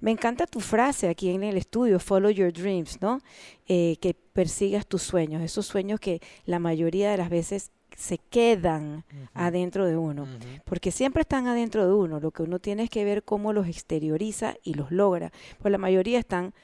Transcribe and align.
Me 0.00 0.10
encanta 0.10 0.46
tu 0.46 0.60
frase 0.60 1.08
aquí 1.08 1.30
en 1.30 1.42
el 1.42 1.56
estudio, 1.56 2.00
follow 2.00 2.30
your 2.30 2.52
dreams, 2.52 3.00
¿no? 3.00 3.20
Eh, 3.66 3.96
que 4.00 4.14
persigas 4.14 4.86
tus 4.86 5.02
sueños, 5.02 5.42
esos 5.42 5.66
sueños 5.66 6.00
que 6.00 6.20
la 6.46 6.58
mayoría 6.58 7.10
de 7.10 7.18
las 7.18 7.28
veces 7.28 7.70
se 7.96 8.18
quedan 8.18 9.04
adentro 9.34 9.84
de 9.84 9.96
uno, 9.96 10.26
porque 10.64 10.90
siempre 10.90 11.22
están 11.22 11.46
adentro 11.46 11.86
de 11.86 11.92
uno, 11.92 12.20
lo 12.20 12.30
que 12.30 12.42
uno 12.42 12.58
tiene 12.58 12.84
es 12.84 12.90
que 12.90 13.04
ver 13.04 13.24
cómo 13.24 13.52
los 13.52 13.66
exterioriza 13.66 14.54
y 14.62 14.74
los 14.74 14.90
logra, 14.90 15.32
pues 15.58 15.70
la 15.70 15.78
mayoría 15.78 16.18
están 16.18 16.54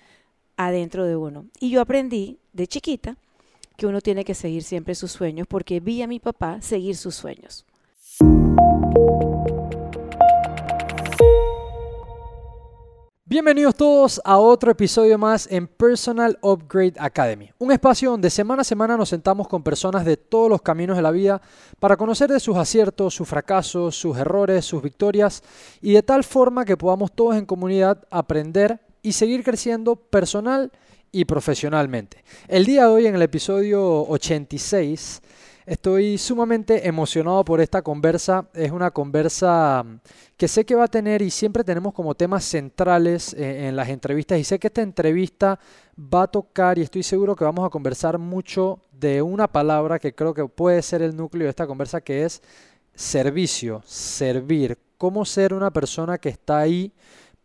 adentro 0.57 1.05
de 1.05 1.17
uno. 1.17 1.47
Y 1.61 1.71
yo 1.71 1.81
aprendí 1.81 2.39
de 2.53 2.67
chiquita 2.67 3.17
que 3.77 3.87
uno 3.87 4.01
tiene 4.01 4.25
que 4.25 4.35
seguir 4.35 4.63
siempre 4.63 4.95
sus 4.95 5.13
sueños, 5.13 5.47
porque 5.47 5.81
vi 5.81 6.01
a 6.01 6.07
mi 6.07 6.21
papá 6.21 6.63
seguir 6.63 6.97
sus 6.97 7.15
sueños. 7.15 7.67
Bienvenidos 13.29 13.75
todos 13.75 14.21
a 14.25 14.39
otro 14.39 14.71
episodio 14.71 15.19
más 15.19 15.49
en 15.51 15.67
Personal 15.67 16.39
Upgrade 16.43 16.95
Academy, 16.97 17.51
un 17.59 17.73
espacio 17.73 18.13
donde 18.13 18.31
semana 18.31 18.61
a 18.61 18.65
semana 18.65 18.97
nos 18.97 19.09
sentamos 19.09 19.49
con 19.49 19.65
personas 19.65 20.05
de 20.05 20.17
todos 20.17 20.49
los 20.49 20.63
caminos 20.63 20.97
de 20.97 21.03
la 21.03 21.11
vida 21.11 21.43
para 21.81 21.97
conocer 21.97 22.31
de 22.31 22.39
sus 22.39 22.57
aciertos, 22.57 23.17
sus 23.17 23.29
fracasos, 23.29 23.97
sus 23.97 24.17
errores, 24.17 24.65
sus 24.65 24.81
victorias 24.81 25.43
y 25.83 25.95
de 25.95 26.05
tal 26.05 26.23
forma 26.23 26.65
que 26.65 26.77
podamos 26.77 27.11
todos 27.11 27.35
en 27.35 27.47
comunidad 27.47 28.07
aprender 28.13 28.79
y 29.03 29.11
seguir 29.11 29.43
creciendo 29.43 29.97
personal 29.97 30.71
y 31.11 31.25
profesionalmente. 31.25 32.23
El 32.47 32.65
día 32.65 32.83
de 32.83 32.93
hoy 32.93 33.07
en 33.09 33.17
el 33.17 33.23
episodio 33.23 34.07
86 34.07 35.21
Estoy 35.67 36.17
sumamente 36.17 36.87
emocionado 36.87 37.45
por 37.45 37.61
esta 37.61 37.83
conversa. 37.83 38.47
Es 38.55 38.71
una 38.71 38.93
conversa 38.93 39.83
mm, 39.83 39.99
que 40.37 40.47
sé 40.47 40.65
que 40.65 40.77
va 40.77 40.85
a 40.85 40.89
tener 40.89 41.23
y 41.23 41.31
siempre 41.31 41.65
tenemos 41.65 41.93
como 41.93 42.15
temas 42.15 42.45
centrales 42.45 43.35
eh, 43.35 43.67
en 43.67 43.75
las 43.75 43.89
entrevistas 43.89 44.39
y 44.39 44.45
sé 44.45 44.61
que 44.61 44.69
esta 44.69 44.83
entrevista 44.83 45.59
va 45.99 46.23
a 46.23 46.27
tocar 46.29 46.79
y 46.79 46.83
estoy 46.83 47.03
seguro 47.03 47.35
que 47.35 47.43
vamos 47.43 47.67
a 47.67 47.71
conversar 47.71 48.17
mucho 48.17 48.79
de 48.93 49.21
una 49.23 49.49
palabra 49.49 49.99
que 49.99 50.15
creo 50.15 50.33
que 50.33 50.47
puede 50.47 50.81
ser 50.83 51.03
el 51.03 51.17
núcleo 51.17 51.47
de 51.47 51.51
esta 51.51 51.67
conversa 51.67 52.01
que 52.01 52.25
es 52.25 52.43
servicio, 52.95 53.83
servir, 53.85 54.79
cómo 54.97 55.25
ser 55.25 55.53
una 55.53 55.73
persona 55.73 56.17
que 56.19 56.29
está 56.29 56.59
ahí 56.59 56.93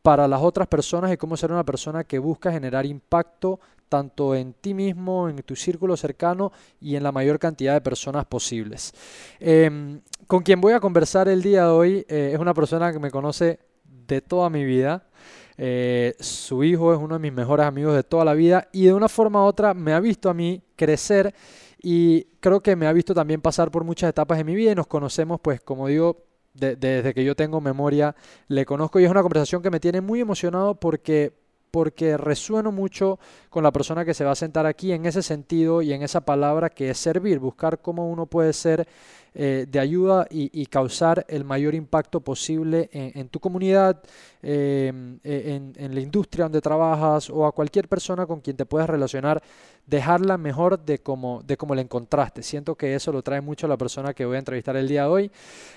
para 0.03 0.27
las 0.27 0.41
otras 0.41 0.67
personas 0.67 1.11
y 1.11 1.17
cómo 1.17 1.35
ser 1.37 1.51
una 1.51 1.65
persona 1.65 2.03
que 2.03 2.19
busca 2.19 2.51
generar 2.51 2.85
impacto 2.85 3.59
tanto 3.91 4.33
en 4.35 4.53
ti 4.53 4.73
mismo, 4.73 5.27
en 5.27 5.35
tu 5.43 5.53
círculo 5.53 5.97
cercano 5.97 6.53
y 6.79 6.95
en 6.95 7.03
la 7.03 7.11
mayor 7.11 7.39
cantidad 7.39 7.73
de 7.73 7.81
personas 7.81 8.25
posibles. 8.25 8.93
Em, 9.37 9.99
con 10.27 10.43
quien 10.43 10.61
voy 10.61 10.71
a 10.71 10.79
conversar 10.79 11.27
el 11.27 11.41
día 11.41 11.65
de 11.65 11.71
hoy 11.71 12.05
eh, 12.07 12.31
es 12.33 12.39
una 12.39 12.53
persona 12.53 12.93
que 12.93 12.99
me 12.99 13.11
conoce 13.11 13.59
de 13.83 14.21
toda 14.21 14.49
mi 14.49 14.63
vida. 14.63 15.09
Eh, 15.57 16.15
su 16.21 16.63
hijo 16.63 16.93
es 16.93 16.99
uno 16.99 17.15
de 17.15 17.19
mis 17.19 17.33
mejores 17.33 17.65
amigos 17.65 17.93
de 17.93 18.03
toda 18.03 18.23
la 18.23 18.33
vida 18.33 18.69
y 18.71 18.85
de 18.85 18.93
una 18.93 19.09
forma 19.09 19.43
u 19.43 19.45
otra 19.45 19.73
me 19.73 19.91
ha 19.91 19.99
visto 19.99 20.29
a 20.29 20.33
mí 20.33 20.63
crecer 20.77 21.35
y 21.83 22.23
creo 22.39 22.61
que 22.61 22.77
me 22.77 22.87
ha 22.87 22.93
visto 22.93 23.13
también 23.13 23.41
pasar 23.41 23.71
por 23.71 23.83
muchas 23.83 24.09
etapas 24.09 24.37
de 24.37 24.45
mi 24.45 24.55
vida 24.55 24.71
y 24.71 24.75
nos 24.75 24.87
conocemos, 24.87 25.41
pues 25.41 25.59
como 25.59 25.89
digo, 25.89 26.23
desde 26.53 27.13
que 27.13 27.25
yo 27.25 27.35
tengo 27.35 27.59
memoria, 27.59 28.15
le 28.47 28.65
conozco 28.65 29.01
y 29.01 29.03
es 29.03 29.11
una 29.11 29.21
conversación 29.21 29.61
que 29.61 29.69
me 29.69 29.81
tiene 29.81 29.99
muy 29.99 30.21
emocionado 30.21 30.79
porque 30.79 31.40
porque 31.71 32.17
resueno 32.17 32.71
mucho 32.71 33.19
con 33.49 33.63
la 33.63 33.71
persona 33.71 34.05
que 34.05 34.13
se 34.13 34.25
va 34.25 34.31
a 34.31 34.35
sentar 34.35 34.65
aquí 34.65 34.91
en 34.91 35.05
ese 35.05 35.23
sentido 35.23 35.81
y 35.81 35.93
en 35.93 36.03
esa 36.03 36.21
palabra 36.21 36.69
que 36.69 36.89
es 36.89 36.97
servir, 36.97 37.39
buscar 37.39 37.79
cómo 37.79 38.09
uno 38.09 38.25
puede 38.25 38.53
ser 38.53 38.87
eh, 39.33 39.65
de 39.65 39.79
ayuda 39.79 40.27
y, 40.29 40.65
causar 40.65 41.25
el 41.29 41.45
mayor 41.45 41.73
impacto 41.73 42.19
posible 42.19 42.89
en, 42.91 43.29
tu 43.29 43.39
comunidad, 43.39 44.03
em, 44.41 45.19
e, 45.23 45.71
en, 45.77 45.95
la 45.95 46.01
industria 46.01 46.45
donde 46.45 46.59
trabajas 46.59 47.29
o 47.29 47.45
a 47.45 47.53
cualquier 47.53 47.87
persona 47.87 48.25
con 48.25 48.41
quien 48.41 48.57
te 48.57 48.65
puedas 48.65 48.89
relacionar, 48.89 49.41
dejarla 49.87 50.37
mejor 50.37 50.83
de 50.83 50.99
como, 50.99 51.41
de 51.43 51.55
como 51.55 51.75
la 51.75 51.81
encontraste. 51.81 52.43
Siento 52.43 52.75
que 52.75 52.93
eso 52.93 53.13
lo 53.13 53.21
trae 53.21 53.39
mucho 53.39 53.67
a 53.67 53.69
la 53.69 53.77
persona 53.77 54.13
que 54.13 54.25
voy 54.25 54.35
a 54.35 54.39
entrevistar 54.39 54.75
el 54.75 54.89
día 54.89 55.03
de 55.03 55.07
hoy. 55.07 55.31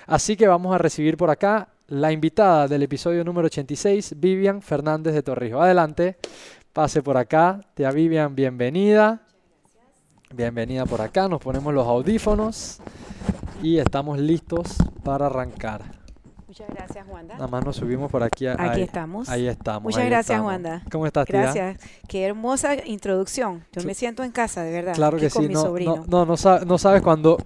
Así 0.05 0.35
que 0.35 0.47
vamos 0.49 0.75
a 0.75 0.77
recibir 0.77 1.15
por 1.15 1.29
acá 1.29 1.69
la 1.87 2.11
invitada 2.11 2.67
del 2.67 2.83
episodio 2.83 3.23
número 3.23 3.45
86, 3.45 4.15
Vivian 4.17 4.61
Fernández 4.61 5.13
de 5.13 5.23
Torrijos. 5.23 5.61
Adelante, 5.61 6.17
pase 6.73 7.01
por 7.01 7.15
acá. 7.15 7.61
Tía 7.73 7.91
Vivian, 7.91 8.35
bienvenida. 8.35 9.21
Bienvenida 10.33 10.85
por 10.85 10.99
acá, 10.99 11.29
nos 11.29 11.39
ponemos 11.39 11.73
los 11.73 11.87
audífonos 11.87 12.81
y 13.65 13.79
estamos 13.79 14.19
listos 14.19 14.75
para 15.03 15.25
arrancar. 15.25 15.81
Muchas 16.47 16.69
gracias, 16.69 17.03
Wanda. 17.07 17.33
Nada 17.33 17.47
más 17.47 17.65
nos 17.65 17.75
subimos 17.75 18.11
por 18.11 18.21
aquí. 18.21 18.45
Aquí 18.45 18.81
estamos. 18.81 19.27
Ahí 19.27 19.47
estamos. 19.47 19.91
Muchas 19.91 20.05
gracias, 20.05 20.39
Wanda. 20.39 20.83
¿Cómo 20.91 21.07
estás, 21.07 21.25
tía? 21.25 21.41
Gracias. 21.41 21.79
Qué 22.07 22.25
hermosa 22.25 22.75
introducción. 22.85 23.65
Yo 23.71 23.83
me 23.83 23.95
siento 23.95 24.23
en 24.23 24.31
casa, 24.31 24.61
de 24.61 24.71
verdad. 24.71 24.93
Claro 24.93 25.17
que 25.17 25.31
con 25.31 25.41
sí. 25.41 25.47
Mi 25.47 25.55
no, 25.55 25.61
sobrino. 25.63 26.05
no, 26.07 26.27
no, 26.27 26.35
no, 26.65 26.77
sabes 26.77 27.01
cuando 27.01 27.37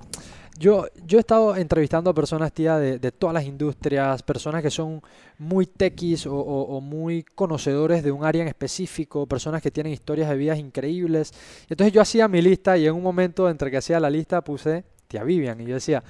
yo, 0.59 0.87
yo 1.05 1.19
he 1.19 1.21
estado 1.21 1.55
entrevistando 1.55 2.09
a 2.09 2.13
personas, 2.13 2.51
tía, 2.51 2.77
de, 2.77 2.99
de 2.99 3.11
todas 3.13 3.33
las 3.33 3.45
industrias, 3.45 4.21
personas 4.21 4.61
que 4.61 4.69
son 4.69 5.01
muy 5.37 5.67
techis 5.67 6.27
o, 6.29 6.81
muy 6.81 7.23
conocedores 7.23 8.03
de 8.03 8.11
un 8.11 8.25
área 8.25 8.41
en 8.41 8.49
específico, 8.49 9.25
personas 9.25 9.61
que 9.61 9.71
tienen 9.71 9.93
historias 9.93 10.29
de 10.29 10.35
vidas 10.35 10.59
increíbles. 10.59 11.31
Entonces 11.69 11.93
yo 11.93 12.01
hacía 12.01 12.27
mi 12.27 12.41
lista 12.41 12.77
y 12.77 12.87
en 12.87 12.93
un 12.93 13.03
momento 13.03 13.49
entre 13.49 13.71
que 13.71 13.77
hacía 13.77 14.01
la 14.01 14.09
lista 14.09 14.43
puse 14.43 14.83
tía 15.09 15.23
Vivian 15.23 15.59
y 15.59 15.65
yo 15.65 15.73
decía, 15.73 16.03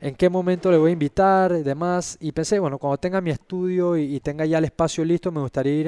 en 0.00 0.14
qué 0.14 0.30
momento 0.30 0.70
le 0.70 0.78
voy 0.78 0.90
a 0.90 0.92
invitar 0.94 1.52
y 1.52 1.62
demás. 1.62 2.16
Y 2.20 2.32
pensé, 2.32 2.58
bueno, 2.58 2.78
cuando 2.78 2.96
tenga 2.96 3.20
mi 3.20 3.30
estudio 3.30 3.96
y, 3.96 4.18
tenga 4.20 4.46
ya 4.46 4.58
el 4.58 4.64
espacio 4.64 5.04
listo, 5.04 5.30
me 5.30 5.40
gustaría 5.40 5.74
ir 5.74 5.86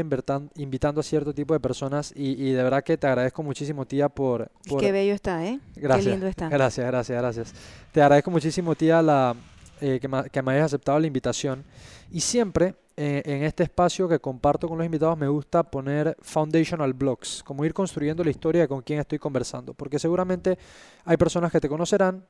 invitando 0.56 1.00
a 1.00 1.02
cierto 1.02 1.32
tipo 1.34 1.54
de 1.54 1.60
personas. 1.60 2.12
Y, 2.14 2.52
de 2.52 2.62
verdad 2.62 2.84
que 2.84 2.96
te 2.96 3.06
agradezco 3.06 3.42
muchísimo, 3.42 3.86
tía, 3.86 4.08
por... 4.08 4.50
Qué 4.78 4.92
bello 4.92 5.14
está, 5.14 5.44
¿eh? 5.46 5.58
Gracias. 5.76 6.04
Qué 6.04 6.10
lindo 6.10 6.26
está. 6.26 6.48
Gracias, 6.48 6.86
gracias, 6.86 7.18
gracias. 7.18 7.54
Te 7.90 8.02
agradezco 8.02 8.30
muchísimo, 8.30 8.74
tía, 8.74 9.00
la, 9.00 9.34
eh, 9.80 9.98
que, 10.00 10.08
me, 10.08 10.28
que, 10.28 10.40
hayas 10.40 10.66
aceptado 10.66 11.00
la 11.00 11.06
invitación. 11.06 11.64
Y 12.10 12.20
siempre 12.20 12.74
eh, 12.94 13.22
en 13.24 13.42
este 13.44 13.62
espacio 13.62 14.06
que 14.06 14.18
comparto 14.18 14.68
con 14.68 14.76
los 14.76 14.84
invitados 14.84 15.16
me 15.16 15.26
gusta 15.26 15.62
poner 15.62 16.14
foundational 16.20 16.92
blocks, 16.92 17.42
como 17.42 17.64
ir 17.64 17.72
construyendo 17.72 18.22
la 18.22 18.28
historia 18.28 18.62
de 18.62 18.68
con 18.68 18.82
quién 18.82 19.00
estoy 19.00 19.18
conversando. 19.18 19.72
Porque 19.72 19.98
seguramente 19.98 20.58
hay 21.06 21.16
personas 21.16 21.50
que 21.50 21.58
te 21.58 21.68
conocerán, 21.70 22.22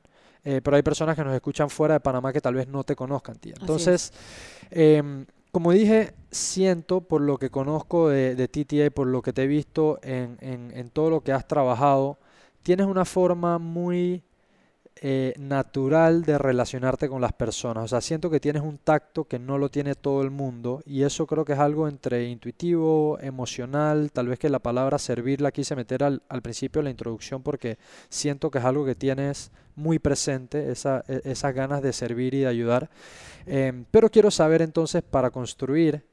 eh, 0.43 0.61
pero 0.63 0.75
hay 0.75 0.83
personas 0.83 1.15
que 1.15 1.23
nos 1.23 1.33
escuchan 1.33 1.69
fuera 1.69 1.95
de 1.95 1.99
Panamá 1.99 2.33
que 2.33 2.41
tal 2.41 2.55
vez 2.55 2.67
no 2.67 2.83
te 2.83 2.95
conozcan, 2.95 3.37
tía. 3.37 3.53
Entonces, 3.59 4.11
em, 4.71 5.25
como 5.51 5.71
dije, 5.71 6.13
siento 6.31 7.01
por 7.01 7.21
lo 7.21 7.37
que 7.37 7.49
conozco 7.49 8.09
de, 8.09 8.35
de 8.35 8.47
TTA, 8.47 8.89
por 8.93 9.07
lo 9.07 9.21
que 9.21 9.33
te 9.33 9.43
he 9.43 9.47
visto 9.47 9.99
en, 10.01 10.37
en, 10.41 10.71
en 10.75 10.89
todo 10.89 11.09
lo 11.09 11.21
que 11.21 11.31
has 11.31 11.47
trabajado, 11.47 12.17
tienes 12.63 12.87
una 12.87 13.05
forma 13.05 13.59
muy 13.59 14.23
eh, 15.01 15.33
natural 15.37 16.23
de 16.23 16.37
relacionarte 16.37 17.09
con 17.09 17.19
las 17.19 17.33
personas. 17.33 17.85
O 17.85 17.87
sea, 17.87 17.99
siento 17.99 18.29
que 18.29 18.39
tienes 18.39 18.61
un 18.61 18.77
tacto 18.77 19.25
que 19.25 19.39
no 19.39 19.57
lo 19.57 19.69
tiene 19.69 19.95
todo 19.95 20.21
el 20.21 20.29
mundo 20.29 20.81
y 20.85 21.03
eso 21.03 21.25
creo 21.25 21.43
que 21.43 21.53
es 21.53 21.59
algo 21.59 21.87
entre 21.87 22.25
intuitivo, 22.29 23.17
emocional, 23.19 24.11
tal 24.11 24.27
vez 24.27 24.39
que 24.39 24.49
la 24.49 24.59
palabra 24.59 24.99
servir 24.99 25.41
la 25.41 25.51
quise 25.51 25.75
meter 25.75 26.03
al, 26.03 26.21
principio 26.41 26.79
de 26.79 26.85
la 26.85 26.89
introducción 26.91 27.41
porque 27.41 27.77
siento 28.09 28.51
que 28.51 28.59
es 28.59 28.65
algo 28.65 28.85
que 28.85 28.95
tienes 28.95 29.51
muy 29.75 29.99
presente, 29.99 30.71
esa, 30.71 31.03
e, 31.07 31.21
esas 31.25 31.53
ganas 31.53 31.81
de 31.81 31.91
servir 31.91 32.33
y 32.35 32.41
de 32.41 32.47
ayudar. 32.47 32.89
Em, 33.45 33.85
pero 33.91 34.09
quiero 34.09 34.31
saber 34.31 34.61
entonces 34.61 35.01
para 35.01 35.31
construir 35.31 36.05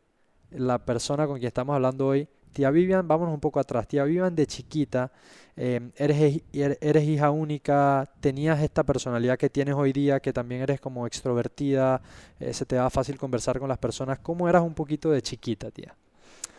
la 0.51 0.85
persona 0.85 1.27
con 1.27 1.39
quien 1.39 1.49
estamos 1.49 1.75
hablando 1.75 2.07
hoy, 2.09 2.29
Tía 2.53 2.71
Vivian, 2.71 3.07
vámonos 3.07 3.35
un 3.35 3.41
poco 3.41 3.61
atrás. 3.61 3.87
Tía 3.87 4.05
Vivian, 4.05 4.35
de 4.35 4.47
chiquita, 4.47 5.13
em, 5.57 5.93
eres, 5.97 6.43
eres 6.53 7.05
hija 7.05 7.31
única, 7.31 8.11
tenías 8.21 8.61
esta 8.63 8.83
personalidad 8.85 9.39
que 9.39 9.49
tienes 9.49 9.75
hoy 9.75 9.93
día, 9.93 10.21
que 10.21 10.33
también 10.33 10.63
eres 10.63 10.81
como 10.81 11.07
extrovertida, 11.07 12.01
eh, 12.39 12.53
se 12.53 12.67
te 12.67 12.77
da 12.77 12.91
fácil 12.91 13.19
conversar 13.19 13.59
con 13.59 13.69
las 13.69 13.79
personas. 13.79 14.19
¿Cómo 14.19 14.49
eras 14.49 14.63
un 14.63 14.75
poquito 14.75 15.11
de 15.11 15.23
chiquita, 15.23 15.71
tía? 15.71 15.95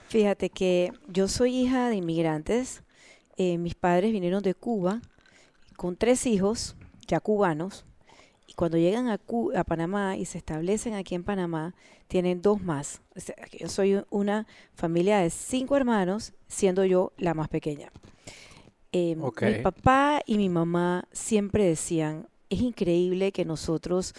Fíjate 0.08 0.50
que 0.50 0.92
yo 1.08 1.28
soy 1.28 1.56
hija 1.56 1.90
de 1.90 1.96
inmigrantes. 1.96 2.84
Eh, 3.38 3.58
mis 3.58 3.76
padres 3.76 4.12
vinieron 4.12 4.44
de 4.44 4.54
Cuba 4.54 5.02
con 5.78 5.96
tres 5.96 6.26
hijos, 6.26 6.76
ya 7.08 7.20
cubanos. 7.20 7.86
Y 8.52 8.54
cuando 8.54 8.78
llegan 8.78 9.08
a, 9.08 9.14
a 9.56 9.64
Panamá 9.64 10.18
y 10.18 10.26
se 10.26 10.38
establecen 10.38 10.94
aquí 10.94 11.16
en 11.16 11.24
Panamá, 11.24 11.74
tienen 12.10 12.42
dos 12.42 12.62
más. 12.62 13.02
Yo 13.58 13.70
soy 13.70 14.04
una 14.10 14.46
familia 14.74 15.20
de 15.20 15.30
cinco 15.30 15.78
hermanos, 15.78 16.34
siendo 16.50 16.84
yo 16.84 17.14
la 17.16 17.34
más 17.34 17.48
pequeña. 17.48 17.94
Eh, 18.92 19.16
Mi 19.16 19.64
papá 19.64 20.22
y 20.26 20.36
mi 20.36 20.50
mamá 20.50 21.08
siempre 21.14 21.64
decían, 21.66 22.28
es 22.50 22.60
increíble 22.60 23.32
que 23.32 23.46
nosotros 23.46 24.14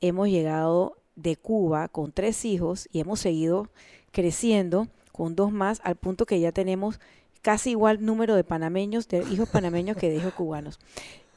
hemos 0.00 0.30
llegado 0.30 0.96
de 1.14 1.36
Cuba 1.36 1.86
con 1.86 2.10
tres 2.10 2.44
hijos 2.44 2.88
y 2.90 2.98
hemos 2.98 3.20
seguido 3.20 3.68
creciendo 4.10 4.88
con 5.12 5.36
dos 5.36 5.52
más 5.52 5.80
al 5.84 5.94
punto 5.94 6.26
que 6.26 6.40
ya 6.40 6.50
tenemos 6.50 6.98
casi 7.40 7.70
igual 7.70 8.04
número 8.04 8.34
de 8.34 8.42
panameños, 8.42 9.06
de 9.06 9.18
hijos 9.30 9.48
panameños 9.48 9.96
que 9.96 10.10
de 10.10 10.16
hijos 10.16 10.34
cubanos. 10.34 10.80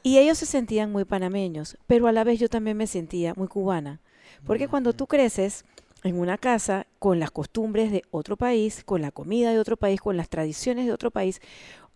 Y 0.02 0.18
ellos 0.18 0.38
se 0.38 0.46
sentían 0.46 0.90
muy 0.92 1.04
panameños, 1.04 1.76
pero 1.86 2.06
a 2.06 2.12
la 2.12 2.24
vez 2.24 2.40
yo 2.40 2.48
también 2.48 2.76
me 2.76 2.86
sentía 2.86 3.34
muy 3.34 3.48
cubana. 3.48 4.00
Porque 4.46 4.68
cuando 4.68 4.92
tú 4.92 5.06
creces 5.06 5.64
en 6.02 6.18
una 6.18 6.38
casa 6.38 6.86
con 6.98 7.20
las 7.20 7.30
costumbres 7.30 7.92
de 7.92 8.02
otro 8.10 8.36
país, 8.36 8.82
con 8.84 9.02
la 9.02 9.10
comida 9.10 9.50
de 9.50 9.58
otro 9.58 9.76
país, 9.76 10.00
con 10.00 10.16
las 10.16 10.28
tradiciones 10.28 10.86
de 10.86 10.92
otro 10.92 11.10
país, 11.10 11.40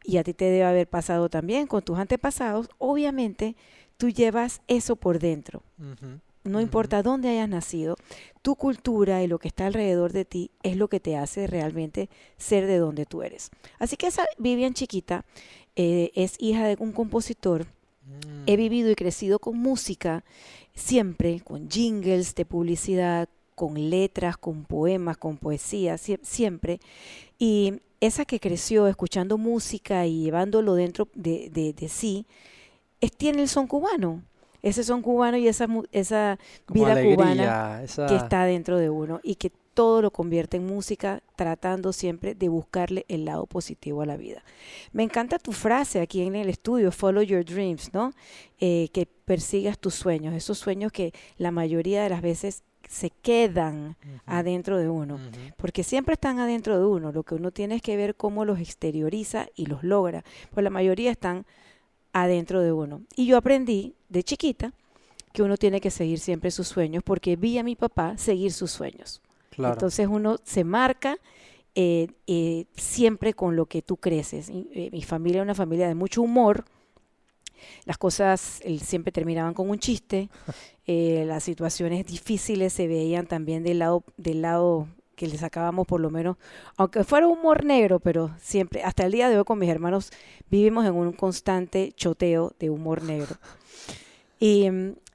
y 0.04 0.18
a 0.18 0.24
ti 0.24 0.34
te 0.34 0.44
debe 0.44 0.64
haber 0.64 0.86
pasado 0.86 1.30
también 1.30 1.66
con 1.66 1.82
tus 1.82 1.98
antepasados, 1.98 2.68
obviamente 2.78 3.56
tú 3.96 4.10
llevas 4.10 4.60
eso 4.68 4.96
por 4.96 5.18
dentro. 5.18 5.62
No 6.44 6.60
importa 6.60 7.02
dónde 7.02 7.30
hayas 7.30 7.48
nacido, 7.48 7.96
tu 8.42 8.54
cultura 8.54 9.22
y 9.22 9.26
lo 9.26 9.38
que 9.38 9.48
está 9.48 9.66
alrededor 9.66 10.12
de 10.12 10.26
ti 10.26 10.50
es 10.62 10.76
lo 10.76 10.88
que 10.88 11.00
te 11.00 11.16
hace 11.16 11.46
realmente 11.46 12.10
ser 12.36 12.66
de 12.66 12.76
donde 12.76 13.06
tú 13.06 13.22
eres. 13.22 13.50
Así 13.78 13.96
que 13.96 14.08
esa 14.08 14.26
Vivian 14.36 14.74
chiquita 14.74 15.24
eh, 15.74 16.10
es 16.14 16.36
hija 16.38 16.66
de 16.66 16.76
un 16.78 16.92
compositor. 16.92 17.66
He 18.46 18.54
Mm, 18.54 18.58
vivido 18.58 18.90
y 18.90 18.94
crecido 18.94 19.38
con 19.38 19.58
música, 19.58 20.24
siempre 20.74 21.40
con 21.40 21.68
jingles 21.70 22.34
de 22.34 22.44
publicidad, 22.44 23.28
con 23.54 23.88
letras, 23.90 24.36
con 24.36 24.64
poemas, 24.64 25.16
con 25.16 25.36
poesía, 25.38 25.94
sie- 25.96 26.18
siempre. 26.22 26.80
Y 27.38 27.74
esa 28.00 28.24
que 28.24 28.40
creció 28.40 28.86
escuchando 28.86 29.38
música 29.38 30.06
y 30.06 30.24
llevándolo 30.24 30.74
dentro 30.74 31.08
de, 31.14 31.48
de- 31.50 31.72
de 31.72 31.88
sí, 31.88 32.26
es, 33.00 33.12
tiene 33.12 33.42
el 33.42 33.48
son 33.48 33.66
cubano. 33.66 34.22
Ese 34.62 34.82
son 34.82 35.02
cubano 35.02 35.36
y 35.36 35.46
esa, 35.48 35.66
esa 35.92 36.38
vida 36.68 36.94
cubana 37.02 37.82
esa... 37.84 38.06
que 38.06 38.16
está 38.16 38.44
dentro 38.44 38.78
de 38.78 38.88
uno 38.90 39.20
y 39.22 39.34
que 39.36 39.52
todo 39.74 40.00
lo 40.00 40.10
convierte 40.10 40.56
en 40.56 40.66
música, 40.66 41.22
tratando 41.36 41.92
siempre 41.92 42.34
de 42.34 42.48
buscarle 42.48 43.04
el 43.08 43.24
lado 43.24 43.46
positivo 43.46 44.02
a 44.02 44.06
la 44.06 44.16
vida. 44.16 44.44
Me 44.92 45.02
encanta 45.02 45.38
tu 45.38 45.52
frase 45.52 46.00
aquí 46.00 46.22
en 46.22 46.36
el 46.36 46.48
estudio, 46.48 46.92
follow 46.92 47.22
your 47.22 47.44
dreams, 47.44 47.92
¿no? 47.92 48.12
Eh, 48.60 48.88
que 48.92 49.06
persigas 49.06 49.78
tus 49.78 49.94
sueños, 49.94 50.34
esos 50.34 50.58
sueños 50.58 50.92
que 50.92 51.12
la 51.36 51.50
mayoría 51.50 52.02
de 52.02 52.08
las 52.08 52.22
veces 52.22 52.62
se 52.88 53.10
quedan 53.10 53.96
adentro 54.26 54.78
de 54.78 54.88
uno, 54.88 55.18
porque 55.56 55.82
siempre 55.82 56.14
están 56.14 56.38
adentro 56.38 56.78
de 56.78 56.84
uno, 56.84 57.12
lo 57.12 57.22
que 57.22 57.34
uno 57.34 57.50
tiene 57.50 57.76
es 57.76 57.82
que 57.82 57.96
ver 57.96 58.14
cómo 58.14 58.44
los 58.44 58.60
exterioriza 58.60 59.48
y 59.56 59.66
los 59.66 59.82
logra, 59.82 60.24
pues 60.52 60.62
la 60.62 60.70
mayoría 60.70 61.10
están 61.10 61.46
adentro 62.12 62.60
de 62.60 62.72
uno. 62.72 63.02
Y 63.16 63.26
yo 63.26 63.36
aprendí 63.36 63.94
de 64.08 64.22
chiquita 64.22 64.72
que 65.32 65.42
uno 65.42 65.56
tiene 65.56 65.80
que 65.80 65.90
seguir 65.90 66.20
siempre 66.20 66.50
sus 66.50 66.68
sueños, 66.68 67.02
porque 67.02 67.36
vi 67.36 67.58
a 67.58 67.64
mi 67.64 67.74
papá 67.74 68.16
seguir 68.16 68.52
sus 68.52 68.70
sueños. 68.70 69.20
Claro. 69.54 69.74
Entonces 69.74 70.08
uno 70.08 70.36
se 70.44 70.64
marca 70.64 71.18
eh, 71.74 72.08
eh, 72.26 72.66
siempre 72.76 73.34
con 73.34 73.56
lo 73.56 73.66
que 73.66 73.82
tú 73.82 73.96
creces. 73.96 74.50
Eh, 74.50 74.90
mi 74.92 75.02
familia 75.02 75.38
era 75.38 75.44
una 75.44 75.54
familia 75.54 75.88
de 75.88 75.94
mucho 75.94 76.22
humor. 76.22 76.64
Las 77.84 77.98
cosas 77.98 78.60
siempre 78.82 79.12
terminaban 79.12 79.54
con 79.54 79.70
un 79.70 79.78
chiste. 79.78 80.28
eh, 80.86 81.24
las 81.26 81.42
situaciones 81.42 82.06
difíciles 82.06 82.72
se 82.72 82.86
veían 82.86 83.26
también 83.26 83.62
del 83.64 83.80
lado, 83.80 84.04
del 84.16 84.42
lado 84.42 84.86
que 85.16 85.28
le 85.28 85.38
sacábamos 85.38 85.86
por 85.86 86.00
lo 86.00 86.10
menos, 86.10 86.36
aunque 86.76 87.04
fuera 87.04 87.28
humor 87.28 87.64
negro, 87.64 88.00
pero 88.00 88.32
siempre, 88.40 88.82
hasta 88.82 89.06
el 89.06 89.12
día 89.12 89.28
de 89.28 89.38
hoy 89.38 89.44
con 89.44 89.60
mis 89.60 89.70
hermanos 89.70 90.10
vivimos 90.50 90.84
en 90.86 90.94
un 90.94 91.12
constante 91.12 91.92
choteo 91.92 92.52
de 92.58 92.70
humor 92.70 93.02
negro. 93.02 93.36
Y, 94.40 94.68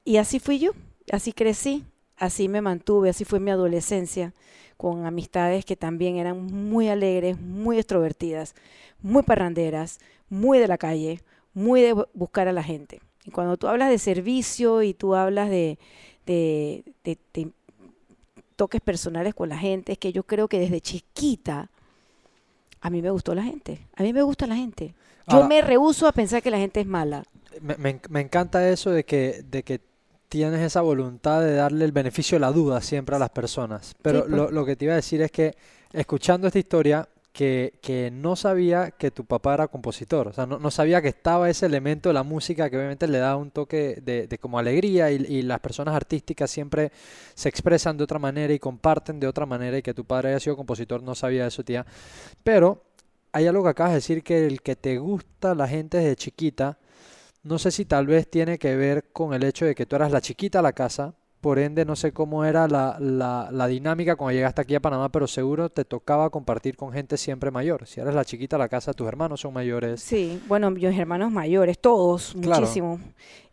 y 0.04 0.16
así 0.16 0.40
fui 0.40 0.58
yo, 0.58 0.72
así 1.12 1.32
crecí, 1.32 1.84
así 2.20 2.48
me 2.48 2.60
mantuve, 2.60 3.10
así 3.10 3.24
fue 3.24 3.40
mi 3.40 3.50
adolescencia, 3.50 4.32
con 4.76 5.04
amistades 5.04 5.64
que 5.64 5.74
también 5.76 6.16
eran 6.16 6.44
muy 6.46 6.88
alegres, 6.88 7.38
muy 7.40 7.78
extrovertidas, 7.78 8.54
muy 9.02 9.22
parranderas, 9.24 9.98
muy 10.28 10.58
de 10.58 10.68
la 10.68 10.78
calle, 10.78 11.20
muy 11.52 11.80
de 11.82 11.94
bu- 11.94 12.08
buscar 12.14 12.46
a 12.48 12.52
la 12.52 12.62
gente. 12.62 13.00
Y 13.24 13.30
cuando 13.30 13.56
tú 13.56 13.66
hablas 13.66 13.90
de 13.90 13.98
servicio 13.98 14.82
y 14.82 14.94
tú 14.94 15.14
hablas 15.14 15.50
de, 15.50 15.78
de, 16.26 16.84
de- 17.04 17.18
de 17.34 17.50
toques 18.56 18.80
personales 18.80 19.34
con 19.34 19.48
la 19.48 19.58
gente, 19.58 19.92
es 19.92 19.98
que 19.98 20.12
yo 20.12 20.22
creo 20.22 20.48
que 20.48 20.58
desde 20.60 20.80
chiquita 20.80 21.70
a 22.80 22.90
mí 22.90 23.02
me 23.02 23.10
gustó 23.10 23.34
la 23.34 23.42
gente, 23.42 23.86
a 23.96 24.02
mí 24.02 24.12
me 24.12 24.22
gusta 24.22 24.46
la 24.46 24.56
gente. 24.56 24.94
Yo 25.28 25.36
Ahora- 25.36 25.48
me 25.48 25.60
rehuso 25.62 26.06
a 26.06 26.12
pensar 26.12 26.42
que 26.42 26.50
la 26.50 26.58
gente 26.58 26.80
es 26.80 26.86
mala. 26.86 27.24
Me, 27.60 28.00
me 28.08 28.20
encanta 28.20 28.66
eso 28.70 28.90
de 28.90 29.04
que, 29.04 29.42
de 29.50 29.62
que 29.62 29.80
tienes 30.30 30.60
esa 30.60 30.80
voluntad 30.80 31.42
de 31.42 31.54
darle 31.54 31.84
el 31.84 31.92
beneficio 31.92 32.36
de 32.36 32.40
la 32.40 32.52
duda 32.52 32.80
siempre 32.80 33.16
a 33.16 33.18
las 33.18 33.30
personas. 33.30 33.94
Pero 34.00 34.20
pues. 34.20 34.30
lo, 34.30 34.50
lo 34.50 34.64
que 34.64 34.76
te 34.76 34.86
iba 34.86 34.94
a 34.94 34.96
decir 34.96 35.20
es 35.20 35.30
que, 35.30 35.54
escuchando 35.92 36.46
esta 36.46 36.58
historia, 36.58 37.06
que, 37.32 37.74
que 37.80 38.10
no 38.10 38.36
sabía 38.36 38.92
que 38.92 39.10
tu 39.10 39.24
papá 39.24 39.54
era 39.54 39.68
compositor. 39.68 40.28
O 40.28 40.32
sea, 40.32 40.46
no, 40.46 40.58
no 40.58 40.70
sabía 40.70 41.02
que 41.02 41.08
estaba 41.08 41.50
ese 41.50 41.66
elemento 41.66 42.08
de 42.08 42.14
la 42.14 42.22
música 42.22 42.70
que 42.70 42.76
obviamente 42.76 43.06
le 43.08 43.18
da 43.18 43.36
un 43.36 43.50
toque 43.50 44.00
de, 44.02 44.26
de 44.26 44.38
como 44.38 44.58
alegría 44.58 45.10
y, 45.10 45.16
y 45.16 45.42
las 45.42 45.60
personas 45.60 45.94
artísticas 45.94 46.50
siempre 46.50 46.92
se 47.34 47.48
expresan 47.48 47.96
de 47.96 48.04
otra 48.04 48.18
manera 48.18 48.52
y 48.52 48.58
comparten 48.58 49.20
de 49.20 49.26
otra 49.26 49.46
manera 49.46 49.78
y 49.78 49.82
que 49.82 49.94
tu 49.94 50.04
padre 50.04 50.30
haya 50.30 50.40
sido 50.40 50.56
compositor, 50.56 51.02
no 51.02 51.14
sabía 51.14 51.46
eso, 51.46 51.64
tía. 51.64 51.86
Pero 52.42 52.82
hay 53.32 53.46
algo 53.46 53.62
que 53.62 53.70
acabas 53.70 53.92
de 53.92 53.96
decir 53.96 54.22
que 54.22 54.46
el 54.46 54.62
que 54.62 54.76
te 54.76 54.98
gusta 54.98 55.54
la 55.54 55.68
gente 55.68 55.98
desde 55.98 56.16
chiquita, 56.16 56.78
no 57.42 57.58
sé 57.58 57.70
si 57.70 57.84
tal 57.84 58.06
vez 58.06 58.28
tiene 58.30 58.58
que 58.58 58.76
ver 58.76 59.04
con 59.12 59.34
el 59.34 59.44
hecho 59.44 59.64
de 59.64 59.74
que 59.74 59.86
tú 59.86 59.96
eras 59.96 60.12
la 60.12 60.20
chiquita 60.20 60.58
a 60.58 60.62
la 60.62 60.72
casa, 60.72 61.14
por 61.40 61.58
ende 61.58 61.86
no 61.86 61.96
sé 61.96 62.12
cómo 62.12 62.44
era 62.44 62.68
la, 62.68 62.98
la, 63.00 63.48
la 63.50 63.66
dinámica 63.66 64.14
cuando 64.16 64.32
llegaste 64.34 64.60
aquí 64.60 64.74
a 64.74 64.80
Panamá, 64.80 65.08
pero 65.10 65.26
seguro 65.26 65.70
te 65.70 65.86
tocaba 65.86 66.28
compartir 66.28 66.76
con 66.76 66.92
gente 66.92 67.16
siempre 67.16 67.50
mayor. 67.50 67.86
Si 67.86 67.98
eres 67.98 68.14
la 68.14 68.26
chiquita 68.26 68.56
a 68.56 68.58
la 68.58 68.68
casa, 68.68 68.92
tus 68.92 69.08
hermanos 69.08 69.40
son 69.40 69.54
mayores. 69.54 70.02
Sí, 70.02 70.38
bueno, 70.48 70.70
mis 70.70 70.84
hermanos 70.84 71.32
mayores, 71.32 71.78
todos, 71.78 72.36
Claro. 72.42 72.60
muchísimo. 72.60 73.00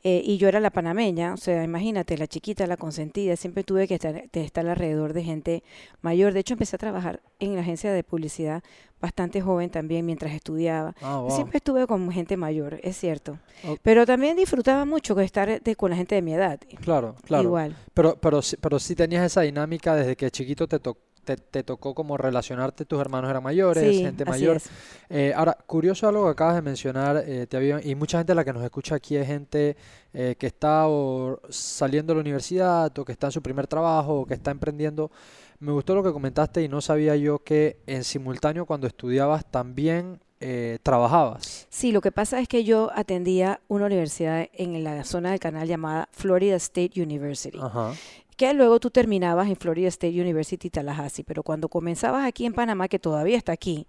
Eh, 0.04 0.22
y 0.24 0.38
yo 0.38 0.48
era 0.50 0.60
la 0.60 0.70
panameña, 0.70 1.34
o 1.34 1.38
sea, 1.38 1.64
imagínate, 1.64 2.18
la 2.18 2.28
chiquita, 2.28 2.68
la 2.68 2.78
consentida, 2.78 3.36
siempre 3.38 3.64
tuve 3.64 3.88
que 3.88 3.96
estar, 3.96 4.30
de 4.30 4.42
estar 4.44 4.68
alrededor 4.68 5.14
de 5.14 5.24
gente 5.24 5.64
mayor. 6.02 6.34
De 6.34 6.42
hecho, 6.42 6.54
empecé 6.56 6.76
a 6.76 6.80
trabajar 6.80 7.22
en 7.40 7.56
la 7.56 7.62
agencia 7.62 7.92
de 7.94 8.04
publicidad 8.04 8.64
bastante 9.02 9.42
joven 9.42 9.70
también 9.70 10.06
mientras 10.06 10.34
estudiaba. 10.34 10.96
Ah, 11.02 11.20
wow. 11.20 11.32
Siempre 11.32 11.58
estuve 11.58 11.86
con 11.88 12.12
gente 12.12 12.36
mayor, 12.38 12.80
es 12.84 12.98
cierto. 12.98 13.38
Ok. 13.68 13.80
Pero 13.84 14.06
también 14.06 14.36
disfrutaba 14.36 14.86
mucho 14.86 15.14
de 15.16 15.26
estar 15.26 15.62
de- 15.62 15.76
con 15.76 15.92
la 15.92 15.98
gente 15.98 16.16
de 16.16 16.22
mi 16.22 16.34
edad. 16.34 16.60
Claro, 16.82 17.16
claro. 17.24 17.44
Igual. 17.44 17.76
Pero, 17.94 18.16
pero, 18.20 18.42
sí- 18.42 18.58
pero 18.60 18.80
sí 18.80 18.96
tenías 18.96 19.24
esa 19.26 19.42
dinámica 19.42 19.96
desde 19.96 20.16
que 20.16 20.32
chiquito 20.32 20.68
te, 20.68 20.80
to- 20.80 20.98
te, 21.24 21.36
te 21.36 21.62
tocó 21.62 21.94
como 21.94 22.16
relacionarte, 22.16 22.86
tus 22.86 23.02
hermanos 23.02 23.30
eran 23.30 23.44
mayores, 23.44 23.84
Sí, 23.84 24.02
gente 24.02 24.24
mayor. 24.24 24.62
Eh, 25.10 25.34
ahora, 25.36 25.58
curioso 25.66 26.08
algo 26.08 26.24
que 26.24 26.32
acabas 26.32 26.56
de 26.56 26.62
mencionar, 26.62 27.22
eh, 27.28 27.46
te 27.48 27.58
había- 27.58 27.82
y 27.84 27.96
mucha 27.96 28.18
gente 28.20 28.34
la 28.34 28.46
que 28.46 28.54
nos 28.54 28.64
escucha 28.64 28.96
aquí 28.96 29.18
es 29.18 29.28
gente 29.28 29.76
eh, 30.14 30.36
que 30.40 30.48
está 30.48 30.88
o 30.88 31.40
saliendo 31.50 32.12
de 32.14 32.16
la 32.16 32.22
universidad 32.22 32.98
o 32.98 33.04
que 33.06 33.12
está 33.12 33.28
en 33.28 33.32
su 33.34 33.42
primer 33.42 33.68
trabajo 33.68 34.22
o 34.22 34.26
que 34.26 34.34
está 34.36 34.52
emprendiendo. 34.52 35.12
Me 35.60 35.72
gustó 35.72 35.96
lo 35.96 36.04
que 36.04 36.12
comentaste 36.14 36.62
y 36.62 36.68
no 36.68 36.82
sabía 36.82 37.16
yo 37.16 37.40
que 37.40 37.78
en 37.88 38.04
simultáneo 38.04 38.66
cuando 38.66 38.86
estudiabas 38.88 39.44
también 39.50 40.20
eh, 40.40 40.78
trabajabas. 40.84 41.66
Sí, 41.70 41.92
lo 41.92 42.00
que 42.02 42.12
pasa 42.12 42.40
es 42.40 42.48
que 42.48 42.64
yo 42.64 42.92
atendía 42.94 43.60
una 43.68 43.88
universidad 43.88 44.48
en 44.54 44.84
la 44.84 45.04
zona 45.04 45.32
del 45.32 45.40
canal 45.40 45.68
llamada 45.68 46.10
Florida 46.12 46.56
State 46.58 47.02
University. 47.02 47.58
Ajá. 47.62 47.94
que 48.36 48.54
luego 48.54 48.80
tú 48.80 48.92
terminabas 48.92 49.48
en 49.48 49.56
Florida 49.56 49.88
State 49.88 50.22
University 50.22 50.70
Tallahassee, 50.70 51.24
pero 51.24 51.42
cuando 51.42 51.70
comenzabas 51.70 52.24
aquí 52.24 52.46
en 52.46 52.54
Panamá, 52.54 52.88
que 52.88 53.00
todavía 53.00 53.36
está 53.36 53.52
aquí, 53.52 53.88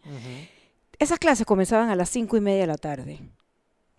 esas 0.98 1.18
clases 1.18 1.44
comenzaban 1.44 1.90
a 1.90 1.96
las 1.96 2.08
cinco 2.08 2.38
y 2.38 2.40
media 2.40 2.62
de 2.62 2.66
la 2.66 2.78
tarde, 2.78 3.20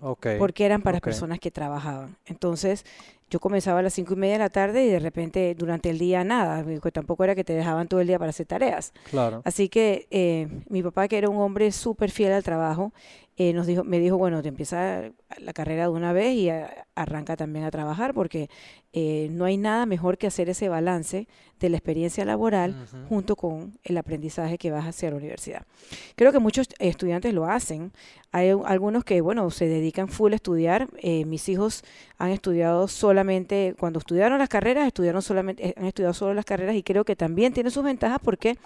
Ok. 0.02 0.26
porque 0.40 0.66
eran 0.66 0.82
para 0.82 1.00
personas 1.02 1.38
que 1.40 1.52
trabajaban. 1.52 2.18
Entonces, 2.26 2.84
yo 3.30 3.40
comenzaba 3.40 3.80
a 3.80 3.82
las 3.82 3.94
cinco 3.94 4.14
y 4.14 4.18
media 4.18 4.34
de 4.34 4.40
la 4.40 4.50
tarde 4.50 4.84
y 4.86 4.90
de 4.90 5.00
repente 5.00 5.56
durante 5.56 5.90
el 5.90 5.98
día 5.98 6.24
nada, 6.24 6.64
porque 6.64 6.92
tampoco 6.92 7.24
era 7.24 7.36
que 7.36 7.44
te 7.44 7.54
dejaban 7.54 7.88
todo 7.88 8.02
el 8.02 8.08
día 8.08 8.18
para 8.20 8.30
hacer 8.30 8.46
tareas. 8.46 8.94
Claro. 9.10 9.42
Así 9.46 9.70
que 9.70 10.08
eh, 10.12 10.48
mi 10.70 10.82
papá, 10.82 11.08
que 11.08 11.18
era 11.18 11.30
un 11.30 11.38
hombre 11.38 11.72
súper 11.72 12.12
fiel 12.12 12.34
al 12.34 12.44
trabajo, 12.44 12.92
eh, 13.42 13.54
nos 13.54 13.66
dijo, 13.68 13.86
me 13.86 14.00
dijo, 14.00 14.18
bueno, 14.18 14.42
te 14.42 14.50
empieza 14.50 15.12
la 15.38 15.54
carrera 15.54 15.84
de 15.84 15.90
una 15.90 16.12
vez 16.12 16.36
y 16.36 16.50
a- 16.50 16.86
arranca 16.94 17.38
también 17.38 17.64
a 17.64 17.72
trabajar, 17.72 18.14
porque 18.14 18.50
eh, 18.92 19.30
no 19.32 19.46
hay 19.46 19.56
nada 19.56 19.86
mejor 19.86 20.18
que 20.18 20.28
hacer 20.28 20.50
ese 20.50 20.68
balance 20.68 21.28
de 21.60 21.70
la 21.70 21.78
experiencia 21.78 22.26
laboral 22.26 22.76
junto 23.08 23.36
con 23.38 23.78
el 23.84 23.98
aprendizaje 23.98 24.58
que 24.58 24.72
vas 24.72 24.86
hacia 24.86 25.10
la 25.12 25.16
universidad. 25.16 25.66
Creo 26.18 26.32
que 26.34 26.40
muchos 26.40 26.68
estudiantes 26.80 27.34
lo 27.34 27.46
hacen. 27.46 27.94
Hay 28.34 28.50
algunos 28.66 29.04
que, 29.06 29.22
bueno, 29.22 29.50
se 29.52 29.68
dedican 29.68 30.10
full 30.10 30.34
a 30.34 30.36
estudiar. 30.36 30.88
Eh, 30.98 31.24
mis 31.26 31.48
hijos 31.50 31.84
han 32.18 32.32
estudiado 32.32 32.88
solamente, 32.90 33.74
cuando 33.80 34.00
estudiaron 34.00 34.38
las 34.40 34.50
carreras, 34.50 34.86
estudiaron 34.86 35.22
solamente, 35.22 35.74
han 35.78 35.86
estudiado 35.86 36.14
solo 36.14 36.34
las 36.34 36.46
carreras 36.46 36.76
y 36.76 36.84
creo 36.84 37.06
que 37.06 37.16
también 37.16 37.54
tiene 37.54 37.70
sus 37.72 37.84
ventajas 37.86 38.20
porque 38.22 38.58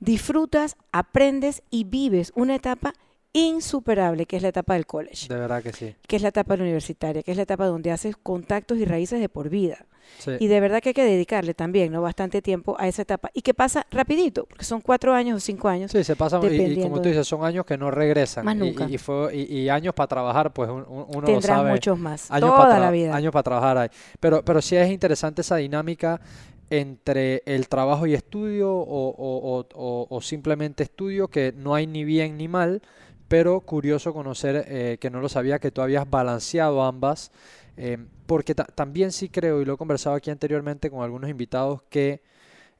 disfrutas, 0.00 0.76
aprendes 0.90 1.62
y 1.70 1.84
vives 1.84 2.32
una 2.34 2.54
etapa 2.56 2.92
insuperable, 3.36 4.26
que 4.26 4.36
es 4.36 4.42
la 4.42 4.48
etapa 4.48 4.74
del 4.74 4.86
college, 4.86 5.28
De 5.28 5.36
verdad 5.36 5.62
que 5.62 5.72
sí. 5.72 5.94
que 6.06 6.16
es 6.16 6.22
la 6.22 6.28
etapa 6.28 6.54
universitaria, 6.54 7.22
que 7.22 7.30
es 7.30 7.36
la 7.36 7.42
etapa 7.44 7.66
donde 7.66 7.90
haces 7.90 8.16
contactos 8.16 8.78
y 8.78 8.84
raíces 8.84 9.20
de 9.20 9.28
por 9.28 9.48
vida. 9.48 9.84
Sí. 10.18 10.30
Y 10.38 10.46
de 10.46 10.60
verdad 10.60 10.80
que 10.80 10.90
hay 10.90 10.94
que 10.94 11.04
dedicarle 11.04 11.52
también, 11.52 11.90
¿no? 11.92 12.00
Bastante 12.00 12.40
tiempo 12.40 12.76
a 12.78 12.86
esa 12.86 13.02
etapa. 13.02 13.28
Y 13.34 13.42
que 13.42 13.54
pasa 13.54 13.86
rapidito, 13.90 14.46
porque 14.46 14.64
son 14.64 14.80
cuatro 14.80 15.12
años 15.12 15.36
o 15.36 15.40
cinco 15.40 15.68
años. 15.68 15.90
Sí, 15.90 16.02
se 16.04 16.14
pasan 16.14 16.40
y- 16.44 16.56
y, 16.56 16.80
como 16.82 17.02
tú 17.02 17.08
dices, 17.08 17.26
son 17.26 17.44
años 17.44 17.66
que 17.66 17.76
no 17.76 17.90
regresan. 17.90 18.44
Más 18.44 18.56
nunca. 18.56 18.86
Y, 18.88 18.94
y 18.94 18.98
fue, 18.98 19.34
y, 19.36 19.68
años 19.68 19.94
para 19.94 20.06
trabajar, 20.06 20.52
pues 20.52 20.70
un- 20.70 20.84
un- 20.88 21.06
uno 21.08 21.20
lo 21.20 21.26
Tendrás 21.26 21.58
sabe. 21.58 21.72
muchos 21.72 21.98
más. 21.98 22.30
años 22.30 22.50
toda 22.54 22.78
la 22.78 22.90
vida. 22.92 23.14
años 23.16 23.32
para 23.32 23.42
trabajar 23.42 23.78
ahí. 23.78 23.88
Pero, 24.20 24.42
pero 24.44 24.62
sí 24.62 24.76
es 24.76 24.88
interesante 24.90 25.40
esa 25.42 25.56
dinámica 25.56 26.20
entre 26.70 27.42
el 27.46 27.68
trabajo 27.68 28.06
y 28.06 28.14
estudio 28.14 28.72
o, 28.72 29.08
o- 29.08 29.66
o- 29.74 30.06
o 30.08 30.20
simplemente 30.20 30.82
estudio, 30.84 31.28
que 31.28 31.52
no 31.56 31.74
hay 31.74 31.86
ni 31.86 32.04
bien 32.04 32.36
ni 32.36 32.48
mal, 32.48 32.80
pero 33.28 33.60
curioso 33.60 34.12
conocer 34.14 34.64
eh, 34.68 34.98
que 35.00 35.10
no 35.10 35.20
lo 35.20 35.28
sabía, 35.28 35.58
que 35.58 35.70
tú 35.70 35.82
habías 35.82 36.08
balanceado 36.08 36.82
ambas, 36.84 37.32
eh, 37.76 37.98
porque 38.26 38.54
ta- 38.54 38.64
también 38.66 39.12
sí 39.12 39.28
creo, 39.28 39.60
y 39.62 39.64
lo 39.64 39.74
he 39.74 39.76
conversado 39.76 40.16
aquí 40.16 40.30
anteriormente 40.30 40.90
con 40.90 41.02
algunos 41.02 41.30
invitados, 41.30 41.82
que 41.90 42.22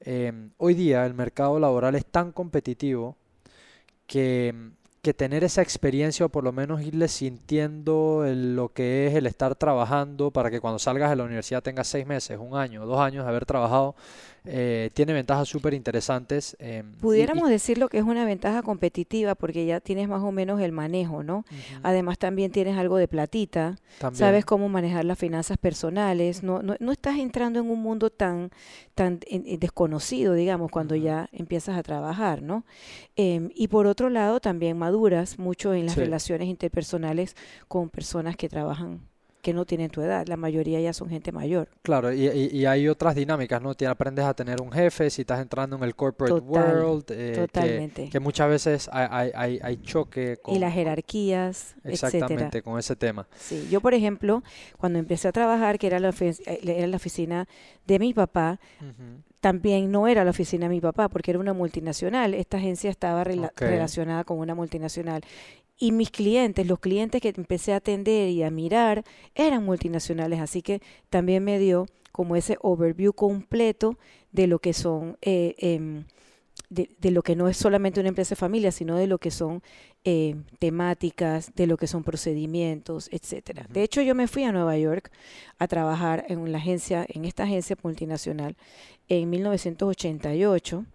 eh, 0.01 0.33
hoy 0.59 0.75
día 0.75 1.07
el 1.07 1.15
mercado 1.15 1.59
laboral 1.61 1.95
es 1.97 2.07
tan 2.07 2.33
competitivo 2.33 3.17
que, 4.07 4.55
que 5.03 5.15
tener 5.15 5.45
esa 5.45 5.63
experiencia 5.63 6.27
o 6.27 6.29
por 6.29 6.45
lo 6.45 6.53
menos 6.53 6.83
irle 6.83 7.09
sintiendo 7.09 8.25
lo 8.27 8.73
que 8.73 9.07
es 9.09 9.15
el 9.15 9.27
estar 9.27 9.55
trabajando 9.57 10.31
para 10.31 10.51
que 10.51 10.61
cuando 10.61 10.79
salgas 10.79 11.11
de 11.11 11.17
la 11.17 11.25
universidad 11.25 11.63
tengas 11.63 11.89
seis 11.89 12.07
meses, 12.07 12.39
un 12.41 12.57
año, 12.57 12.87
dos 12.87 13.01
años 13.01 13.25
de 13.25 13.31
haber 13.31 13.47
trabajado, 13.47 13.95
eh, 14.47 14.91
tiene 14.95 15.13
ventajas 15.13 15.49
súper 15.49 15.75
interesantes. 15.75 16.57
eh, 16.61 16.83
y- 16.87 16.97
y- 16.97 17.01
Pudiéramos 17.01 17.49
decirlo 17.51 17.89
que 17.89 17.99
es 17.99 18.05
una 18.05 18.25
ventaja 18.25 18.63
competitiva 18.63 19.35
porque 19.35 19.67
ya 19.67 19.81
tienes 19.81 20.09
más 20.09 20.23
o 20.23 20.33
menos 20.33 20.61
el 20.61 20.73
manejo, 20.73 21.23
¿no? 21.23 21.39
Ujú, 21.39 21.81
Además 21.83 22.19
también 22.19 22.51
tienes 22.53 22.77
algo 22.79 22.97
de 22.97 23.09
platita, 23.09 23.77
también. 23.99 24.19
sabes 24.19 24.45
cómo 24.45 24.69
manejar 24.69 25.05
las 25.05 25.19
finanzas 25.19 25.59
personales, 25.59 26.43
no, 26.43 26.63
no, 26.63 26.77
no 26.81 26.93
estás 26.93 27.19
entrando 27.19 27.61
en 27.61 27.71
un 27.71 27.81
mundo 27.83 28.11
tan, 28.11 28.51
tan 28.95 29.21
eh, 29.27 29.43
eh, 29.47 29.59
desconocido, 29.59 30.35
digamos, 30.35 30.71
cuando 30.71 30.95
Ujú. 30.95 31.05
ya 31.05 31.29
empiezas 31.33 31.77
a 31.77 31.83
trabajar, 31.83 32.43
¿no? 32.43 32.65
Em, 33.17 33.51
y 33.55 33.69
por 33.69 33.87
otro 33.87 34.11
lado, 34.11 34.41
también 34.41 34.79
maduras 34.79 35.39
mucho 35.39 35.75
en 35.75 35.87
las 35.87 35.95
Sí. 35.95 36.01
relaciones 36.01 36.49
interpersonales 36.49 37.35
con 37.69 37.89
personas 37.91 38.37
que 38.37 38.49
trabajan, 38.49 39.01
que 39.47 39.55
no 39.55 39.65
tienen 39.65 39.91
tu 39.91 40.01
edad, 40.03 40.27
la 40.27 40.37
mayoría 40.37 40.81
ya 40.81 40.93
son 40.93 41.09
gente 41.09 41.31
mayor. 41.31 41.69
Claro, 41.83 42.13
y, 42.13 42.27
y- 42.27 42.49
y 42.53 42.67
hay 42.67 42.89
otras 42.89 43.15
dinámicas, 43.15 43.63
¿no? 43.63 43.77
Te 43.77 43.87
aprendes 43.87 44.25
a 44.25 44.35
tener 44.35 44.61
un 44.61 44.73
jefe, 44.73 45.09
si 45.09 45.21
estás 45.23 45.41
entrando 45.41 45.77
en 45.77 45.85
el 45.85 45.95
corporate 45.95 46.41
Total, 46.41 46.81
world, 46.83 47.05
eh, 47.11 47.33
totalmente. 47.37 48.09
que 48.11 48.19
muchas 48.19 48.49
veces 48.49 48.91
hay, 48.93 49.07
hay, 49.09 49.31
hay- 49.37 49.61
hay 49.63 49.77
choque 49.83 50.41
Y 50.49 50.59
las 50.59 50.71
con, 50.71 50.79
jerarquías, 50.79 51.77
etcétera. 51.85 51.93
exactamente, 51.93 52.61
con 52.63 52.77
ese 52.77 52.97
tema. 52.97 53.29
Sí, 53.39 53.69
yo 53.71 53.81
por 53.81 53.95
ejemplo, 53.95 54.43
cuando 54.79 54.99
empecé 54.99 55.29
a 55.29 55.33
trabajar, 55.33 55.79
que 55.79 55.87
era 55.87 56.01
la, 56.01 56.09
eh, 56.19 56.35
era 56.65 56.87
la 56.89 56.97
oficina 56.97 57.47
de 57.87 57.99
mi 58.01 58.13
papá, 58.15 58.59
también 59.41 59.93
no 59.93 60.09
era 60.09 60.25
la 60.25 60.31
oficina 60.31 60.65
de 60.69 60.71
mi 60.75 60.81
papá, 60.81 61.09
porque 61.09 61.31
era 61.31 61.39
una 61.39 61.53
multinacional. 61.53 62.35
Esta 62.35 62.57
agencia 62.57 62.91
estaba 62.91 63.23
rela- 63.23 63.53
relacionada 63.57 64.25
con 64.25 64.41
una 64.41 64.57
multinacional. 64.57 65.23
Y 65.79 65.93
mis 65.93 66.11
clientes, 66.11 66.67
los 66.67 66.79
clientes 66.79 67.21
que 67.21 67.33
empecé 67.37 67.73
a 67.73 67.77
atender 67.77 68.31
y 68.31 68.43
a 68.43 68.51
mirar, 68.51 69.05
eran 69.35 69.65
multinacionales. 69.65 70.41
Así 70.41 70.63
que 70.63 70.81
también 71.11 71.45
me 71.45 71.59
dio 71.59 71.87
como 72.13 72.35
ese 72.37 72.57
overview 72.63 73.13
completo 73.13 73.99
de 74.33 74.47
lo 74.47 74.59
que 74.59 74.73
son, 74.73 75.19
eh, 75.21 75.55
em, 75.59 76.05
de, 76.71 76.91
de 76.99 77.11
lo 77.11 77.23
que 77.23 77.37
no 77.37 77.49
es 77.49 77.59
solamente 77.59 78.01
una 78.01 78.09
empresa 78.09 78.31
de 78.31 78.37
familia, 78.37 78.73
sino 78.73 78.97
de 78.97 79.07
lo 79.07 79.19
que 79.19 79.31
son 79.31 79.63
eh, 80.09 80.37
temáticas, 80.59 81.53
de 81.57 81.67
lo 81.67 81.77
que 81.77 81.89
son 81.89 82.05
procedimientos, 82.05 83.09
etcétera. 83.13 83.65
Ujú. 83.65 83.75
De 83.75 83.83
hecho, 83.83 84.03
yo 84.03 84.15
me 84.15 84.29
fui 84.29 84.45
a 84.45 84.53
Nueva 84.53 84.79
York 84.79 85.11
a 85.59 85.67
trabajar 85.67 86.25
en 86.29 86.53
la 86.53 86.59
agencia, 86.59 87.05
en 87.09 87.25
esta 87.25 87.43
agencia 87.43 87.77
multinacional, 87.83 88.57
en 89.09 89.29
1988 89.29 90.87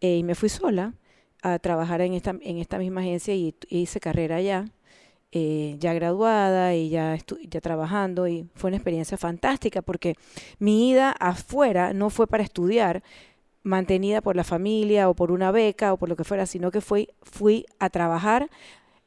eh, 0.00 0.16
y 0.16 0.22
me 0.22 0.34
fui 0.34 0.48
sola 0.48 0.94
a 1.42 1.58
trabajar 1.58 2.00
en 2.00 2.14
esta, 2.14 2.30
en 2.40 2.58
esta 2.58 2.78
misma 2.78 3.00
agencia 3.00 3.34
y 3.34 3.54
hice 3.68 4.00
carrera 4.00 4.36
allá, 4.36 4.66
eh, 5.34 5.76
ya 5.78 5.94
graduada 5.94 6.74
y 6.74 6.90
ya, 6.90 7.16
ya 7.48 7.60
trabajando 7.62 8.28
y 8.28 8.46
fue 8.54 8.68
una 8.68 8.76
experiencia 8.76 9.16
fantástica 9.16 9.80
porque 9.80 10.14
mi 10.58 10.90
ida 10.90 11.10
afuera 11.12 11.94
no 11.94 12.10
fue 12.10 12.26
para 12.26 12.42
estudiar 12.42 13.02
mantenida 13.62 14.20
por 14.20 14.36
la 14.36 14.44
familia 14.44 15.08
o 15.08 15.14
por 15.14 15.30
una 15.30 15.50
beca 15.50 15.94
o 15.94 15.96
por 15.96 16.10
lo 16.10 16.16
que 16.16 16.24
fuera, 16.24 16.44
sino 16.44 16.70
que 16.70 16.82
fui, 16.82 17.08
fui 17.22 17.64
a 17.78 17.88
trabajar 17.88 18.50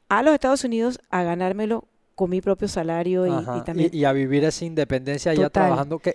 a 0.08 0.24
los 0.24 0.34
Estados 0.34 0.64
Unidos 0.64 0.98
a 1.10 1.22
ganármelo 1.22 1.84
con 2.16 2.30
mi 2.30 2.40
propio 2.40 2.66
salario 2.66 3.26
y, 3.26 3.30
y 3.30 3.60
también 3.60 3.90
y, 3.92 3.98
y 3.98 4.04
a 4.04 4.12
vivir 4.12 4.42
esa 4.44 4.64
independencia 4.64 5.32
ya 5.34 5.44
Total. 5.44 5.50
trabajando. 5.66 5.98
¿Qué, 6.00 6.14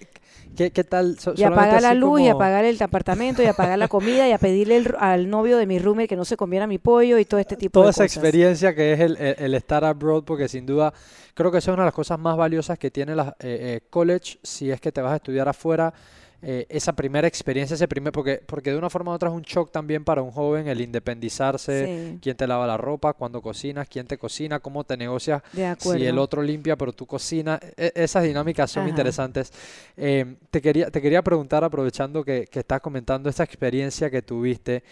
qué, 0.58 0.72
qué 0.72 0.84
tal? 0.84 1.18
So- 1.20 1.32
Y 1.38 1.44
a 1.44 1.48
solamente 1.48 1.68
pagar 1.78 1.82
la 1.84 1.94
luz, 1.94 2.20
y 2.22 2.28
a 2.28 2.32
como- 2.32 2.40
pagar 2.40 2.66
el 2.66 2.82
apartamento, 2.82 3.42
y 3.42 3.46
a 3.46 3.54
pagar 3.54 3.78
la 3.80 3.88
comida, 3.88 4.28
y 4.28 4.32
a 4.34 4.38
pedirle 4.40 4.78
el- 4.78 4.96
al 5.00 5.30
novio 5.30 5.58
de 5.58 5.66
mi 5.68 5.78
roommate 5.80 6.08
que 6.10 6.16
no 6.18 6.26
se 6.26 6.36
comiera 6.36 6.66
mi 6.68 6.80
pollo 6.80 7.18
y 7.20 7.26
todo 7.26 7.40
este 7.40 7.56
tipo 7.56 7.74
toda 7.74 7.86
de 7.86 7.92
esa 7.92 8.04
cosas. 8.04 8.18
experiencia 8.18 8.74
que 8.76 8.94
es 8.94 9.00
el, 9.00 9.16
el- 9.18 9.36
el 9.38 9.54
estar 9.54 9.86
abroad, 9.86 10.24
porque 10.24 10.48
sin 10.50 10.66
duda 10.66 10.92
creo 11.36 11.52
que 11.52 11.60
eso 11.60 11.70
es 11.72 11.76
una 11.76 11.84
de 11.84 11.88
las 11.88 11.94
cosas 11.96 12.20
más 12.20 12.36
valiosas 12.36 12.78
que 12.80 12.90
tiene 12.92 13.16
la 13.16 13.36
eh, 13.40 13.80
eh, 13.80 13.82
college, 13.90 14.40
si 14.44 14.70
es 14.72 14.82
que 14.82 14.92
te 14.92 15.02
vas 15.02 15.14
a 15.14 15.16
estudiar 15.18 15.48
afuera, 15.48 15.94
eh, 16.42 16.66
esa 16.70 16.94
primera 16.94 17.28
experiencia, 17.28 17.76
ese 17.76 17.88
primer, 17.88 18.12
porque, 18.12 18.42
porque 18.46 18.72
de 18.72 18.78
una 18.78 18.90
forma 18.90 19.12
u 19.12 19.16
otra 19.16 19.30
es 19.30 19.36
un 19.36 19.44
shock 19.44 19.72
también 19.72 20.04
para 20.04 20.22
un 20.22 20.32
joven 20.32 20.68
el 20.68 20.82
independizarse, 20.82 21.88
Sí, 21.88 22.18
quién 22.22 22.36
te 22.36 22.48
lava 22.48 22.66
la 22.68 22.78
ropa, 22.78 23.14
cuándo 23.14 23.42
cocinas, 23.42 23.88
quién 23.88 24.08
te 24.08 24.18
cocina, 24.18 24.60
cómo 24.60 24.84
te 24.84 24.98
negocias 24.98 25.44
si 25.80 26.06
el 26.06 26.18
otro 26.18 26.42
limpia 26.42 26.76
pero 26.76 26.94
tú 26.94 27.06
cocinas, 27.06 27.60
e- 27.78 27.92
esas 27.96 28.24
dinámicas 28.24 28.72
son 28.72 28.84
Ajá. 28.84 28.90
interesantes. 28.90 29.52
Eh, 29.98 30.36
te 30.50 30.62
quería, 30.62 30.90
te 30.90 31.02
quería 31.02 31.22
preguntar, 31.22 31.64
aprovechando 31.64 32.24
que, 32.24 32.48
que 32.48 32.60
estás 32.60 32.82
comentando 32.82 33.30
esta 33.30 33.44
experiencia 33.44 34.10
que 34.10 34.22
tuviste, 34.22 34.84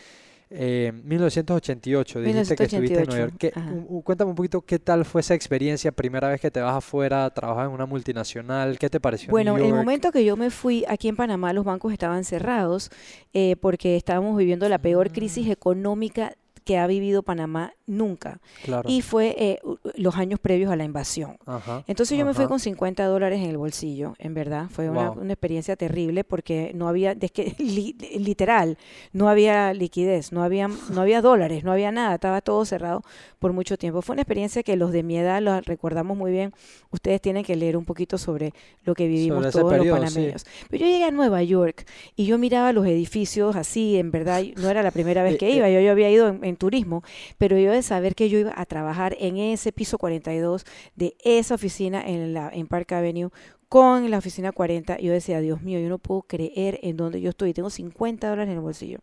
eh, 0.52 0.92
1988, 1.04 2.22
dijiste 2.22 2.56
que 2.56 2.64
estuviste 2.64 3.00
en 3.00 3.06
Nueva 3.06 3.20
York. 3.22 3.34
1988, 3.34 3.38
¿Qué- 3.38 3.52
ajá. 3.56 3.72
un- 3.72 3.86
un- 3.98 4.02
cuéntame 4.02 4.30
un 4.32 4.36
poquito 4.36 4.62
qué 4.62 4.80
tal 4.80 5.06
fue 5.06 5.22
esa 5.22 5.34
experiencia, 5.36 5.92
primera 5.92 6.28
vez 6.30 6.42
que 6.42 6.50
te 6.52 6.60
vas 6.60 6.76
afuera, 6.76 7.30
trabajar 7.30 7.68
en 7.68 7.72
una 7.72 7.86
multinacional, 7.86 8.78
¿qué 8.80 8.90
te 8.90 9.00
pareció 9.00 9.30
Bueno, 9.30 9.56
New 9.58 9.66
el 9.66 9.74
momento 9.74 10.12
que 10.12 10.26
yo 10.26 10.36
me 10.38 10.50
fui 10.50 10.84
aquí 10.88 11.08
en 11.08 11.16
Panamá, 11.16 11.54
los 11.54 11.66
bancos 11.66 11.94
estaban 11.94 12.24
cerrados 12.24 12.90
eh, 13.34 13.56
porque 13.62 13.96
estábamos 13.96 14.36
viviendo 14.38 14.68
la 14.70 14.80
peor 14.80 15.12
crisis 15.12 15.48
Mm. 15.48 15.52
económica 15.52 16.34
que 16.64 16.78
ha 16.78 16.88
vivido 16.88 17.24
Panamá 17.24 17.74
nunca. 17.88 18.40
Claro. 18.64 18.88
Y 18.90 19.02
fue 19.02 19.36
eh, 19.38 19.60
los 19.96 20.16
años 20.18 20.40
previos 20.40 20.72
a 20.72 20.76
la 20.76 20.84
invasión. 20.84 21.38
Ajá, 21.46 21.84
Entonces 21.88 22.18
yo 22.18 22.26
me 22.26 22.34
fui 22.34 22.46
con 22.48 22.60
50 22.60 23.06
dólares 23.06 23.40
en 23.40 23.50
el 23.50 23.58
bolsillo, 23.58 24.14
en 24.20 24.34
verdad. 24.34 24.68
Fue 24.70 24.90
una, 24.90 25.10
Wow. 25.10 25.22
una 25.22 25.34
experiencia 25.34 25.76
terrible 25.76 26.24
porque 26.24 26.72
no 26.76 26.88
había, 26.88 27.14
es 27.20 27.32
que 27.32 27.56
li- 27.60 27.96
literal, 28.18 28.78
no 29.14 29.30
había 29.30 29.74
liquidez, 29.74 30.32
no 30.32 30.44
había, 30.44 30.68
no 30.68 31.02
había 31.02 31.22
dólares, 31.22 31.64
no 31.64 31.72
había 31.72 31.92
nada, 31.92 32.16
estaba 32.16 32.42
todo 32.42 32.66
cerrado 32.66 33.04
por 33.40 33.54
mucho 33.54 33.78
tiempo. 33.78 34.02
Fue 34.02 34.14
una 34.14 34.22
experiencia 34.22 34.64
que 34.64 34.76
los 34.76 34.92
de 34.92 35.04
mi 35.04 35.18
edad 35.18 35.42
lo 35.42 35.60
recordamos 35.62 36.18
muy 36.18 36.32
bien. 36.32 36.54
Ustedes 36.92 37.22
tienen 37.22 37.44
que 37.44 37.56
leer 37.56 37.78
un 37.78 37.86
poquito 37.86 38.18
sobre 38.18 38.54
lo 38.84 38.94
que 38.96 39.08
vivimos 39.08 39.50
todos 39.52 39.72
periodo, 39.74 39.98
los 40.00 40.10
sí. 40.10 40.16
panameños. 40.16 40.46
Pero 40.70 40.86
yo 40.86 40.92
llegué 40.92 41.06
a 41.06 41.12
Nueva 41.12 41.42
York 41.44 41.86
y 42.16 42.26
yo 42.26 42.38
miraba 42.38 42.72
los 42.74 42.86
edificios 42.86 43.56
así, 43.56 43.98
en 43.98 44.12
verdad, 44.12 44.44
no 44.58 44.70
era 44.70 44.84
la 44.84 44.92
primera 44.92 45.24
vez 45.24 45.36
Eh, 45.36 45.38
que 45.38 45.48
eh. 45.50 45.56
iba, 45.56 45.70
yo, 45.70 45.80
yo 45.80 45.92
había 45.92 46.10
ido 46.10 46.28
en, 46.28 46.44
en 46.44 46.49
turismo, 46.56 47.04
pero 47.38 47.58
yo 47.58 47.72
de 47.72 47.82
saber 47.82 48.16
que 48.16 48.30
yo 48.30 48.40
iba 48.40 48.54
a 48.56 48.66
trabajar 48.66 49.16
en 49.20 49.38
ese 49.38 49.72
piso 49.72 49.98
42 49.98 50.66
de 50.96 51.16
esa 51.24 51.56
oficina 51.56 52.02
en, 52.06 52.34
la, 52.34 52.50
en 52.54 52.68
Park 52.68 52.92
Avenue 52.94 53.32
con 53.70 54.10
la 54.10 54.18
oficina 54.18 54.52
40, 54.52 54.98
yo 54.98 55.14
decía, 55.14 55.40
Dios 55.42 55.62
mío, 55.62 55.80
yo 55.80 55.90
no 55.90 56.00
puedo 56.00 56.24
creer 56.24 56.80
en 56.82 56.98
donde 56.98 57.22
yo 57.22 57.30
estoy, 57.30 57.54
tengo 57.54 57.70
50 57.70 58.28
dólares 58.28 58.50
en 58.50 58.56
el 58.56 58.62
bolsillo. 58.62 59.00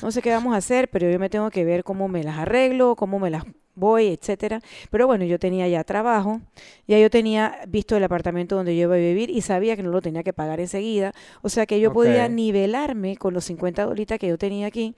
No 0.00 0.12
sé 0.12 0.22
qué 0.22 0.30
vamos 0.30 0.54
a 0.54 0.58
hacer, 0.58 0.88
pero 0.90 1.10
yo 1.10 1.18
me 1.18 1.28
tengo 1.28 1.50
que 1.50 1.64
ver 1.64 1.82
cómo 1.82 2.06
me 2.06 2.22
las 2.22 2.38
arreglo, 2.38 2.94
cómo 2.94 3.18
me 3.18 3.30
las 3.30 3.42
voy, 3.74 4.06
etcétera. 4.06 4.60
Pero 4.90 5.08
bueno, 5.08 5.24
yo 5.24 5.40
tenía 5.40 5.66
ya 5.66 5.82
trabajo, 5.82 6.40
ya 6.86 7.00
yo 7.00 7.10
tenía 7.10 7.58
visto 7.66 7.96
el 7.96 8.04
apartamento 8.04 8.54
donde 8.54 8.76
yo 8.76 8.82
iba 8.82 8.94
a 8.94 8.98
vivir 8.98 9.28
y 9.28 9.40
sabía 9.40 9.74
que 9.74 9.82
no 9.82 9.90
lo 9.90 10.00
tenía 10.00 10.22
que 10.22 10.32
pagar 10.32 10.60
enseguida, 10.60 11.12
o 11.42 11.48
sea 11.48 11.66
que 11.66 11.80
yo 11.80 11.92
podía 11.92 12.28
nivelarme 12.28 13.16
con 13.16 13.34
los 13.34 13.44
50 13.46 13.86
dolitas 13.86 14.20
que 14.20 14.28
yo 14.28 14.38
tenía 14.38 14.68
aquí 14.68 14.94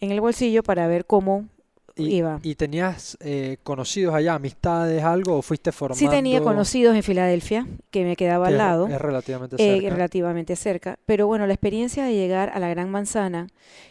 en 0.00 0.10
el 0.10 0.20
bolsillo 0.20 0.62
para 0.62 0.86
ver 0.86 1.06
cómo 1.06 1.46
¿Y, 1.96 2.16
iba. 2.16 2.40
y 2.42 2.54
tenías 2.54 3.16
eh, 3.20 3.56
conocidos 3.62 4.14
allá, 4.14 4.34
amistades, 4.34 5.02
algo, 5.02 5.38
o 5.38 5.42
fuiste 5.42 5.72
formando? 5.72 5.98
Sí 5.98 6.08
tenía 6.08 6.42
conocidos 6.42 6.94
en 6.94 7.02
Filadelfia, 7.02 7.66
que 7.90 8.04
me 8.04 8.16
quedaba 8.16 8.48
que 8.48 8.52
al 8.52 8.58
lado. 8.58 8.86
Es 8.86 9.00
relativamente 9.00 9.56
eh, 9.56 9.80
cerca. 9.80 9.94
relativamente 9.94 10.56
cerca. 10.56 10.98
Pero 11.06 11.26
bueno, 11.26 11.46
la 11.46 11.54
experiencia 11.54 12.04
de 12.04 12.14
llegar 12.14 12.50
a 12.54 12.58
la 12.58 12.68
Gran 12.68 12.90
Manzana 12.90 13.48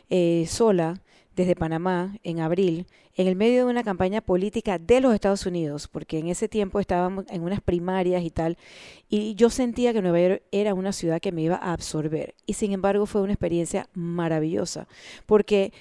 eh, 0.10 0.46
sola 0.48 1.02
desde 1.36 1.56
Panamá 1.56 2.16
en 2.24 2.40
abril, 2.40 2.88
en 3.16 3.28
el 3.28 3.36
medio 3.36 3.66
de 3.66 3.72
una 3.72 3.84
campaña 3.84 4.22
política 4.22 4.78
de 4.78 5.02
los 5.02 5.14
Estados 5.14 5.46
Unidos, 5.46 5.88
porque 5.88 6.20
en 6.20 6.28
ese 6.28 6.48
tiempo 6.48 6.80
estábamos 6.80 7.26
en 7.30 7.44
unas 7.44 7.62
primarias 7.62 8.24
y 8.24 8.30
tal, 8.30 8.58
y 9.10 9.36
yo 9.36 9.50
sentía 9.50 9.94
que 9.94 10.02
Nueva 10.02 10.20
York 10.20 10.44
era 10.52 10.74
una 10.74 10.92
ciudad 10.92 11.20
que 11.20 11.32
me 11.32 11.42
iba 11.42 11.56
a 11.56 11.74
absorber. 11.74 12.36
Y 12.46 12.54
sin 12.54 12.74
embargo 12.74 13.06
fue 13.06 13.22
una 13.22 13.34
experiencia 13.34 13.88
maravillosa, 13.94 14.88
porque 15.26 15.74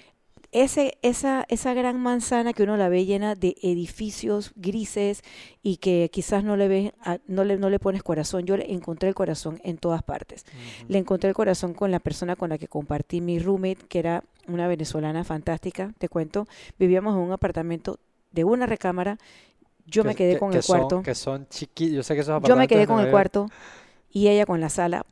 ese, 0.55 0.97
esa, 1.03 1.45
esa 1.49 1.75
gran 1.75 2.01
manzana 2.01 2.53
que 2.55 2.63
uno 2.63 2.77
la 2.79 2.89
ve 2.89 3.05
llena 3.05 3.35
de 3.35 3.57
edificios 3.63 4.53
grises 4.57 5.23
y 5.63 5.77
que 5.79 6.09
quizás 6.13 6.45
no 6.45 6.57
le 6.57 6.69
ves, 6.69 6.93
a- 7.01 7.19
no 7.27 7.45
le, 7.45 7.59
no 7.59 7.69
le 7.69 7.79
pones 7.79 8.03
corazón. 8.03 8.47
Yo 8.47 8.57
le 8.57 8.73
encontré 8.73 9.09
el 9.11 9.15
corazón 9.15 9.61
en 9.65 9.77
todas 9.77 10.03
partes. 10.03 10.47
Le 10.89 10.99
encontré 10.99 11.29
el 11.29 11.35
corazón 11.35 11.75
con 11.75 11.91
la 11.91 11.99
persona 12.01 12.37
con 12.37 12.49
la 12.51 12.57
que 12.59 12.69
compartí 12.69 13.21
mi 13.21 13.39
roommate, 13.39 13.85
que 13.89 13.99
era 13.99 14.25
una 14.49 14.67
venezolana 14.69 15.25
fantástica, 15.25 15.93
te 15.99 16.09
cuento. 16.09 16.47
Vivíamos 16.79 17.15
en 17.15 17.21
un 17.21 17.33
apartamento 17.33 17.99
de 18.33 18.45
una 18.45 18.67
recámara. 18.67 19.19
Yo 19.87 20.05
me 20.05 20.11
Que- 20.13 20.17
quedé 20.17 20.33
que- 20.35 20.39
con 20.39 20.51
que 20.53 20.59
el 20.59 20.65
cuarto. 20.65 21.03
que 21.03 21.15
son 21.15 21.47
chiquitos. 21.49 21.95
Yo 21.97 22.03
sé 22.03 22.15
que 22.15 22.21
esos 22.21 22.43
Yo 22.45 22.57
me 22.57 22.69
quedé 22.69 22.87
con 22.87 23.01
el 23.05 23.11
cuarto 23.11 23.49
y 24.11 24.29
ella 24.29 24.47
con 24.47 24.61
la 24.61 24.69
sala 24.71 25.05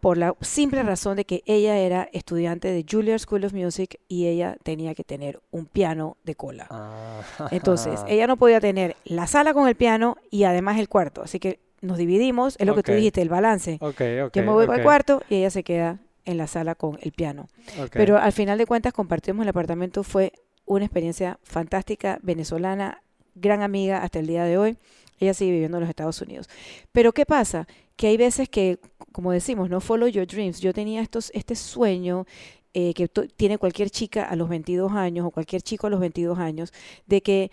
por 0.00 0.16
la 0.16 0.34
simple 0.40 0.82
razón 0.82 1.16
de 1.16 1.24
que 1.24 1.42
ella 1.46 1.76
era 1.76 2.08
estudiante 2.12 2.68
de 2.68 2.84
Juilliard 2.90 3.20
School 3.20 3.44
of 3.44 3.52
Music 3.52 4.00
y 4.08 4.26
ella 4.26 4.56
tenía 4.62 4.94
que 4.94 5.04
tener 5.04 5.40
un 5.50 5.66
piano 5.66 6.16
de 6.24 6.34
cola. 6.34 6.66
Ah. 6.70 7.20
Entonces, 7.50 8.00
ella 8.08 8.26
no 8.26 8.36
podía 8.36 8.60
tener 8.60 8.96
la 9.04 9.26
sala 9.26 9.52
con 9.52 9.68
el 9.68 9.76
piano 9.76 10.16
y 10.30 10.44
además 10.44 10.78
el 10.78 10.88
cuarto. 10.88 11.22
Así 11.22 11.38
que 11.38 11.60
nos 11.82 11.98
dividimos, 11.98 12.56
es 12.58 12.66
lo 12.66 12.74
que 12.74 12.82
tú 12.82 12.92
dijiste, 12.92 13.22
el 13.22 13.28
balance. 13.28 13.78
Ok, 13.80 14.00
ok. 14.26 14.34
Yo 14.34 14.42
me 14.42 14.52
voy 14.52 14.66
para 14.66 14.78
el 14.78 14.84
cuarto 14.84 15.22
y 15.28 15.36
ella 15.36 15.50
se 15.50 15.62
queda 15.62 15.98
en 16.24 16.38
la 16.38 16.46
sala 16.46 16.74
con 16.74 16.98
el 17.02 17.12
piano. 17.12 17.48
Pero 17.92 18.18
al 18.18 18.32
final 18.32 18.58
de 18.58 18.66
cuentas 18.66 18.92
compartimos 18.92 19.42
el 19.42 19.48
apartamento, 19.48 20.02
fue 20.02 20.32
una 20.64 20.84
experiencia 20.84 21.38
fantástica, 21.42 22.18
venezolana, 22.22 23.02
gran 23.34 23.62
amiga 23.62 24.02
hasta 24.02 24.18
el 24.18 24.26
día 24.26 24.44
de 24.44 24.56
hoy. 24.56 24.76
Ella 25.18 25.34
sigue 25.34 25.52
viviendo 25.52 25.76
en 25.76 25.82
los 25.82 25.90
Estados 25.90 26.20
Unidos. 26.22 26.48
Pero 26.92 27.12
¿qué 27.12 27.26
pasa? 27.26 27.66
Que 28.00 28.06
hay 28.06 28.16
veces 28.16 28.48
que, 28.48 28.78
como 29.12 29.30
decimos, 29.30 29.68
no 29.68 29.78
follow 29.78 30.08
your 30.08 30.26
dreams. 30.26 30.58
Yo 30.58 30.72
tenía 30.72 31.02
estos, 31.02 31.30
este 31.34 31.54
sueño 31.54 32.24
eh, 32.72 32.94
que 32.94 33.08
tiene 33.08 33.58
cualquier 33.58 33.90
chica 33.90 34.24
a 34.24 34.36
los 34.36 34.48
22 34.48 34.90
años 34.92 35.26
o 35.26 35.30
cualquier 35.30 35.60
chico 35.60 35.86
a 35.86 35.90
los 35.90 36.00
22 36.00 36.38
años, 36.38 36.72
de 37.06 37.20
que 37.20 37.50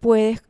puedes, 0.00 0.42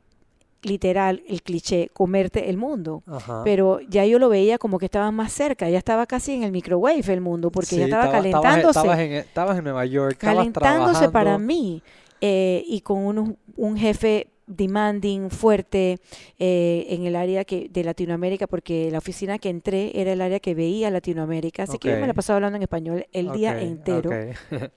literal, 0.63 1.23
el 1.29 1.43
cliché, 1.43 1.91
comerte 1.93 2.49
el 2.49 2.57
mundo. 2.57 3.03
Ajá. 3.07 3.43
Pero 3.45 3.81
ya 3.81 4.07
yo 4.07 4.19
lo 4.19 4.31
veía 4.31 4.57
como 4.57 4.79
que 4.79 4.87
estaba 4.87 5.11
más 5.11 5.31
cerca, 5.31 5.69
ya 5.69 5.77
estaba 5.77 6.07
casi 6.07 6.33
en 6.33 6.43
el 6.43 6.51
microwave 6.51 7.13
el 7.13 7.21
mundo, 7.21 7.51
porque 7.51 7.77
ya 7.77 7.85
estaba 7.85 8.11
calentándose 8.11 8.79
Estabas 8.79 8.99
en, 8.99 9.13
estabas 9.13 9.59
en 9.59 9.65
Nueva 9.65 9.85
York, 9.85 10.17
calentándose 10.17 11.11
para 11.11 11.37
mí 11.37 11.83
eh, 12.23 12.65
y 12.67 12.81
con 12.81 13.19
un, 13.19 13.37
un 13.59 13.77
jefe 13.77 14.29
demanding 14.47 15.31
fuerte 15.31 15.99
eh, 16.39 16.87
en 16.91 17.07
el 17.07 17.17
área 17.17 17.45
que 17.45 17.69
de 17.71 17.85
Latinoamérica 17.85 18.47
porque 18.47 18.91
la 18.91 18.99
oficina 18.99 19.39
que 19.39 19.49
entré 19.49 19.93
era 20.01 20.13
el 20.13 20.21
área 20.21 20.41
que 20.41 20.55
veía 20.55 20.91
Latinoamérica. 20.91 21.65
Así 21.65 21.79
que 21.79 21.91
yo 21.91 21.97
me 21.97 22.07
la 22.07 22.15
pasaba 22.15 22.37
hablando 22.37 22.57
en 22.57 22.63
español 22.63 23.07
el 23.13 23.33
día 23.33 23.61
entero. 23.61 24.11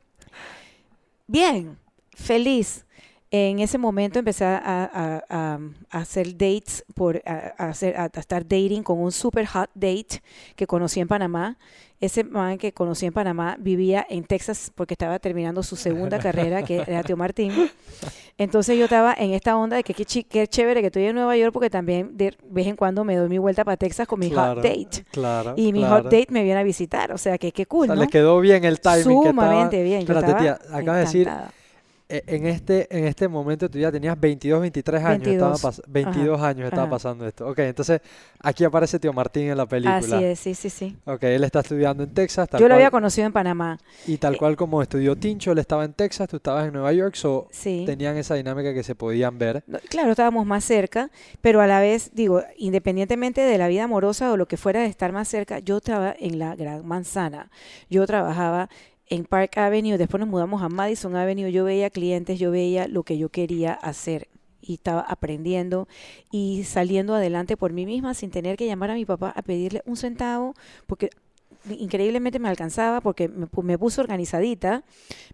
bien 1.28 1.78
feliz 2.14 2.86
en 3.30 3.60
ese 3.60 3.78
momento 3.78 4.20
empecé 4.20 4.46
a, 4.46 4.58
a- 4.58 5.24
a- 5.30 5.60
a 5.92 5.98
hacer 6.00 6.32
dates 6.38 6.86
por 6.96 7.22
a, 7.26 7.54
hacer 7.70 7.96
estar 8.14 8.44
dating 8.44 8.84
con 8.84 9.00
un 9.00 9.12
super 9.12 9.46
hot 9.46 9.70
date 9.76 10.22
que 10.56 10.66
conocí 10.66 11.00
en 11.02 11.08
Panamá 11.08 11.58
ese 12.00 12.24
man 12.24 12.58
que 12.60 12.72
conocí 12.74 13.06
en 13.08 13.12
Panamá 13.14 13.58
vivía 13.60 14.06
en 14.10 14.24
Texas 14.24 14.72
porque 14.76 14.94
estaba 14.94 15.18
terminando 15.20 15.64
su 15.64 15.76
segunda 15.76 16.20
carrera 16.20 16.64
que 16.64 16.84
era 16.88 17.04
Teo 17.04 17.18
Martín 17.18 17.52
entonces 18.38 18.78
yo 18.78 18.84
estaba 18.86 19.14
en 19.18 19.32
esta 19.32 19.58
onda 19.58 19.78
de 19.78 19.84
que 19.84 19.94
qué, 19.94 20.06
qué 20.24 20.48
chévere 20.48 20.82
que 20.82 20.88
estoy 20.88 21.06
en 21.06 21.16
Nueva 21.16 21.36
York 21.36 21.52
porque 21.52 21.70
también 21.70 22.16
de 22.16 22.36
vez 22.50 22.68
en 22.68 22.76
cuando 22.76 23.04
me 23.04 23.16
doy 23.16 23.28
mi 23.30 23.40
vuelta 23.40 23.66
para 23.66 23.78
Texas 23.78 24.08
con 24.08 24.20
mi 24.20 24.30
Claro, 24.30 24.56
hot 24.56 24.64
date 24.64 25.04
Claro. 25.12 25.54
y 25.58 25.74
mi 25.74 25.80
claro. 25.80 25.96
hot 25.96 26.04
date 26.06 26.28
me 26.30 26.44
viene 26.44 26.60
a 26.60 26.64
visitar 26.64 27.12
o 27.12 27.18
sea 27.18 27.38
que 27.38 27.52
qué 27.52 27.64
O 27.64 27.68
cool 27.68 27.88
sea, 27.88 27.96
¿no? 27.96 28.02
le 28.02 28.08
quedó 28.08 28.40
bien 28.40 28.64
el 28.64 28.80
timing 28.80 29.04
que 29.24 29.30
estaba- 29.30 29.48
sumamente 29.48 29.84
bien 29.84 30.06
yo 30.06 30.14
Espérate, 30.14 30.28
estaba 30.28 30.40
tía, 30.68 30.78
acabas 30.78 30.96
de 31.00 31.06
decir 31.06 31.30
En 32.10 32.46
este, 32.48 32.88
en 32.98 33.04
este 33.06 33.28
momento 33.28 33.70
tú 33.70 33.78
ya 33.80 33.92
tenías 33.92 34.18
22, 34.18 34.62
23 34.62 35.04
años, 35.04 35.28
estaba 35.28 35.52
22, 35.52 35.62
pas- 35.64 35.82
22 35.88 36.42
años 36.42 36.64
estaba 36.66 36.84
ajá. 36.84 36.90
pasando 36.92 37.28
esto. 37.28 37.48
Ok, 37.48 37.60
entonces 37.60 38.00
aquí 38.40 38.64
aparece 38.64 38.98
Tío 38.98 39.12
Martín 39.12 39.50
en 39.50 39.58
la 39.58 39.66
película. 39.66 39.98
Así 39.98 40.24
es, 40.24 40.40
sí, 40.40 40.56
sí, 40.56 40.70
sí. 40.70 40.96
Ok, 41.06 41.24
él 41.24 41.44
está 41.44 41.60
estudiando 41.60 42.04
en 42.04 42.14
Texas, 42.14 42.48
tal 42.48 42.62
Yo 42.62 42.70
lo 42.70 42.76
había 42.76 42.92
conocido 42.92 43.28
en 43.28 43.34
Panamá, 43.34 43.78
y 44.06 44.18
tal 44.18 44.36
eh, 44.36 44.38
cual 44.38 44.56
como 44.56 44.82
estudió 44.82 45.18
Tincho, 45.18 45.52
él 45.52 45.58
estaba 45.58 45.84
en 45.84 45.92
Texas, 45.94 46.30
tú 46.30 46.38
estabas 46.38 46.66
en 46.68 46.74
Nueva 46.74 46.94
York, 46.94 47.16
so 47.16 47.48
sí. 47.52 47.84
tenían 47.86 48.16
esa 48.16 48.36
dinámica 48.36 48.74
que 48.74 48.84
se 48.84 48.96
podían 48.96 49.38
ver. 49.38 49.64
No, 49.68 49.80
Claro, 49.90 50.12
estábamos 50.12 50.46
más 50.46 50.64
cerca, 50.64 51.12
pero 51.42 51.60
a 51.60 51.68
la 51.68 51.82
vez, 51.82 52.12
digo, 52.14 52.42
independientemente 52.58 53.42
de 53.42 53.58
la 53.58 53.68
vida 53.68 53.84
amorosa 53.84 54.32
o 54.32 54.38
lo 54.38 54.48
que 54.48 54.56
fuera 54.56 54.80
de 54.80 54.86
estar 54.88 55.12
más 55.12 55.28
cerca, 55.28 55.60
yo 55.60 55.78
estaba 55.78 56.16
en 56.18 56.40
la 56.40 56.56
Gran 56.56 56.86
Manzana. 56.88 57.52
Yo 57.90 58.06
trabajaba 58.08 58.70
en 59.10 59.26
Park 59.26 59.58
Avenue, 59.58 59.98
después 59.98 60.20
nos 60.20 60.30
mudamos 60.30 60.62
a 60.62 60.70
Madison 60.70 61.16
Avenue, 61.16 61.52
yo 61.52 61.64
veía 61.64 61.90
clientes, 61.90 62.40
yo 62.40 62.52
veía 62.52 62.88
lo 62.88 63.04
que 63.04 63.18
yo 63.18 63.30
quería 63.30 63.74
hacer 63.74 64.28
y 64.62 64.74
estaba 64.76 65.02
aprendiendo 65.02 65.88
y 66.32 66.64
saliendo 66.66 67.16
adelante 67.16 67.56
por 67.56 67.72
mí 67.72 67.86
misma 67.86 68.14
sin 68.14 68.32
tener 68.32 68.58
que 68.58 68.66
llamar 68.66 68.92
a 68.92 68.96
mi 68.96 69.06
papá 69.06 69.32
a 69.36 69.42
pedirle 69.42 69.82
un 69.86 69.96
centavo, 69.96 70.56
porque 70.88 71.10
increíblemente 71.70 72.40
me 72.40 72.50
alcanzaba 72.50 73.02
porque 73.02 73.28
me, 73.30 73.48
pu- 73.48 73.64
me 73.64 73.78
puse 73.78 74.02
organizadita, 74.02 74.84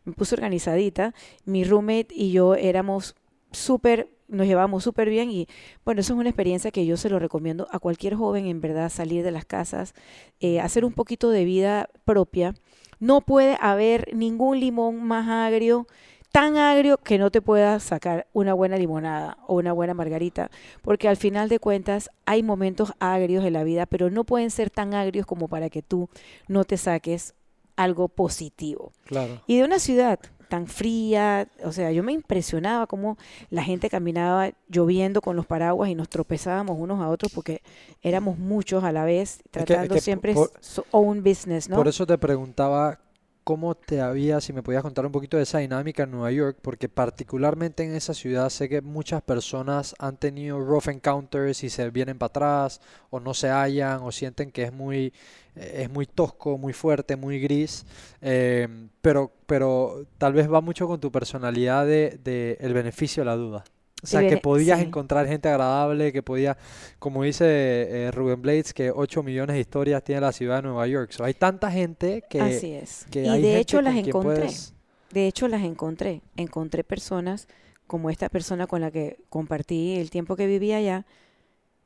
me 0.06 0.14
puse 0.14 0.36
organizadita, 0.36 1.14
mi 1.46 1.64
roommate 1.64 2.08
y 2.12 2.32
yo 2.32 2.56
éramos 2.56 3.16
súper, 3.52 4.10
nos 4.28 4.48
llevamos 4.48 4.84
súper 4.84 5.10
bien 5.10 5.32
y 5.32 5.48
bueno, 5.86 6.02
eso 6.02 6.14
es 6.14 6.20
una 6.20 6.30
experiencia 6.30 6.72
que 6.72 6.86
yo 6.86 6.98
se 6.98 7.10
lo 7.10 7.20
recomiendo 7.20 7.68
a 7.72 7.80
cualquier 7.80 8.16
joven, 8.16 8.46
en 8.48 8.62
verdad, 8.62 8.90
salir 8.90 9.24
de 9.24 9.32
las 9.32 9.46
casas, 9.46 9.94
eh, 10.40 10.60
hacer 10.60 10.86
un 10.86 10.94
poquito 10.94 11.30
de 11.30 11.46
vida 11.46 11.90
propia. 12.06 12.54
No 13.00 13.22
puede 13.22 13.58
haber 13.60 14.14
ningún 14.16 14.60
limón 14.60 15.04
más 15.04 15.28
agrio, 15.28 15.88
tan 16.32 16.58
agrio 16.58 16.98
que 16.98 17.18
no 17.18 17.30
te 17.30 17.42
pueda 17.42 17.80
sacar 17.80 18.28
una 18.34 18.54
buena 18.54 18.78
limonada 18.78 19.38
o 19.48 19.56
una 19.56 19.72
buena 19.72 19.94
margarita, 19.94 20.50
porque 20.82 21.08
al 21.08 21.18
final 21.18 21.48
de 21.48 21.60
cuentas 21.60 22.10
hay 22.26 22.42
momentos 22.42 22.94
agrios 23.00 23.46
en 23.46 23.54
la 23.54 23.64
vida, 23.64 23.86
pero 23.86 24.10
no 24.10 24.24
pueden 24.24 24.50
ser 24.50 24.70
tan 24.70 24.94
agrios 24.94 25.26
como 25.26 25.48
para 25.48 25.70
que 25.70 25.82
tú 25.82 26.10
no 26.48 26.64
te 26.64 26.78
saques 26.78 27.36
algo 27.76 28.08
positivo. 28.08 28.92
Claro. 29.06 29.42
Y 29.48 29.58
de 29.58 29.64
una 29.64 29.80
ciudad 29.80 30.20
tan 30.50 30.68
fría, 30.68 31.48
o 31.64 31.72
sea, 31.72 31.92
yo 31.92 32.04
me 32.04 32.14
impresionaba 32.14 32.88
cómo 32.88 33.18
la 33.50 33.64
gente 33.64 33.90
caminaba 33.90 34.52
lloviendo 34.70 35.22
con 35.22 35.36
los 35.36 35.46
paraguas 35.46 35.90
y 35.90 35.96
nos 35.96 36.10
tropezábamos 36.10 36.78
unos 36.80 37.02
a 37.02 37.10
otros 37.10 37.32
porque 37.34 37.62
éramos 38.02 38.38
muchos 38.38 38.84
a 38.84 38.92
la 38.92 39.04
vez, 39.06 39.38
que- 39.52 39.60
es 39.60 39.66
tratando 39.66 39.96
que 39.96 40.02
siempre 40.02 40.34
por- 40.34 40.52
su 40.60 40.84
own 40.92 41.24
business, 41.24 41.70
¿no? 41.70 41.76
Por 41.76 41.88
eso 41.88 42.06
te 42.06 42.18
preguntaba 42.18 43.00
cómo 43.44 43.76
te 43.76 44.02
había, 44.02 44.42
si 44.42 44.54
me 44.54 44.64
podías 44.64 44.84
contar 44.84 45.06
un 45.06 45.12
poquito 45.12 45.38
de 45.38 45.44
esa 45.44 45.60
dinámica 45.60 46.04
en 46.04 46.12
Nueva 46.12 46.32
York, 46.32 46.58
porque 46.62 46.90
particularmente 46.90 47.84
en 47.84 47.94
esa 47.94 48.14
ciudad 48.14 48.50
sé 48.50 48.70
que 48.70 48.82
muchas 48.82 49.22
personas 49.22 49.96
han 50.00 50.18
tenido 50.18 50.60
rough 50.60 50.88
encounters 50.88 51.64
y 51.64 51.70
se 51.70 51.90
vienen 51.90 52.18
para 52.18 52.28
atrás, 52.28 52.82
o 53.10 53.20
no 53.20 53.34
se 53.34 53.50
hallan, 53.50 54.02
o 54.04 54.12
sienten 54.12 54.52
que 54.52 54.64
es 54.64 54.74
muy, 54.74 55.14
eh, 55.56 55.84
es 55.84 55.90
muy 55.90 56.06
tosco, 56.06 56.58
muy 56.58 56.74
fuerte, 56.74 57.16
muy 57.16 57.40
gris, 57.40 57.86
eh, 58.22 58.68
pero, 59.02 59.32
pero 59.46 60.06
tal 60.18 60.34
vez 60.34 60.52
va 60.52 60.62
mucho 60.62 60.88
con 60.88 61.00
tu 61.00 61.12
personalidad 61.12 61.86
de, 61.86 62.20
de 62.24 62.58
el 62.62 62.74
beneficio 62.74 63.22
de 63.22 63.26
la 63.26 63.36
duda. 63.36 63.64
O 64.04 64.06
sea, 64.08 64.28
que 64.28 64.38
podías 64.38 64.80
sí. 64.80 64.86
encontrar 64.86 65.28
gente 65.28 65.48
agradable, 65.50 66.12
que 66.12 66.22
podía, 66.22 66.58
como 67.00 67.24
dice 67.24 67.46
eh, 67.48 68.12
Rubén 68.12 68.42
Blades, 68.42 68.74
que 68.74 68.92
8 68.92 69.24
millones 69.24 69.54
de 69.56 69.62
historias 69.62 70.04
tiene 70.04 70.22
la 70.22 70.32
ciudad 70.34 70.58
de 70.58 70.64
Nueva 70.64 70.86
York. 70.88 71.12
So, 71.12 71.24
hay 71.24 71.34
tanta 71.34 71.72
gente 71.72 72.24
que, 72.30 72.42
Así 72.42 72.74
es. 72.74 73.06
que 73.10 73.24
y 73.24 73.28
hay 73.30 73.42
de 73.42 73.48
gente 73.48 73.60
hecho 73.62 73.82
las 73.82 73.96
encontré. 73.96 74.36
puedes- 74.36 74.74
De 75.12 75.28
hecho 75.28 75.48
las 75.48 75.64
encontré. 75.64 76.22
Encontré 76.36 76.84
personas 76.84 77.48
como 77.88 78.10
esta 78.10 78.28
persona 78.30 78.68
con 78.68 78.82
la 78.82 78.92
que 78.92 79.18
compartí 79.30 79.96
el 79.98 80.10
tiempo 80.10 80.36
que 80.36 80.48
vivía 80.48 80.78
allá, 80.78 81.06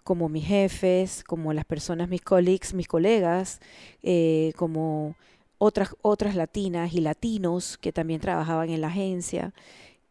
como 0.03 0.29
mis 0.29 0.45
jefes, 0.45 1.23
como 1.23 1.51
las 1.53 1.65
personas, 1.65 2.07
mis 2.07 2.21
colleagues, 2.21 2.73
mis 2.73 2.87
colegas, 2.87 3.59
eh, 4.01 4.53
como 4.55 5.15
otras, 5.57 5.95
otras 6.01 6.35
latinas 6.35 6.93
y 6.93 7.01
latinos 7.01 7.77
que 7.77 7.91
también 7.91 8.21
trabajaban 8.21 8.69
en 8.69 8.79
la 8.79 8.87
agencia, 8.87 9.53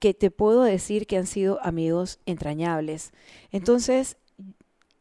que 0.06 0.14
te 0.14 0.30
puedo 0.30 0.62
decir 0.62 1.08
que 1.08 1.16
han 1.16 1.26
sido 1.26 1.58
amigos 1.64 2.20
entrañables. 2.26 3.10
Entonces, 3.50 4.16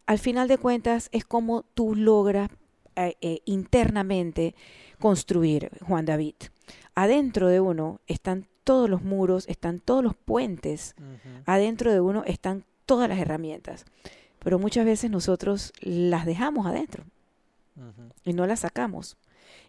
al 0.08 0.18
final 0.18 0.48
de 0.48 0.58
cuentas, 0.58 1.10
es 1.12 1.24
como 1.26 1.62
tú 1.62 1.94
logras 1.94 2.50
eh, 2.96 3.16
eh, 3.22 3.42
internamente 3.46 4.56
construir, 5.00 5.70
Juan 5.88 6.06
David. 6.06 6.34
Adentro 6.96 7.50
de 7.50 7.60
uno 7.60 8.02
están 8.08 8.48
todos 8.64 8.90
los 8.90 9.04
muros, 9.04 9.48
están 9.48 9.80
todos 9.80 10.04
los 10.04 10.16
puentes, 10.16 10.96
adentro 11.46 11.92
de 11.94 12.02
uno 12.02 12.24
están 12.26 12.66
todas 12.88 13.08
las 13.08 13.20
herramientas, 13.20 13.86
pero 14.40 14.58
muchas 14.58 14.86
veces 14.86 15.12
nosotros 15.12 15.72
las 15.82 16.26
dejamos 16.26 16.66
adentro 16.66 17.04
y 18.24 18.34
no 18.34 18.48
las 18.48 18.62
sacamos. 18.62 19.18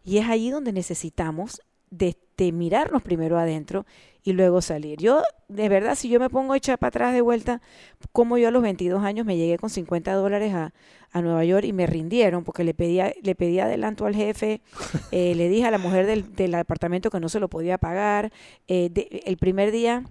Y 0.03 0.17
es 0.17 0.29
allí 0.31 0.49
donde 0.49 0.73
necesitamos 0.73 1.61
de, 1.91 2.17
mirarnos 2.53 3.03
primero 3.03 3.39
adentro 3.39 3.87
y 4.23 4.33
luego 4.33 4.61
salir. 4.61 4.99
Yo, 4.99 5.23
de 5.49 5.69
verdad, 5.71 5.95
si 5.95 6.09
yo 6.11 6.21
me 6.21 6.29
pongo 6.29 6.53
a 6.53 6.57
echar 6.59 6.79
para 6.79 6.89
atrás 6.89 7.15
de 7.15 7.23
vuelta, 7.23 7.63
como 8.13 8.37
yo 8.37 8.49
a 8.49 8.51
los 8.51 8.63
22 8.63 9.03
años 9.03 9.25
me 9.25 9.37
llegué 9.39 9.57
con 9.57 9.71
50 9.71 10.13
dólares 10.15 10.53
a, 10.53 10.75
a 11.13 11.23
Nueva 11.23 11.45
York 11.45 11.65
y 11.65 11.73
me 11.73 11.87
rindieron 11.87 12.45
porque 12.45 12.63
le 12.65 12.75
pedía, 12.75 13.13
le 13.23 13.35
pedí 13.35 13.59
adelanto 13.61 14.05
al 14.05 14.15
jefe, 14.15 14.61
eh, 15.13 15.35
le 15.35 15.49
dije 15.49 15.65
a 15.67 15.71
la 15.71 15.79
mujer 15.79 16.07
del, 16.07 16.35
del 16.35 16.55
apartamento 16.57 17.09
que 17.11 17.21
no 17.21 17.29
se 17.31 17.41
lo 17.41 17.49
podía 17.49 17.79
pagar. 17.79 18.33
eh, 18.69 18.91
de- 18.91 19.23
el 19.25 19.37
primer 19.39 19.71
día 19.73 20.05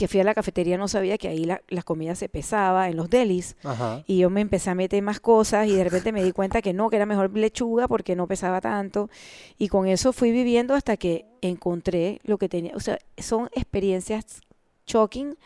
que 0.00 0.08
fui 0.08 0.18
a 0.18 0.24
la 0.24 0.32
cafetería 0.32 0.78
no 0.78 0.88
sabía 0.88 1.18
que 1.18 1.28
ahí 1.28 1.44
la, 1.44 1.60
la 1.68 1.82
comida 1.82 2.14
se 2.14 2.30
pesaba 2.30 2.88
en 2.88 2.96
los 2.96 3.10
delis. 3.10 3.54
Ajá. 3.62 4.02
Y 4.06 4.16
yo 4.16 4.30
me 4.30 4.40
empecé 4.40 4.70
a 4.70 4.74
meter 4.74 5.02
más 5.02 5.20
cosas 5.20 5.68
y 5.68 5.74
de 5.74 5.84
repente 5.84 6.10
me 6.10 6.24
di 6.24 6.32
cuenta 6.32 6.62
que 6.62 6.72
no, 6.72 6.88
que 6.88 6.96
era 6.96 7.04
mejor 7.04 7.36
lechuga 7.36 7.86
porque 7.86 8.16
no 8.16 8.26
pesaba 8.26 8.62
tanto. 8.62 9.10
Y 9.58 9.68
con 9.68 9.86
eso 9.86 10.14
fui 10.14 10.32
viviendo 10.32 10.72
hasta 10.72 10.96
que 10.96 11.26
encontré 11.42 12.18
lo 12.24 12.38
que 12.38 12.48
tenía. 12.48 12.74
O 12.76 12.80
sea, 12.80 12.98
son 13.18 13.50
experiencias 13.52 14.40
shocking, 14.86 15.36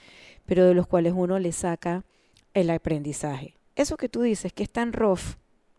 pero 0.47 0.65
de 0.67 0.75
los 0.75 0.87
cuales 0.87 1.15
uno 1.17 1.41
le 1.41 1.51
saca 1.51 2.05
el 2.53 2.71
aprendizaje. 2.71 3.57
Eso 3.75 3.97
que 3.97 4.09
tú 4.09 4.23
dices, 4.23 4.53
que 4.53 4.63
es 4.63 4.71
tan 4.71 4.93
rough, 4.93 5.35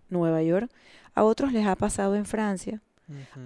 Nueva 0.10 0.44
York, 0.44 0.70
a 1.14 1.24
otros 1.24 1.54
les 1.54 1.66
ha 1.66 1.78
pasado 1.78 2.16
en 2.16 2.26
Francia, 2.26 2.82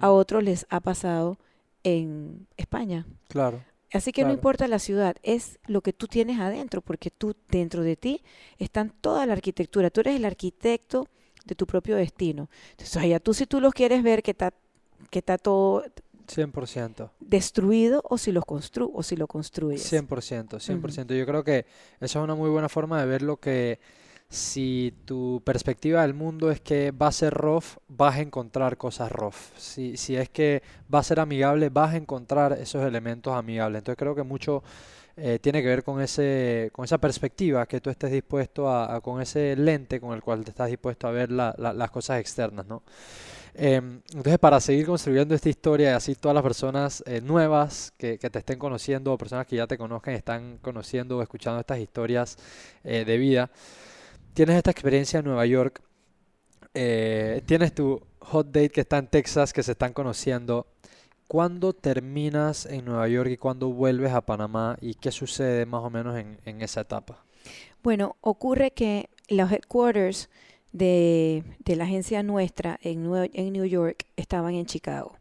a 0.00 0.10
otros 0.10 0.42
les 0.42 0.66
ha 0.70 0.80
pasado 0.80 1.38
en 1.84 2.48
España. 2.56 3.06
Claro. 3.28 3.62
Así 3.92 4.12
que 4.12 4.24
no 4.24 4.32
importa 4.32 4.68
la 4.68 4.78
ciudad, 4.78 5.16
es 5.22 5.58
lo 5.66 5.80
que 5.80 5.92
tú 5.92 6.06
tienes 6.06 6.38
adentro, 6.38 6.80
porque 6.80 7.10
tú 7.10 7.34
dentro 7.48 7.82
de 7.82 7.96
ti 7.96 8.22
están 8.58 8.90
toda 9.00 9.26
la 9.26 9.32
arquitectura. 9.32 9.90
Tú 9.90 10.00
eres 10.00 10.16
el 10.16 10.24
arquitecto 10.24 11.08
de 11.44 11.54
tu 11.54 11.66
propio 11.66 11.96
destino. 11.96 12.48
Entonces, 12.72 12.96
allá 12.96 13.18
tú 13.18 13.34
si 13.34 13.46
tú 13.46 13.60
los 13.60 13.72
quieres 13.72 14.02
ver 14.02 14.22
que 14.22 14.30
está 14.30 14.52
que 15.10 15.18
está 15.20 15.38
todo 15.38 15.84
100%. 16.28 17.10
destruido 17.20 18.02
o 18.04 18.18
si 18.18 18.32
lo 18.32 18.42
constru 18.42 18.90
o 18.94 19.02
si 19.02 19.16
lo 19.16 19.26
construyes. 19.26 19.92
100%, 19.92 20.60
100%. 20.60 21.14
Yo 21.16 21.26
creo 21.26 21.42
que 21.42 21.66
esa 22.00 22.18
es 22.18 22.22
una 22.22 22.34
muy 22.34 22.50
buena 22.50 22.68
forma 22.68 23.00
de 23.00 23.06
ver 23.06 23.22
lo 23.22 23.38
que 23.38 23.80
si 24.30 24.94
tu 25.06 25.42
perspectiva 25.44 26.02
del 26.02 26.14
mundo 26.14 26.50
es 26.52 26.60
que 26.60 26.92
va 26.92 27.08
a 27.08 27.12
ser 27.12 27.34
rough, 27.34 27.64
vas 27.88 28.16
a 28.16 28.20
encontrar 28.20 28.76
cosas 28.78 29.12
rough. 29.12 29.34
Si, 29.56 29.96
si 29.96 30.16
es 30.16 30.28
que 30.30 30.62
va 30.92 31.00
a 31.00 31.02
ser 31.02 31.20
amigable, 31.20 31.68
vas 31.68 31.94
a 31.94 31.96
encontrar 31.96 32.52
esos 32.54 32.84
elementos 32.86 33.34
amigables. 33.36 33.80
Entonces 33.80 33.98
creo 33.98 34.14
que 34.14 34.22
mucho 34.22 34.62
eh, 35.16 35.38
tiene 35.40 35.62
que 35.62 35.68
ver 35.68 35.84
con 35.84 36.00
ese, 36.00 36.70
con 36.72 36.84
esa 36.84 36.98
perspectiva 36.98 37.66
que 37.66 37.80
tú 37.80 37.90
estés 37.90 38.12
dispuesto 38.12 38.68
a, 38.70 38.94
a- 38.96 39.00
con 39.00 39.20
ese 39.20 39.56
lente 39.56 40.00
con 40.00 40.14
el 40.14 40.22
cual 40.22 40.44
te 40.44 40.50
estás 40.50 40.68
dispuesto 40.70 41.08
a 41.08 41.10
ver 41.12 41.30
la- 41.32 41.54
la- 41.58 41.72
las 41.72 41.90
cosas 41.90 42.20
externas, 42.20 42.66
¿no? 42.66 42.82
Em, 43.54 44.00
entonces, 44.14 44.38
para 44.38 44.60
seguir 44.60 44.86
construyendo 44.86 45.34
esta 45.34 45.48
historia 45.48 45.90
y 45.90 45.94
así 45.94 46.14
todas 46.14 46.34
las 46.34 46.42
personas 46.42 47.02
eh, 47.06 47.20
nuevas 47.20 47.92
que, 47.98 48.18
que 48.18 48.30
te 48.30 48.38
estén 48.38 48.58
conociendo 48.58 49.12
o 49.12 49.18
personas 49.18 49.46
que 49.46 49.56
ya 49.56 49.66
te 49.66 49.76
conozcan 49.78 50.14
están 50.14 50.58
conociendo 50.58 51.18
o 51.18 51.22
escuchando 51.22 51.60
estas 51.60 51.78
historias 51.80 52.38
eh, 52.84 53.04
de 53.04 53.16
vida, 53.18 53.50
tienes 54.34 54.56
esta 54.56 54.70
experiencia 54.70 55.18
en 55.18 55.26
Nueva 55.26 55.46
York, 55.46 55.82
eh, 56.74 57.42
tienes 57.46 57.74
tu 57.74 58.00
hot 58.20 58.46
date 58.46 58.70
que 58.70 58.82
está 58.82 58.98
en 58.98 59.08
Texas, 59.08 59.52
que 59.52 59.62
se 59.62 59.72
están 59.72 59.92
conociendo. 59.92 60.66
¿Cuándo 61.26 61.72
terminas 61.72 62.66
en 62.66 62.84
Nueva 62.84 63.06
York 63.08 63.30
y 63.30 63.36
cuándo 63.36 63.70
vuelves 63.72 64.12
a 64.12 64.20
Panamá 64.20 64.76
y 64.80 64.94
qué 64.94 65.12
sucede 65.12 65.64
más 65.64 65.84
o 65.84 65.90
menos 65.90 66.18
en, 66.18 66.62
esa 66.62 66.80
etapa? 66.80 67.24
Bueno, 67.82 68.16
ocurre 68.20 68.72
que 68.72 69.10
los 69.28 69.50
headquarters 69.50 70.28
de, 70.72 71.44
de 71.64 71.76
la 71.76 71.84
agencia 71.84 72.22
nuestra 72.22 72.78
en, 72.82 73.08
en 73.32 73.52
New 73.52 73.64
York 73.64 74.06
estaban 74.16 74.54
en 74.54 74.66
Chicago. 74.66 75.16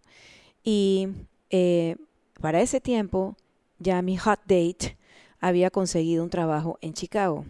Y 0.63 1.09
eh, 1.51 1.95
para 2.41 2.61
ese 2.61 2.81
tiempo 2.81 3.35
ya 3.77 4.01
mi 4.01 4.17
hot 4.17 4.39
date 4.41 4.97
había 5.39 5.69
conseguido 5.69 6.23
un 6.23 6.29
trabajo 6.29 6.77
en 6.81 6.93
Chicago. 6.93 7.45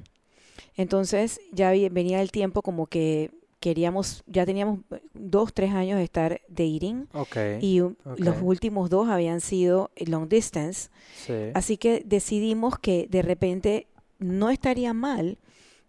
Entonces 0.80 1.42
ya 1.52 1.72
venía 1.72 2.22
el 2.22 2.32
tiempo 2.32 2.62
como 2.62 2.88
que 2.88 3.32
queríamos, 3.60 4.24
ya 4.28 4.46
teníamos 4.46 4.80
dos, 5.14 5.54
tres 5.54 5.74
años 5.74 5.98
de 5.98 6.06
estar 6.06 6.40
dating 6.48 7.10
Ok, 7.12 7.36
y 7.60 7.82
los 8.16 8.36
últimos 8.42 8.90
dos 8.90 9.10
habían 9.10 9.42
sido 9.42 9.92
long 9.98 10.30
distance. 10.30 10.90
sí, 11.18 11.34
Así 11.54 11.76
que 11.76 12.02
decidimos 12.06 12.80
que 12.80 13.08
de 13.10 13.22
repente 13.22 13.88
no 14.20 14.50
estaría 14.50 14.94
mal 14.94 15.38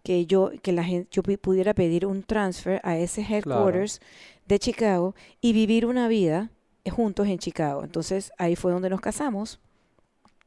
que 0.03 0.25
yo 0.25 0.51
que 0.61 0.73
la 0.73 0.83
gente 0.83 1.07
yo 1.09 1.23
pudiera 1.23 1.73
pedir 1.73 2.05
un 2.05 2.23
transfer 2.23 2.81
a 2.83 2.97
ese 2.97 3.21
headquarters 3.21 4.01
de 4.45 4.59
Chicago 4.59 5.15
y 5.39 5.53
vivir 5.53 5.85
una 5.85 6.09
vida 6.09 6.51
juntos 6.91 7.27
en 7.29 7.37
Chicago. 7.37 7.85
Entonces 7.85 8.33
ahí 8.37 8.57
fue 8.57 8.73
donde 8.73 8.89
nos 8.89 8.99
casamos. 8.99 9.61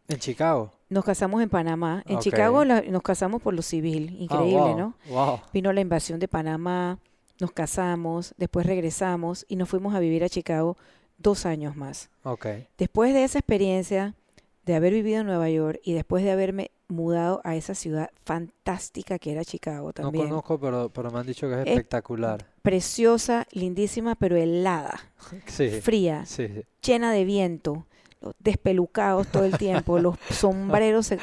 en 0.09 0.18
Chicago. 0.18 0.73
Nos 0.94 1.04
casamos 1.04 1.42
en 1.42 1.48
Panamá. 1.50 2.02
En. 2.07 2.18
Chicago 2.20 2.64
la- 2.64 2.80
nos 2.83 3.02
casamos 3.02 3.42
por 3.42 3.52
lo 3.52 3.62
civil. 3.62 4.16
Increíble, 4.20 4.59
wow, 4.59 4.78
¿no? 4.78 4.94
Wow. 5.11 5.40
Vino 5.52 5.72
la 5.72 5.80
invasión 5.80 6.20
de 6.20 6.28
Panamá, 6.28 6.98
nos 7.40 7.50
casamos, 7.50 8.33
después 8.38 8.64
regresamos 8.64 9.44
y 9.48 9.57
nos 9.57 9.68
fuimos 9.68 9.94
a 9.94 9.98
vivir 9.98 10.22
a 10.22 10.28
Chicago 10.28 10.76
dos 11.18 11.46
años 11.46 11.74
más. 11.76 12.11
Ok. 12.22 12.46
Después 12.78 13.12
de 13.12 13.24
esa 13.24 13.38
experiencia, 13.40 14.14
de 14.64 14.74
haber 14.76 14.92
vivido 14.94 15.20
en 15.20 15.26
Nueva 15.26 15.50
York 15.50 15.80
y 15.85 15.92
después 15.92 16.22
de 16.24 16.30
haberme 16.30 16.70
mudado 16.88 17.40
a 17.44 17.54
esa 17.57 17.74
ciudad 17.74 18.11
fantástica 18.24 19.18
que 19.18 19.33
era 19.33 19.44
Chicago 19.44 19.88
No 19.88 19.92
también, 19.92 20.28
conozco, 20.28 20.59
pero, 20.61 20.90
pero 20.90 21.11
me 21.11 21.18
han 21.18 21.26
dicho 21.26 21.48
que 21.48 21.54
es 21.61 21.66
Eh, 21.66 21.70
espectacular. 21.70 22.46
preciosa, 22.62 23.46
lindísima, 23.52 24.14
pero 24.14 24.37
helada, 24.37 25.00
Sí, 25.46 25.68
fría, 25.83 26.24
sí, 26.26 26.48
llena 26.83 27.12
de 27.12 27.24
viento, 27.24 27.87
despelucados 28.38 29.26
todo 29.28 29.44
el 29.44 29.56
tiempo, 29.58 29.98
los 30.00 30.16
sombreros 30.30 31.06
se, 31.06 31.18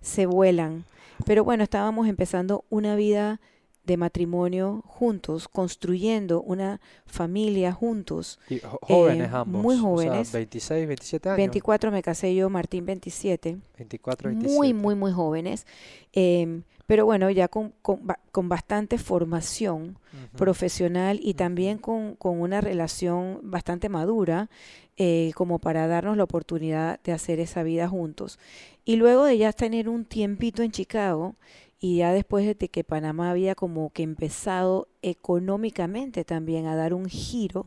se 0.00 0.26
vuelan. 0.26 0.84
Pero 1.26 1.44
bueno, 1.44 1.62
estábamos 1.64 2.08
empezando 2.08 2.64
una 2.70 2.96
vida 2.96 3.40
de 3.84 3.98
matrimonio 3.98 4.82
juntos, 4.86 5.46
construyendo 5.46 6.40
una 6.40 6.80
familia 7.04 7.70
juntos. 7.72 8.38
Y 8.48 8.58
jo- 8.60 8.78
jóvenes 8.80 9.28
Eh, 9.30 9.36
ambos. 9.36 9.62
muy 9.62 9.74
o 9.74 9.78
sea, 9.78 9.82
jóvenes. 9.88 10.32
26, 10.32 10.86
27 10.88 11.28
años. 11.28 11.36
24 11.36 11.90
me 11.90 12.02
casé 12.02 12.34
yo, 12.34 12.48
Martín 12.48 12.86
27. 12.86 13.58
24, 13.76 14.30
27. 14.30 14.54
muy, 14.56 14.72
muy, 14.72 14.94
muy 14.94 15.12
jóvenes. 15.12 15.66
Em, 16.14 16.62
pero 16.86 17.04
bueno, 17.04 17.28
ya 17.30 17.48
con, 17.48 17.74
con, 17.82 18.00
con 18.32 18.48
bastante 18.48 18.96
formación 18.96 19.98
Ujú. 20.12 20.36
profesional 20.38 21.18
y 21.22 21.30
Ujú. 21.30 21.36
también 21.36 21.76
con, 21.78 22.14
con 22.16 22.40
una 22.40 22.62
relación 22.62 23.40
bastante 23.42 23.90
madura, 23.90 24.48
eh, 24.96 25.32
como 25.34 25.58
para 25.58 25.86
darnos 25.86 26.16
la 26.16 26.24
oportunidad 26.24 27.00
de 27.02 27.12
hacer 27.12 27.40
esa 27.40 27.62
vida 27.62 27.88
juntos. 27.88 28.38
Y 28.84 28.96
luego 28.96 29.24
de 29.24 29.38
ya 29.38 29.52
tener 29.52 29.88
un 29.88 30.04
tiempito 30.04 30.62
en 30.62 30.70
Chicago, 30.70 31.36
y 31.80 31.98
ya 31.98 32.12
después 32.12 32.46
de 32.58 32.68
que 32.68 32.82
Panamá 32.84 33.30
había 33.30 33.54
como 33.54 33.90
que 33.90 34.02
empezado 34.02 34.88
económicamente 35.02 36.24
también 36.24 36.66
a 36.66 36.76
dar 36.76 36.94
un 36.94 37.06
giro, 37.06 37.66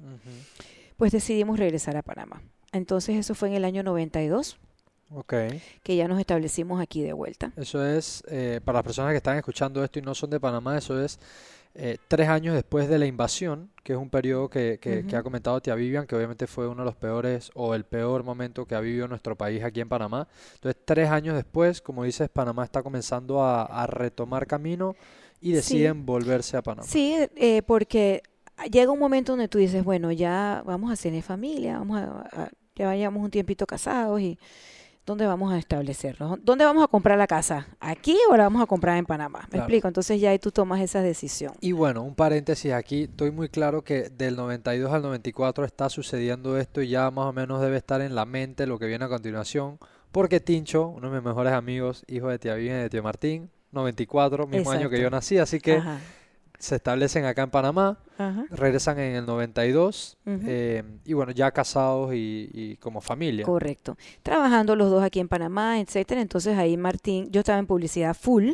pues 0.96 1.12
decidimos 1.12 1.60
regresar 1.60 1.96
a 1.98 2.02
Panamá. 2.02 2.42
Entonces 2.72 3.16
eso 3.18 3.36
fue 3.36 3.50
en 3.50 3.56
el 3.56 3.66
año 3.66 3.84
92, 3.84 4.58
Ok. 5.14 5.34
que 5.84 5.96
ya 5.96 6.08
nos 6.08 6.20
establecimos 6.20 6.82
aquí 6.82 7.02
de 7.02 7.14
vuelta. 7.14 7.52
Eso 7.58 7.86
es, 7.86 8.24
eh, 8.28 8.60
para 8.64 8.80
las 8.80 8.84
personas 8.84 9.12
que 9.12 9.18
están 9.18 9.38
escuchando 9.38 9.84
esto 9.84 10.00
y 10.00 10.02
no 10.02 10.16
son 10.16 10.30
de 10.32 10.40
Panamá, 10.40 10.78
eso 10.78 11.00
es 11.04 11.20
eh, 11.78 11.98
tres 12.08 12.28
años 12.28 12.56
después 12.56 12.90
de 12.90 12.98
la 13.00 13.06
invasión, 13.06 13.70
que 13.84 13.94
es 13.94 14.00
un 14.00 14.10
periodo 14.10 14.50
que, 14.50 14.80
que- 14.82 15.06
que 15.06 15.16
ha 15.16 15.24
comentado 15.24 15.62
Tia 15.62 15.76
Vivian, 15.76 16.08
que 16.08 16.16
obviamente 16.16 16.48
fue 16.48 16.68
uno 16.68 16.82
de 16.82 16.86
los 16.86 16.96
peores 16.96 17.52
o 17.54 17.76
el 17.76 17.84
peor 17.86 18.24
momento 18.24 18.66
que 18.66 18.76
ha 18.76 18.80
vivido 18.82 19.08
nuestro 19.08 19.36
país 19.38 19.64
aquí 19.64 19.80
en 19.80 19.88
Panamá. 19.88 20.28
Entonces, 20.56 20.82
tres 20.86 21.10
años 21.10 21.36
después, 21.36 21.82
como 21.82 22.04
dices, 22.04 22.30
Panamá 22.30 22.64
está 22.64 22.82
comenzando 22.84 23.42
a, 23.44 23.64
a 23.64 23.88
retomar 23.88 24.48
camino 24.48 24.96
y 25.40 25.50
Sí. 25.50 25.54
deciden 25.54 26.06
volverse 26.06 26.58
a 26.58 26.62
Panamá. 26.64 26.88
Sí, 26.88 27.16
eh, 27.36 27.62
porque 27.62 28.24
llega 28.72 28.92
un 28.92 29.00
momento 29.00 29.34
donde 29.34 29.48
tú 29.48 29.60
dices, 29.60 29.84
bueno, 29.84 30.12
ya 30.12 30.64
vamos 30.66 30.92
a 30.92 31.02
tener 31.02 31.22
familia, 31.22 31.78
vamos 31.78 32.00
a, 32.00 32.44
a- 32.44 32.50
ya 32.76 32.88
vayamos 32.88 33.24
un 33.24 33.32
tiempito 33.32 33.66
casados 33.66 34.20
y 34.22 34.38
¿dónde 35.08 35.26
vamos 35.26 35.52
a 35.52 35.58
establecernos? 35.58 36.38
¿Dónde 36.44 36.66
vamos 36.66 36.84
a 36.84 36.88
comprar 36.88 37.18
la 37.18 37.26
casa? 37.26 37.66
¿Aquí 37.80 38.16
o 38.30 38.38
la 38.38 38.44
vamos 38.44 38.62
a 38.62 38.68
comprar 38.68 38.98
en 38.98 39.06
Panamá? 39.06 39.40
¿Me 39.44 39.48
Claro. 39.50 39.64
explico? 39.64 39.88
Entonces 39.88 40.22
ya 40.22 40.30
ahí 40.30 40.38
tú 40.38 40.52
tomas 40.52 40.82
esa 40.82 41.02
decisión. 41.02 41.54
Y 41.62 41.72
bueno, 41.72 42.04
un 42.04 42.14
paréntesis 42.14 42.74
aquí, 42.74 43.04
estoy 43.04 43.32
muy 43.32 43.50
claro 43.50 43.84
que 43.84 44.10
del 44.10 44.36
92 44.36 44.92
al 44.94 45.02
94 45.02 45.66
está 45.66 45.90
sucediendo 45.90 46.58
esto 46.60 46.82
y 46.82 46.90
ya 46.90 47.10
más 47.10 47.26
o 47.26 47.34
menos 47.34 47.62
debe 47.62 47.78
estar 47.78 48.02
en 48.02 48.14
la 48.14 48.26
mente 48.26 48.68
lo 48.68 48.78
que 48.78 48.86
viene 48.86 49.06
a 49.06 49.10
continuación, 49.10 49.80
porque 50.12 50.40
Tincho, 50.40 50.88
uno 50.90 51.10
de 51.10 51.16
mis 51.18 51.26
mejores 51.26 51.54
amigos, 51.54 52.04
hijo 52.08 52.28
de 52.28 52.38
tía 52.38 52.54
Vivian 52.56 52.78
y 52.80 52.82
de 52.82 52.90
tío 52.90 53.02
Martín, 53.02 53.50
94, 53.72 54.46
mismo 54.48 54.72
año 54.72 54.90
que 54.90 55.00
yo 55.00 55.10
nací, 55.10 55.38
así 55.38 55.60
que 55.60 55.76
Ajá, 55.78 56.00
se 56.60 56.76
establecen 56.76 57.26
acá 57.26 57.44
en 57.44 57.50
Panamá, 57.50 58.00
ajá. 58.18 58.46
regresan 58.50 58.98
en 59.00 59.16
el 59.16 59.26
92 59.26 60.18
Ujú. 60.26 60.40
eh, 60.48 60.84
y 61.06 61.14
bueno, 61.14 61.32
ya 61.32 61.52
casados 61.52 62.14
y, 62.14 62.50
y 62.54 62.76
como 62.78 63.00
familia. 63.02 63.46
Correcto. 63.46 63.98
Trabajando 64.24 64.76
los 64.76 64.90
dos 64.90 65.04
aquí 65.04 65.20
en 65.20 65.28
Panamá, 65.28 65.80
etcétera. 65.80 66.22
Entonces 66.22 66.58
ahí 66.58 66.78
Martín, 66.78 67.30
yo 67.32 67.42
estaba 67.42 67.60
en 67.60 67.68
publicidad 67.68 68.16
full, 68.16 68.54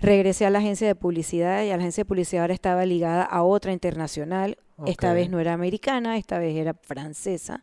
regresé 0.00 0.46
a 0.46 0.50
la 0.50 0.60
agencia 0.60 0.86
de 0.86 0.94
publicidad 0.94 1.64
y 1.64 1.70
a 1.70 1.76
la 1.76 1.82
agencia 1.82 2.02
de 2.02 2.08
publicidad 2.08 2.42
ahora 2.42 2.54
estaba 2.54 2.86
ligada 2.86 3.24
a 3.24 3.42
otra 3.42 3.72
internacional. 3.72 4.56
Esta 4.86 5.12
vez 5.14 5.30
no 5.30 5.40
era 5.40 5.52
americana, 5.52 6.16
esta 6.16 6.38
vez 6.38 6.56
era 6.56 6.74
francesa. 6.74 7.62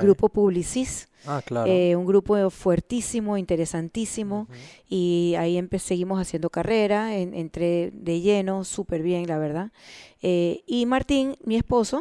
Grupo 0.00 0.28
Publicis, 0.28 1.08
Ah, 1.24 1.42
claro. 1.44 1.70
eh, 1.70 1.94
un 1.96 2.06
grupo 2.06 2.50
fuertísimo, 2.50 3.36
interesantísimo. 3.36 4.48
Y 4.88 5.34
ahí 5.38 5.60
seguimos 5.78 6.20
haciendo 6.20 6.50
carrera, 6.50 7.16
en- 7.16 7.34
entré 7.34 7.90
de 7.92 8.20
lleno, 8.20 8.64
súper 8.64 9.02
bien, 9.02 9.26
la 9.26 9.38
verdad. 9.38 9.72
Eh, 10.22 10.62
y 10.66 10.86
Martín, 10.86 11.36
mi 11.44 11.56
esposo, 11.56 12.00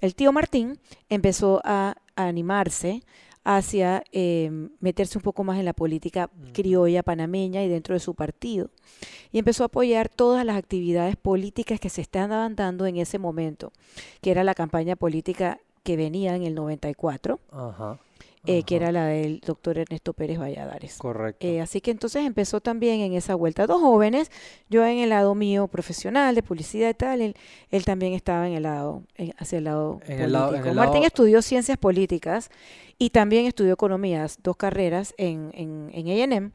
el 0.00 0.14
tío 0.14 0.32
Martín, 0.32 0.78
empezó 1.08 1.60
a, 1.64 1.96
a 2.16 2.24
animarse 2.26 3.02
hacia 3.44 4.04
eh, 4.12 4.50
meterse 4.80 5.18
un 5.18 5.22
poco 5.22 5.42
más 5.44 5.58
en 5.58 5.64
la 5.64 5.72
política 5.72 6.30
criolla 6.52 7.02
panameña 7.02 7.62
y 7.62 7.68
dentro 7.68 7.94
de 7.94 8.00
su 8.00 8.14
partido. 8.14 8.70
Y 9.32 9.38
empezó 9.38 9.64
a 9.64 9.66
apoyar 9.66 10.08
todas 10.08 10.44
las 10.44 10.56
actividades 10.56 11.16
políticas 11.16 11.80
que 11.80 11.90
se 11.90 12.00
estaban 12.02 12.54
dando 12.54 12.86
en 12.86 12.96
ese 12.96 13.18
momento, 13.18 13.72
que 14.20 14.30
era 14.30 14.44
la 14.44 14.54
campaña 14.54 14.96
política 14.96 15.60
que 15.82 15.96
venía 15.96 16.34
en 16.36 16.44
el 16.44 16.54
94 16.54 17.40
Ajá. 17.50 17.98
eh, 18.46 18.62
que 18.64 18.76
era 18.76 18.90
la 18.92 19.06
del 19.06 19.40
doctor 19.40 19.78
Ernesto 19.78 20.12
Pérez 20.12 20.38
Valladares. 20.38 20.96
Correcto. 20.98 21.46
Eh, 21.46 21.60
así 21.60 21.80
que 21.80 21.90
entonces 21.90 22.24
empezó 22.24 22.60
también 22.60 23.00
en 23.00 23.12
esa 23.14 23.34
vuelta. 23.34 23.66
Dos 23.66 23.80
jóvenes, 23.80 24.30
yo 24.68 24.84
en 24.84 24.98
el 24.98 25.10
lado 25.10 25.34
mío 25.34 25.68
profesional 25.68 26.34
de 26.34 26.42
publicidad 26.42 26.88
y 26.90 26.94
tal, 26.94 27.20
él, 27.20 27.34
él 27.70 27.84
también 27.84 28.12
estaba 28.14 28.46
en 28.48 28.54
el 28.54 28.64
lado, 28.64 29.02
en- 29.16 29.34
hacia 29.38 29.58
el 29.58 29.64
lado 29.64 30.00
En 30.06 30.20
el 30.20 30.32
lado- 30.32 30.44
en 30.46 30.50
político. 30.50 30.68
el 30.70 30.76
Martín 30.76 30.94
lado- 30.94 31.06
estudió 31.06 31.42
ciencias 31.42 31.78
políticas 31.78 32.50
y 32.98 33.10
también 33.10 33.46
estudió 33.46 33.72
economías, 33.74 34.38
dos 34.42 34.56
carreras 34.56 35.14
en, 35.18 35.50
en, 35.54 35.90
en 35.92 36.06
A&M. 36.08 36.50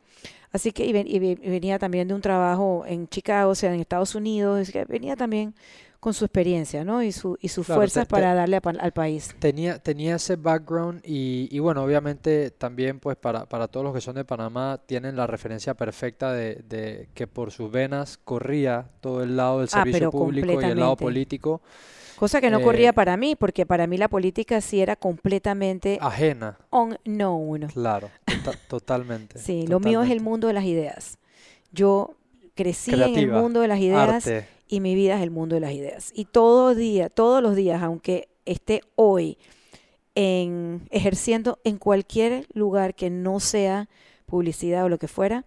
Así 0.54 0.72
que 0.72 0.86
y 0.86 0.94
ven- 0.94 1.08
y 1.08 1.20
ve- 1.20 1.38
y 1.42 1.50
venía 1.50 1.78
también 1.78 2.08
de 2.08 2.14
un 2.14 2.22
trabajo 2.22 2.84
en 2.88 3.08
Chicago, 3.10 3.52
o 3.52 3.56
sea, 3.56 3.74
en 3.74 3.82
Estados 3.82 4.16
Unidos, 4.16 4.72
venía 4.88 5.16
también 5.18 5.54
con 6.00 6.14
su 6.14 6.26
experiencia, 6.26 6.84
¿no? 6.84 7.04
Y, 7.04 7.12
su, 7.12 7.38
y 7.42 7.50
sus 7.50 7.66
Claro, 7.66 7.76
fuerzas 7.76 8.06
te- 8.06 8.06
te- 8.06 8.12
para 8.12 8.34
darle 8.34 8.58
a 8.58 8.62
al 8.80 8.92
país. 8.94 9.36
Tenía, 9.40 9.78
tenía 9.78 10.16
ese 10.16 10.36
background 10.36 11.02
y, 11.06 11.48
y 11.56 11.60
bueno, 11.60 11.84
obviamente 11.84 12.50
también 12.50 13.00
pues 13.00 13.18
para, 13.18 13.46
para 13.48 13.68
todos 13.68 13.84
los 13.84 13.94
que 13.94 14.02
son 14.02 14.16
de 14.16 14.26
Panamá 14.26 14.82
tienen 14.88 15.16
la 15.16 15.28
referencia 15.28 15.76
perfecta 15.76 16.34
de, 16.34 16.56
de 16.68 17.10
que 17.14 17.28
por 17.28 17.52
sus 17.52 17.70
venas 17.72 18.18
corría 18.18 18.90
todo 19.00 19.22
el 19.22 19.38
lado 19.38 19.60
del 19.60 19.70
Ah, 19.72 19.84
servicio 19.84 20.10
público 20.10 20.60
y 20.64 20.70
el 20.72 20.80
lado 20.80 20.96
político 20.98 21.62
Cosa 22.16 22.42
que 22.42 22.50
no 22.50 22.60
Eh, 22.60 22.64
corría 22.64 22.94
para 22.94 23.16
mí, 23.16 23.36
porque 23.36 23.66
para 23.66 23.86
mí 23.86 23.98
la 23.98 24.08
política 24.10 24.60
sí 24.62 24.82
era 24.82 24.96
completamente 24.96 26.00
ajena, 26.00 26.58
unknown. 26.72 27.68
claro, 27.74 28.12
tota- 28.26 28.54
totalmente. 28.68 29.46
Sí, 29.46 29.68
lo 29.68 29.80
mío 29.80 30.02
es 30.02 30.10
el 30.12 30.22
mundo 30.22 30.48
de 30.48 30.54
las 30.54 30.66
ideas. 30.66 31.18
Yo 31.72 32.16
crecí 32.56 32.92
en 33.04 33.16
el 33.16 33.28
mundo 33.28 33.62
de 33.62 33.68
las 33.68 33.80
ideas 33.80 34.26
Arte, 34.26 34.48
y 34.68 34.80
mi 34.80 34.96
vida 34.96 35.16
es 35.16 35.22
el 35.22 35.32
mundo 35.32 35.56
de 35.56 35.62
las 35.62 35.74
ideas. 35.74 36.12
Y 36.14 36.26
todo 36.26 36.76
día, 36.76 37.10
todos 37.10 37.42
los 37.42 37.56
días, 37.56 37.82
aunque 37.82 38.28
esté 38.46 38.82
hoy 38.96 39.38
en 40.16 40.88
ejerciendo 40.90 41.60
en 41.64 41.78
cualquier 41.78 42.48
lugar 42.54 42.96
que 42.96 43.10
no 43.10 43.40
sea 43.40 43.90
publicidad 44.26 44.86
o 44.86 44.90
lo 44.90 44.98
que 44.98 45.08
fuera, 45.08 45.46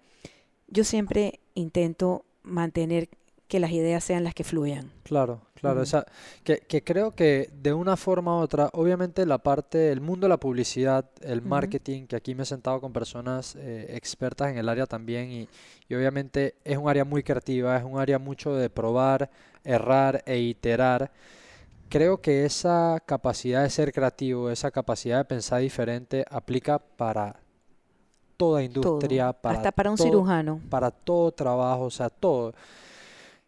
yo 0.69 0.85
siempre 0.85 1.41
intento 1.55 2.25
mantener 2.43 3.09
que 3.51 3.61
las 3.61 3.73
ideas 3.73 4.05
sean 4.05 4.25
las 4.25 4.35
que 4.35 4.45
fluyan. 4.45 4.93
claro, 5.03 5.41
claro, 5.55 5.83
esa, 5.83 6.07
que, 6.45 6.59
que 6.61 6.85
creo 6.85 7.15
que 7.15 7.51
de 7.53 7.73
una 7.73 7.97
forma 7.97 8.37
u 8.39 8.41
otra, 8.41 8.71
obviamente 8.75 9.27
la 9.27 9.39
parte, 9.39 9.91
el 9.93 10.01
mundo 10.01 10.27
de 10.27 10.29
la 10.31 10.39
publicidad, 10.39 11.11
el 11.23 11.43
marketing, 11.43 12.07
que 12.07 12.17
aquí 12.17 12.35
me 12.35 12.45
he 12.45 12.47
sentado 12.47 12.81
con 12.81 12.93
personas 12.93 13.57
eh, 13.57 13.87
expertas 13.97 14.51
en 14.51 14.59
el 14.59 14.69
área 14.69 14.87
también 14.87 15.31
y, 15.33 15.49
y 15.89 15.95
obviamente 15.95 16.55
es 16.65 16.79
un 16.79 16.89
área 16.89 17.05
muy 17.05 17.23
creativa, 17.23 17.77
es 17.77 17.85
un 17.85 17.99
área 17.99 18.19
mucho 18.19 18.55
de 18.55 18.71
probar, 18.71 19.31
errar 19.65 20.23
e 20.27 20.39
iterar. 20.39 21.11
Creo 21.89 22.21
que 22.23 22.45
esa 22.47 23.03
capacidad 23.07 23.63
de 23.65 23.71
ser 23.71 23.93
creativo, 23.93 24.51
esa 24.51 24.71
capacidad 24.73 25.19
de 25.19 25.27
pensar 25.27 25.61
diferente 25.63 26.25
aplica 26.31 26.79
para 26.81 27.41
toda 28.37 28.63
Todo, 28.81 29.01
industria, 29.01 29.33
para 29.33 29.55
hasta 29.59 29.73
para 29.73 29.91
un 29.91 29.97
todo, 29.97 29.99
cirujano. 29.99 30.61
para 30.69 30.91
todo 30.91 31.33
trabajo, 31.33 31.85
o 31.85 31.91
sea, 31.91 32.09
todo. 32.11 32.55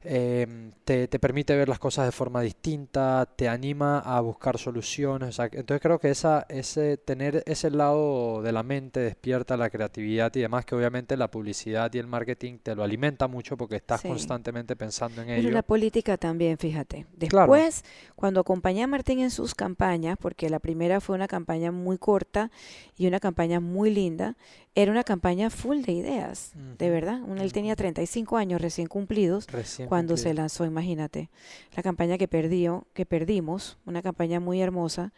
Em, 0.05 0.73
te, 0.85 1.07
te 1.07 1.19
permite 1.19 1.55
ver 1.57 1.69
las 1.69 1.79
cosas 1.79 2.07
de 2.07 2.13
forma 2.13 2.41
distinta, 2.41 3.29
te 3.37 3.49
anima 3.49 4.01
a 4.01 4.21
buscar 4.21 4.59
soluciones. 4.59 5.29
o 5.29 5.33
sea, 5.33 5.49
que- 5.49 5.59
entonces 5.61 5.81
creo 5.81 5.99
que 5.99 6.11
esa, 6.11 6.45
ese, 6.49 6.97
tener 6.97 7.43
ese 7.47 7.71
lado 7.71 8.43
de 8.43 8.51
la 8.53 8.63
mente 8.63 9.01
despierta 9.01 9.57
la 9.57 9.71
creatividad 9.71 10.35
y 10.35 10.41
demás, 10.41 10.65
que 10.65 10.75
obviamente 10.75 11.17
la 11.17 11.31
publicidad 11.31 11.93
y 11.95 11.99
el 11.99 12.07
marketing 12.07 12.59
te 12.63 12.75
lo 12.75 12.83
alimenta 12.83 13.29
mucho 13.29 13.57
porque 13.57 13.77
estás 13.77 14.01
Sí. 14.01 14.09
constantemente 14.09 14.75
pensando 14.77 15.21
en 15.23 15.29
Pero 15.29 15.41
ello. 15.41 15.51
la 15.51 15.63
política 15.63 16.17
también, 16.17 16.59
fíjate. 16.59 17.07
Claro. 17.29 17.53
Después, 17.53 17.85
cuando 18.17 18.41
acompañé 18.41 18.83
a 18.83 18.87
Martín 18.89 19.21
en 19.21 19.31
sus 19.31 19.55
campañas, 19.55 20.17
porque 20.21 20.51
la 20.51 20.59
primera 20.59 21.01
fue 21.01 21.15
una 21.15 21.29
campaña 21.29 21.71
muy 21.71 21.99
corta 21.99 22.51
y 22.97 23.07
una 23.07 23.21
campaña 23.21 23.61
muy 23.61 23.91
linda, 23.95 24.37
era 24.75 24.91
una 24.91 25.05
campaña 25.05 25.51
full 25.51 25.83
de 25.83 25.93
ideas, 25.93 26.53
de 26.79 26.89
verdad. 26.89 27.21
Él 27.39 27.53
tenía 27.53 27.73
ujú. 27.75 27.79
35 27.79 28.39
años 28.39 28.61
recién 28.61 28.87
cumplidos 28.89 29.47
Recién 29.49 29.87
cuando 29.93 30.17
se 30.17 30.33
lanzó, 30.33 30.65
imagínate. 30.65 31.29
La 31.77 31.83
campaña 31.83 32.17
que 32.17 32.27
perdió, 32.27 32.87
que 32.95 33.05
perdimos, 33.05 33.77
una 33.85 34.01
campaña 34.01 34.41
muy 34.41 34.63
hermosa. 34.63 35.13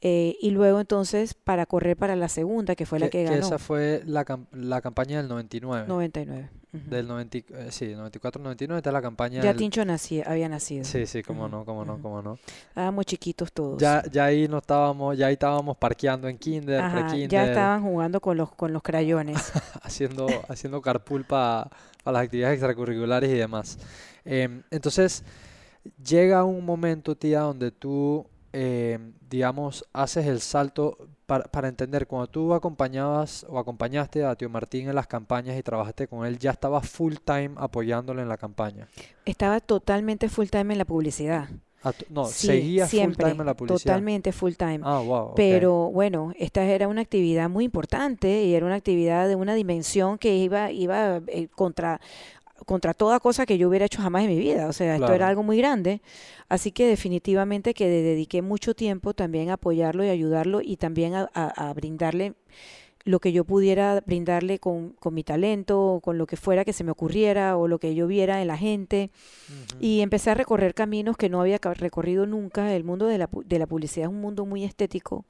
Eh, 0.00 0.36
y 0.40 0.50
luego 0.50 0.78
entonces 0.80 1.34
para 1.34 1.66
correr 1.66 1.96
para 1.96 2.14
la 2.16 2.28
segunda, 2.28 2.74
que 2.76 2.86
fue 2.86 2.98
la 3.00 3.06
Que, 3.06 3.18
que 3.18 3.24
ganó, 3.24 3.36
esa 3.46 3.58
fue 3.58 4.02
la, 4.06 4.24
la 4.52 4.80
campaña 4.80 5.16
del 5.18 5.28
99. 5.28 5.86
99. 5.88 6.50
ujú. 6.72 6.90
Del 6.90 7.08
90, 7.08 7.38
y- 7.38 7.44
eh, 7.54 7.66
sí, 7.70 7.86
94-99, 7.86 8.76
esta 8.76 8.90
es 8.90 8.92
la 8.92 9.02
campaña 9.02 9.42
Ya 9.42 9.48
del... 9.48 9.56
Tincho 9.56 9.82
nací- 9.84 10.22
había 10.24 10.48
nacido. 10.48 10.84
Sí, 10.84 11.04
sí, 11.06 11.22
cómo 11.24 11.48
no, 11.48 11.64
cómo 11.64 11.84
no, 11.84 12.00
cómo 12.00 12.22
no. 12.22 12.38
Estábamos 12.68 13.06
chiquitos 13.06 13.52
todos. 13.52 13.80
Ya, 13.80 14.02
ya 14.12 14.26
ahí 14.26 14.46
no 14.46 14.58
estábamos, 14.58 15.18
ya 15.18 15.26
ahí 15.26 15.32
estábamos 15.32 15.76
parqueando 15.76 16.28
en 16.28 16.38
kinder, 16.38 16.80
Ajá, 16.80 17.16
ya 17.16 17.46
estaban 17.46 17.82
jugando 17.82 18.20
con 18.20 18.36
los, 18.36 18.52
con 18.54 18.72
los 18.72 18.82
crayones. 18.82 19.52
haciendo, 19.82 20.26
haciendo 20.48 20.80
carpool 20.80 21.24
para 21.24 21.70
las 22.04 22.22
actividades 22.22 22.54
extracurriculares 22.54 23.30
y 23.30 23.34
demás. 23.34 23.78
Em, 24.24 24.62
entonces, 24.70 25.24
llega 26.04 26.44
un 26.44 26.64
momento, 26.64 27.16
tía, 27.16 27.40
donde 27.40 27.70
tú, 27.70 28.26
em, 28.52 29.12
digamos, 29.28 29.84
haces 29.92 30.26
el 30.26 30.40
salto 30.40 30.96
para, 31.26 31.44
para 31.44 31.68
entender, 31.68 32.06
cuando 32.06 32.26
tú 32.28 32.54
acompañabas 32.54 33.44
o 33.48 33.58
acompañaste 33.58 34.24
a 34.24 34.34
tío 34.34 34.48
Martín 34.48 34.88
en 34.88 34.94
las 34.94 35.06
campañas 35.06 35.58
y 35.58 35.62
trabajaste 35.62 36.08
con 36.08 36.26
él, 36.26 36.38
ya 36.38 36.52
estabas 36.52 36.88
full 36.88 37.14
time 37.24 37.50
apoyándole 37.56 38.22
en 38.22 38.28
la 38.28 38.38
campaña. 38.38 38.88
Estaba 39.24 39.60
totalmente 39.60 40.28
full 40.28 40.46
time 40.48 40.72
en 40.72 40.78
la 40.78 40.84
publicidad. 40.84 41.48
No, 42.10 42.24
Sí, 42.26 42.48
seguías 42.48 42.90
full 42.90 43.14
time 43.14 43.30
en 43.30 43.46
la 43.46 43.54
publicidad. 43.54 43.78
totalmente 43.78 44.32
full 44.32 44.54
time. 44.54 44.80
Ah, 44.82 45.00
wow. 45.00 45.34
Pero 45.36 45.90
bueno, 45.92 46.32
esta 46.36 46.64
era 46.64 46.88
una 46.88 47.02
actividad 47.02 47.48
muy 47.48 47.64
importante 47.64 48.42
y 48.42 48.54
era 48.54 48.66
una 48.66 48.74
actividad 48.74 49.28
de 49.28 49.36
una 49.36 49.54
dimensión 49.54 50.18
que 50.18 50.36
iba, 50.36 50.72
iba 50.72 51.20
eh, 51.28 51.48
contra, 51.54 52.00
contra 52.66 52.94
toda 52.94 53.20
cosa 53.20 53.46
que 53.46 53.58
yo 53.58 53.68
hubiera 53.68 53.86
hecho 53.86 54.02
jamás 54.02 54.24
en 54.24 54.30
mi 54.30 54.38
vida. 54.38 54.66
O 54.68 54.72
sea, 54.72 54.94
esto 54.94 55.06
era 55.14 55.28
algo 55.28 55.42
muy 55.42 55.58
grande. 55.58 56.00
Así 56.48 56.72
que 56.72 56.86
definitivamente 56.86 57.74
que 57.74 57.88
de- 57.88 58.02
dediqué 58.02 58.42
mucho 58.42 58.74
tiempo 58.74 59.14
también 59.14 59.50
a 59.50 59.54
apoyarlo 59.54 60.04
y 60.04 60.08
ayudarlo 60.08 60.60
y 60.62 60.76
también 60.76 61.14
a, 61.14 61.28
a- 61.34 61.68
a 61.70 61.74
brindarle 61.74 62.34
lo 63.08 63.20
que 63.20 63.32
yo 63.32 63.44
pudiera 63.44 64.02
brindarle 64.04 64.58
con, 64.58 64.90
con 64.90 65.14
mi 65.14 65.24
talento, 65.24 65.94
o 65.94 66.00
con 66.00 66.18
lo 66.18 66.26
que 66.26 66.36
fuera 66.36 66.66
que 66.66 66.74
se 66.74 66.84
me 66.84 66.90
ocurriera 66.90 67.56
o 67.56 67.66
lo 67.66 67.78
que 67.78 67.94
yo 67.94 68.06
viera 68.06 68.42
en 68.42 68.48
la 68.48 68.58
gente. 68.58 69.10
Y 69.80 70.02
empecé 70.02 70.28
a 70.30 70.34
recorrer 70.34 70.74
caminos 70.74 71.16
que 71.16 71.30
no 71.30 71.40
había 71.40 71.56
recorrido 71.56 72.26
nunca. 72.26 72.74
El 72.74 72.84
mundo 72.84 73.06
de 73.06 73.16
la, 73.16 73.30
de 73.46 73.58
la 73.58 73.66
publicidad 73.66 74.10
es 74.10 74.14
un 74.14 74.20
mundo 74.20 74.44
muy 74.44 74.62
estético, 74.62 75.24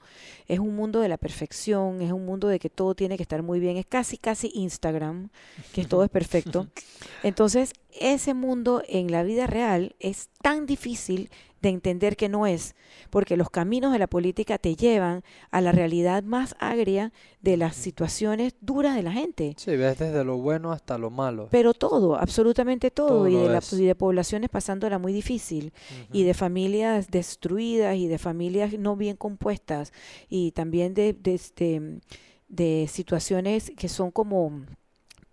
es 0.49 0.59
un 0.59 0.75
mundo 0.75 0.99
de 0.99 1.09
la 1.09 1.19
perfección, 1.19 2.03
es 2.03 2.11
un 2.11 2.27
mundo 2.27 2.49
de 2.49 2.59
que 2.59 2.69
todo 2.69 2.97
tiene 2.97 3.17
que 3.17 3.23
estar 3.23 3.45
muy 3.45 3.61
bien, 3.61 3.77
es 3.77 3.87
casi, 3.87 4.19
casi 4.19 4.51
Instagram, 4.55 5.29
que 5.73 5.85
todo 5.85 6.03
es 6.03 6.11
perfecto. 6.11 6.67
Entonces, 7.23 7.75
ese 8.01 8.35
mundo 8.35 8.83
en 8.89 9.13
la 9.13 9.23
vida 9.23 9.47
real 9.47 9.95
es 10.01 10.31
tan 10.43 10.67
difícil 10.67 11.31
de 11.61 11.71
entender 11.71 12.17
que 12.17 12.29
no 12.29 12.47
es, 12.47 12.75
porque 13.11 13.37
los 13.37 13.51
caminos 13.51 13.93
de 13.93 13.99
la 13.99 14.07
política 14.07 14.59
te 14.59 14.77
llevan 14.77 15.23
a 15.51 15.61
la 15.61 15.73
realidad 15.73 16.23
más 16.23 16.55
agria 16.59 17.13
de 17.43 17.57
las 17.57 17.75
situaciones 17.77 18.55
duras 18.61 18.95
de 18.95 19.03
la 19.03 19.13
gente. 19.13 19.55
Sí, 19.57 19.77
ves 19.77 19.99
desde 19.99 20.25
lo 20.25 20.39
bueno 20.39 20.73
hasta 20.73 20.99
lo 20.99 21.11
malo. 21.11 21.49
Pero 21.51 21.75
todo, 21.75 22.17
absolutamente 22.17 22.91
todo, 22.91 23.09
Todo 23.09 23.29
y, 23.29 23.35
de 23.35 23.49
la- 23.49 23.63
y 23.73 23.85
de 23.87 23.95
poblaciones 23.95 24.51
pasándola 24.51 24.99
muy 24.99 25.13
difícil, 25.13 25.73
y 26.13 26.23
de 26.25 26.35
familias 26.35 27.11
destruidas, 27.11 27.97
y 27.97 28.07
de 28.07 28.19
familias 28.19 28.79
no 28.79 28.97
bien 28.97 29.17
compuestas, 29.17 29.93
y 30.29 30.53
también 30.53 30.95
de, 30.95 31.13
de, 31.13 31.35
este, 31.35 32.01
de 32.49 32.87
situaciones 32.89 33.73
que 33.77 33.89
son 33.89 34.11
como 34.11 34.63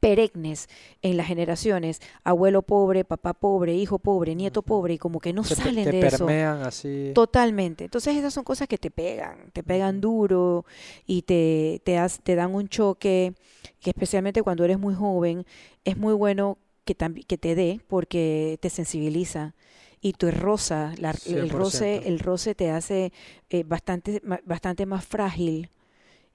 perennes 0.08 0.70
en 1.02 1.18
las 1.18 1.26
generaciones, 1.28 2.00
abuelo 2.24 2.62
pobre, 2.62 3.04
papá 3.06 3.34
pobre, 3.34 3.74
hijo 3.74 3.98
pobre, 3.98 4.36
nieto 4.36 4.62
pobre, 4.62 4.94
y 4.94 4.98
como 5.00 5.20
que 5.20 5.34
no 5.34 5.44
salen 5.44 5.86
que 5.86 5.92
de 5.92 6.08
eso. 6.08 6.28
así. 6.64 7.12
Totalmente. 7.16 7.86
Entonces 7.86 8.16
esas 8.16 8.34
son 8.34 8.44
cosas 8.44 8.68
que 8.68 8.78
te 8.78 8.92
pegan, 8.92 9.50
te 9.52 9.64
pegan 9.64 10.02
duro 10.02 10.66
y 11.08 11.24
te, 11.24 11.82
te, 11.84 11.98
has- 11.98 12.20
te 12.22 12.36
dan 12.36 12.54
un 12.54 12.68
choque, 12.68 13.34
que 13.80 13.90
especialmente 13.90 14.44
cuando 14.44 14.64
eres 14.64 14.78
muy 14.78 14.94
joven, 14.94 15.46
es 15.84 15.98
muy 15.98 16.14
bueno 16.14 16.58
que, 16.84 16.96
que 17.28 17.38
te 17.38 17.56
dé 17.56 17.82
porque 17.88 18.60
te 18.62 18.70
sensibiliza 18.70 19.56
y 20.02 20.14
tu 20.14 20.30
rosa, 20.30 20.94
la- 21.00 21.12
el 21.12 21.50
100%. 21.50 21.52
roce, 21.58 22.08
el 22.08 22.20
roce 22.20 22.54
te 22.54 22.70
hace 22.70 23.12
eh, 23.50 23.64
bastante, 23.64 24.22
bastante 24.46 24.86
más 24.86 25.04
frágil 25.04 25.72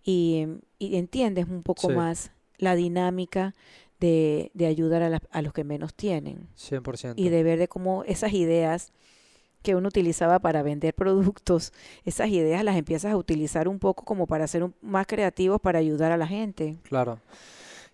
y, 0.02 0.46
y 0.78 0.96
entiendes 0.96 1.46
un 1.48 1.62
poco 1.62 1.88
Sí. 1.88 1.94
más 1.94 2.32
la 2.60 2.74
dinámica 2.76 3.54
de, 3.98 4.50
de 4.54 4.66
ayudar 4.66 5.02
a, 5.02 5.08
la- 5.10 5.22
a 5.30 5.42
los 5.42 5.52
que 5.52 5.64
menos 5.64 5.92
tienen 5.94 6.48
100%. 6.56 7.14
y 7.16 7.28
de 7.28 7.42
ver 7.42 7.58
de 7.58 7.68
cómo 7.68 8.04
esas 8.04 8.32
ideas 8.32 8.92
que 9.62 9.74
uno 9.74 9.88
utilizaba 9.88 10.38
para 10.38 10.62
vender 10.62 10.94
productos, 11.04 11.72
esas 12.06 12.28
ideas 12.28 12.64
las 12.64 12.76
empiezas 12.76 13.12
a 13.12 13.16
utilizar 13.16 13.68
un 13.68 13.78
poco 13.78 14.04
como 14.04 14.26
para 14.26 14.46
ser 14.46 14.62
un- 14.64 14.74
más 14.80 15.06
creativos 15.06 15.60
para 15.60 15.78
ayudar 15.80 16.12
a 16.12 16.16
la 16.16 16.26
gente. 16.26 16.78
Claro. 16.84 17.18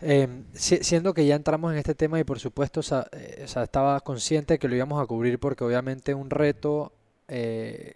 Em, 0.01 0.45
si- 0.53 0.85
siendo 0.85 1.15
que 1.15 1.27
ya 1.27 1.35
entramos 1.37 1.73
en 1.73 1.79
este 1.79 1.95
tema 1.95 2.21
y 2.21 2.25
por 2.25 2.39
supuesto, 2.39 2.81
o 2.81 3.05
eh, 3.13 3.43
o 3.45 3.49
sea, 3.49 3.63
estaba 3.65 3.99
consciente 4.01 4.59
que 4.59 4.69
lo 4.69 4.77
íbamos 4.77 5.03
a 5.03 5.07
cubrir 5.07 5.39
porque 5.41 5.65
obviamente 5.65 6.15
un 6.15 6.29
reto 6.31 6.93
eh, 7.29 7.95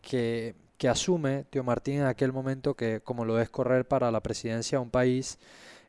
que, 0.00 0.54
que 0.78 0.88
asume 0.88 1.44
Tío 1.50 1.64
Martín 1.64 1.96
en 1.96 2.06
aquel 2.06 2.32
momento, 2.32 2.74
que 2.74 3.00
como 3.00 3.24
lo 3.24 3.40
es 3.40 3.50
correr 3.50 3.86
para 3.86 4.10
la 4.12 4.20
presidencia 4.20 4.78
de 4.78 4.84
un 4.84 4.90
país, 4.90 5.38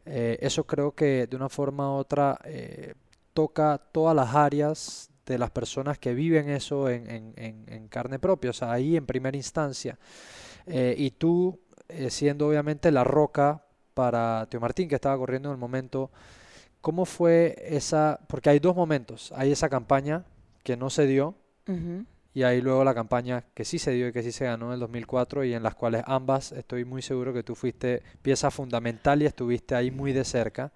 eh, 0.05 0.37
eso 0.41 0.65
creo 0.65 0.91
que 0.91 1.27
de 1.27 1.35
una 1.35 1.49
forma 1.49 1.91
u 1.91 1.95
otra 1.95 2.39
eh, 2.43 2.93
toca 3.33 3.77
todas 3.91 4.15
las 4.15 4.35
áreas 4.35 5.09
de 5.25 5.37
las 5.37 5.51
personas 5.51 5.97
que 5.97 6.13
viven 6.13 6.49
eso 6.49 6.89
en, 6.89 7.87
carne 7.89 8.19
propia, 8.19 8.49
o 8.49 8.53
sea, 8.53 8.71
ahí 8.71 8.97
en 8.97 9.05
primera 9.05 9.37
instancia. 9.37 9.97
Eh, 10.65 10.95
y 10.97 11.11
tú, 11.11 11.59
siendo 12.09 12.47
obviamente 12.47 12.91
la 12.91 13.03
roca 13.03 13.65
para 13.93 14.47
Tío 14.49 14.59
Martín, 14.59 14.89
que 14.89 14.95
estaba 14.95 15.17
corriendo 15.17 15.49
en 15.49 15.53
el 15.53 15.59
momento, 15.59 16.11
¿cómo 16.81 17.05
fue 17.05 17.55
esa? 17.65 18.19
Porque 18.27 18.49
hay 18.49 18.59
dos 18.59 18.75
momentos, 18.75 19.31
hay 19.35 19.51
esa 19.51 19.69
campaña 19.69 20.25
que 20.63 20.75
no 20.75 20.89
se 20.89 21.07
dio. 21.07 21.35
Y 22.33 22.43
ahí 22.43 22.61
luego 22.61 22.83
la 22.83 22.95
campaña 22.95 23.43
que 23.53 23.63
sí 23.65 23.77
se 23.79 23.91
dio 23.91 24.07
y 24.07 24.11
que 24.13 24.23
sí 24.23 24.31
se 24.31 24.45
ganó 24.45 24.67
en 24.67 24.73
el 24.73 24.79
2004 24.79 25.43
y 25.43 25.53
en 25.53 25.63
las 25.63 25.75
cuales 25.75 26.03
ambas 26.07 26.51
estoy 26.51 26.83
muy 26.85 27.01
seguro 27.01 27.33
que 27.33 27.43
tú 27.43 27.55
fuiste 27.55 28.01
pieza 28.21 28.49
fundamental 28.51 29.21
y 29.21 29.25
estuviste 29.25 29.75
ahí 29.75 29.91
muy 29.91 30.13
de 30.13 30.23
cerca. 30.25 30.71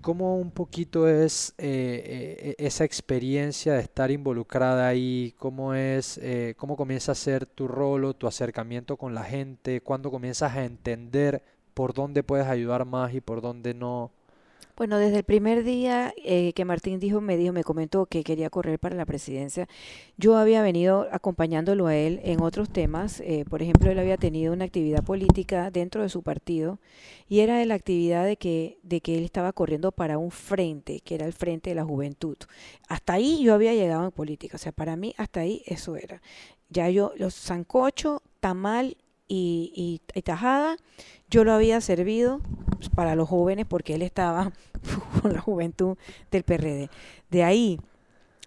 ¿Cómo 0.00 0.38
un 0.38 0.50
poquito 0.50 1.06
es 1.08 1.52
eh, 1.58 2.46
eh, 2.48 2.54
e- 2.58 2.66
esa 2.66 2.84
experiencia 2.84 3.74
de 3.74 3.80
estar 3.80 4.10
involucrada 4.10 4.88
ahí? 4.88 5.34
¿Cómo 5.38 5.74
es, 5.74 6.18
eh, 6.22 6.54
cómo 6.56 6.74
comienza 6.76 7.12
a 7.12 7.14
ser 7.14 7.44
tu 7.44 7.68
rol 7.68 8.04
o 8.06 8.14
tu 8.14 8.26
acercamiento 8.26 8.96
con 8.96 9.14
la 9.14 9.24
gente? 9.24 9.82
¿Cuándo 9.82 10.10
comienzas 10.10 10.56
a 10.56 10.64
entender 10.64 11.42
por 11.74 11.92
dónde 11.92 12.22
puedes 12.22 12.46
ayudar 12.46 12.86
más 12.86 13.12
y 13.14 13.20
por 13.20 13.42
dónde 13.42 13.74
no? 13.74 14.10
Bueno, 14.80 14.96
desde 14.96 15.18
el 15.18 15.24
primer 15.24 15.62
día 15.62 16.14
eh, 16.16 16.54
que 16.54 16.64
Martín 16.64 17.00
dijo, 17.00 17.20
me 17.20 17.36
dijo, 17.36 17.52
me 17.52 17.64
comentó 17.64 18.06
que 18.06 18.24
quería 18.24 18.48
correr 18.48 18.78
para 18.78 18.96
la 18.96 19.04
presidencia, 19.04 19.68
yo 20.16 20.38
había 20.38 20.62
venido 20.62 21.06
acompañándolo 21.12 21.86
a 21.86 21.94
él 21.94 22.18
en 22.24 22.40
otros 22.40 22.70
temas. 22.70 23.20
eh, 23.20 23.44
por 23.44 23.60
ejemplo, 23.60 23.90
él 23.90 23.98
había 23.98 24.16
tenido 24.16 24.54
una 24.54 24.64
actividad 24.64 25.04
política 25.04 25.70
dentro 25.70 26.00
de 26.00 26.08
su 26.08 26.22
partido 26.22 26.78
y 27.28 27.40
era 27.40 27.58
de 27.58 27.66
la 27.66 27.74
actividad 27.74 28.24
de 28.24 28.38
que, 28.38 28.78
de 28.82 29.02
que 29.02 29.18
él 29.18 29.24
estaba 29.24 29.52
corriendo 29.52 29.92
para 29.92 30.16
un 30.16 30.30
frente, 30.30 31.00
que 31.00 31.14
era 31.14 31.26
el 31.26 31.34
Frente 31.34 31.68
de 31.68 31.76
la 31.76 31.84
Juventud. 31.84 32.38
Hasta 32.88 33.12
ahí 33.12 33.42
yo 33.42 33.52
había 33.52 33.74
llegado 33.74 34.06
en 34.06 34.12
política, 34.12 34.56
o 34.56 34.58
sea, 34.58 34.72
para 34.72 34.96
mí 34.96 35.14
hasta 35.18 35.40
ahí 35.40 35.62
eso 35.66 35.96
era. 35.96 36.22
Ya 36.70 36.88
yo, 36.88 37.12
los 37.18 37.34
sancocho, 37.34 38.22
tamal 38.40 38.96
y, 39.30 40.00
y, 40.12 40.22
tajada, 40.22 40.76
yo 41.30 41.44
lo 41.44 41.52
había 41.52 41.80
servido 41.80 42.40
pues, 42.76 42.88
para 42.90 43.14
los 43.14 43.28
jóvenes 43.28 43.64
porque 43.66 43.94
él 43.94 44.02
estaba 44.02 44.52
con 45.22 45.32
la 45.32 45.40
juventud 45.40 45.96
del 46.32 46.42
PRD. 46.42 46.90
De 47.30 47.44
ahí 47.44 47.80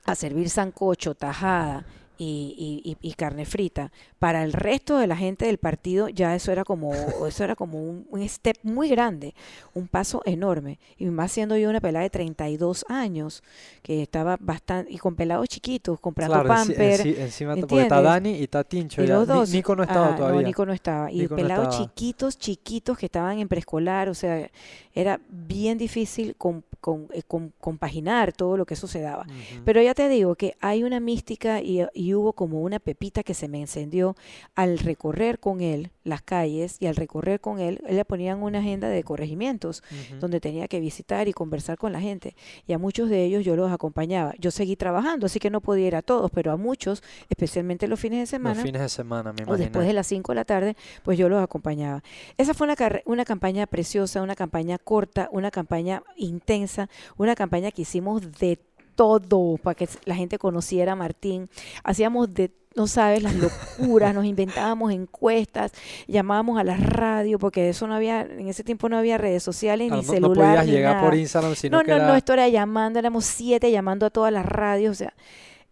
a 0.05 0.15
servir 0.15 0.49
sancocho, 0.49 1.15
tajada 1.15 1.85
y, 2.17 2.97
y- 3.01 3.13
carne 3.13 3.45
frita 3.45 3.91
para 4.19 4.43
el 4.43 4.53
resto 4.53 4.97
de 4.97 5.07
la 5.07 5.15
gente 5.15 5.45
del 5.45 5.57
partido 5.57 6.09
ya 6.09 6.35
eso 6.35 6.51
era 6.51 6.63
como 6.63 6.91
eso 7.27 7.43
era 7.43 7.55
como 7.55 7.81
un, 7.81 8.05
un 8.09 8.27
step 8.27 8.57
muy 8.63 8.89
grande 8.89 9.33
un 9.73 9.87
paso 9.87 10.21
enorme 10.25 10.79
y 10.97 11.05
más 11.05 11.31
siendo 11.31 11.57
yo 11.57 11.69
una 11.69 11.79
pelada 11.81 12.03
de 12.03 12.09
32 12.09 12.85
años 12.89 13.43
que 13.81 14.01
estaba 14.01 14.37
bastante 14.39 14.91
y 14.91 14.97
con 14.97 15.15
pelados 15.15 15.47
chiquitos 15.47 15.99
comprando 15.99 16.33
Claro, 16.35 16.47
pamper 16.49 17.01
enci- 17.01 17.17
encima, 17.19 17.55
porque 17.55 17.81
está. 17.83 18.01
Dani 18.01 18.31
y 18.31 18.43
está 18.43 18.63
Tincho. 18.63 19.01
y 19.03 19.07
ya. 19.07 19.15
los 19.15 19.27
Ni- 19.27 19.33
dos. 19.33 19.49
Nico 19.51 19.75
no 19.75 19.83
estaba 19.83 20.13
Ah, 20.13 20.15
todavía. 20.15 20.41
No, 20.41 20.47
Nico 20.47 20.65
no 20.65 20.73
estaba. 20.73 21.11
Y 21.11 21.19
Nico 21.19 21.35
no 21.35 21.41
pelados 21.41 21.67
estaba. 21.69 21.85
chiquitos, 21.85 22.37
chiquitos 22.37 22.97
que 22.97 23.05
estaban 23.05 23.39
en 23.39 23.47
preescolar. 23.47 24.09
O 24.09 24.13
sea, 24.13 24.49
era 24.93 25.19
bien 25.29 25.77
difícil 25.77 26.35
con, 26.35 26.63
con- 26.81 27.07
eh, 27.13 27.23
con- 27.27 27.53
compaginar 27.59 28.33
todo 28.33 28.57
lo 28.57 28.65
que 28.65 28.73
eso 28.73 28.87
se 28.87 28.99
daba. 29.01 29.23
Ujú. 29.23 29.61
Pero 29.65 29.81
ya 29.81 29.93
te 29.93 30.09
digo 30.09 30.35
que 30.35 30.55
hay 30.59 30.83
una 30.83 30.99
mística 30.99 31.61
y, 31.61 31.81
y 31.93 32.02
hubo 32.11 32.33
como 32.33 32.61
una 32.61 32.79
pepita 32.79 33.23
que 33.23 33.33
se 33.33 33.47
me 33.47 33.61
encendió 33.61 34.15
al 34.55 34.79
recorrer 34.79 35.39
con 35.39 35.61
él 35.61 35.91
las 36.03 36.21
calles 36.21 36.77
y 36.79 36.87
al 36.87 36.95
recorrer 36.95 37.39
con 37.39 37.59
él, 37.59 37.81
él 37.87 37.95
le 37.95 38.05
ponían 38.05 38.43
una 38.43 38.59
agenda 38.59 38.89
de 38.89 39.03
corregimientos 39.03 39.83
donde 40.19 40.39
tenía 40.39 40.67
que 40.67 40.79
visitar 40.79 41.27
y 41.27 41.33
conversar 41.33 41.77
con 41.77 41.93
la 41.93 42.01
gente. 42.01 42.35
Y 42.67 42.73
a 42.73 42.77
muchos 42.77 43.09
de 43.09 43.23
ellos 43.23 43.45
yo 43.45 43.55
los 43.55 43.71
acompañaba. 43.71 44.33
Yo 44.39 44.51
seguí 44.51 44.75
trabajando, 44.75 45.27
así 45.27 45.39
que 45.39 45.49
no 45.49 45.61
podía 45.61 45.87
ir 45.87 45.95
a 45.95 46.01
todos, 46.01 46.29
pero 46.31 46.51
a 46.51 46.57
muchos, 46.57 47.03
especialmente 47.29 47.87
los 47.87 47.99
fines 47.99 48.17
de 48.17 48.23
Los 48.23 48.29
semana, 48.29 48.61
fines 48.61 48.81
de 48.81 48.89
semana, 48.89 49.33
me 49.33 49.43
o 49.47 49.57
después 49.57 49.87
de 49.87 49.93
las 49.93 50.07
5 50.07 50.31
de 50.31 50.35
la 50.35 50.45
tarde, 50.45 50.75
pues 51.03 51.17
yo 51.17 51.29
los 51.29 51.41
acompañaba. 51.41 52.03
Esa 52.37 52.53
fue 52.53 52.67
una, 52.67 52.75
una 53.05 53.25
campaña 53.25 53.67
preciosa, 53.67 54.21
una 54.21 54.35
campaña 54.35 54.77
corta, 54.77 55.29
una 55.31 55.51
campaña 55.51 56.03
intensa, 56.17 56.89
una 57.17 57.35
campaña 57.35 57.71
que 57.71 57.83
hicimos 57.83 58.31
de 58.39 58.59
todo 58.95 59.57
para 59.57 59.75
que 59.75 59.87
la 60.05 60.15
gente 60.15 60.37
conociera 60.37 60.93
a 60.93 60.95
Martín. 60.95 61.49
Hacíamos 61.83 62.33
de, 62.33 62.51
no 62.75 62.87
sabes, 62.87 63.21
las 63.23 63.35
locuras, 63.35 64.13
nos 64.13 64.25
inventábamos 64.25 64.91
encuestas, 64.91 65.71
llamábamos 66.07 66.59
a 66.59 66.63
la 66.63 66.77
radio, 66.77 67.39
porque 67.39 67.69
eso 67.69 67.87
no 67.87 67.95
había, 67.95 68.21
en 68.21 68.47
ese 68.47 68.63
tiempo 68.63 68.89
no 68.89 68.97
había 68.97 69.17
redes 69.17 69.43
sociales 69.43 69.87
Claro, 69.89 70.01
ni 70.01 70.19
no, 70.19 70.27
no 70.29 70.33
podías 70.33 70.65
ni 70.65 70.71
llegar 70.71 71.03
por. 71.03 71.15
Instagram, 71.15 71.55
sino 71.55 71.77
No, 71.77 71.83
que 71.83 71.91
no, 71.91 71.97
era... 71.97 72.07
no, 72.07 72.15
esto 72.15 72.33
era 72.33 72.47
llamando, 72.47 72.99
éramos 72.99 73.25
siete 73.25 73.71
llamando 73.71 74.05
a 74.05 74.09
todas 74.09 74.31
las 74.31 74.45
radios, 74.45 74.91
o 74.91 74.95
sea, 74.95 75.13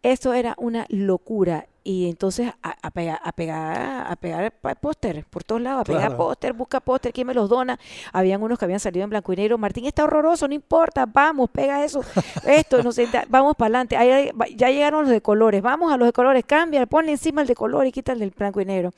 esto 0.03 0.33
era 0.33 0.55
una 0.57 0.85
locura. 0.89 1.67
Y 1.83 2.07
entonces 2.09 2.53
a, 2.61 2.75
a 2.81 2.91
pega- 2.91 3.19
a 3.23 3.31
pegar, 3.31 4.05
a 4.11 4.15
pegar 4.15 4.53
póster 4.79 5.25
por 5.25 5.43
todos 5.43 5.61
lados, 5.61 5.81
a 5.81 5.83
pegar 5.83 6.01
Claro. 6.09 6.17
póster, 6.17 6.53
busca 6.53 6.79
póster, 6.79 7.11
¿quién 7.11 7.25
me 7.25 7.33
los 7.33 7.49
dona? 7.49 7.79
Habían 8.13 8.43
unos 8.43 8.59
que 8.59 8.65
habían 8.65 8.79
salido 8.79 9.03
en 9.03 9.09
blanco 9.09 9.33
y 9.33 9.35
negro, 9.37 9.57
Martín 9.57 9.85
está 9.85 10.03
horroroso, 10.03 10.47
no 10.47 10.53
importa, 10.53 11.07
vamos, 11.07 11.49
pega 11.49 11.83
eso, 11.83 12.01
esto, 12.45 12.83
no 12.83 12.91
sé, 12.91 13.07
vamos 13.29 13.55
para 13.55 13.65
adelante, 13.67 13.97
Ahí 13.97 14.29
ya 14.55 14.69
llegaron 14.69 15.01
los 15.01 15.09
de 15.11 15.21
colores, 15.21 15.63
vamos 15.63 15.91
a 15.91 15.97
los 15.97 16.07
de 16.07 16.13
colores, 16.13 16.43
cambia, 16.45 16.85
ponle 16.85 17.13
encima 17.13 17.41
el 17.41 17.47
de 17.47 17.55
color 17.55 17.87
y 17.87 17.91
quita 17.91 18.11
el 18.11 18.19
del 18.19 18.29
blanco 18.29 18.61
y 18.61 18.65
negro. 18.65 18.91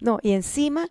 No, 0.00 0.18
y 0.22 0.32
encima 0.32 0.88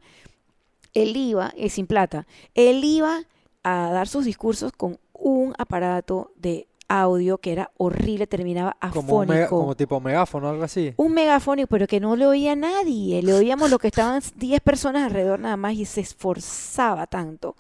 él 0.94 1.16
iba, 1.18 1.52
eh, 1.58 1.70
sin 1.70 1.88
plata, 1.88 2.28
él 2.54 2.84
iba 2.84 3.24
a 3.64 3.90
dar 3.92 4.08
sus 4.08 4.26
discursos 4.26 4.72
con 4.74 5.00
un 5.14 5.54
aparato 5.58 6.32
de 6.36 6.68
audio 7.00 7.38
que 7.38 7.52
era 7.54 7.72
horrible, 7.78 8.28
terminaba 8.28 8.76
como, 8.92 9.20
un 9.20 9.28
mega- 9.28 9.46
afónico. 9.46 9.60
como 9.62 9.76
tipo 9.76 10.00
megáfono, 10.00 10.50
algo 10.50 10.64
así. 10.64 10.94
Un 10.98 11.14
megafónico, 11.14 11.68
pero 11.70 11.88
que 11.88 12.00
no 12.00 12.16
le 12.16 12.26
oía 12.26 12.52
a 12.52 12.56
nadie. 12.56 13.22
Le 13.24 13.34
oíamos 13.34 13.70
lo 13.70 13.80
que 13.80 13.88
estaban 13.88 14.22
10 14.36 14.60
personas 14.62 15.04
alrededor 15.04 15.40
nada 15.40 15.58
más 15.58 15.74
y 15.76 15.86
se 15.86 16.02
esforzaba 16.02 17.08
tanto 17.08 17.56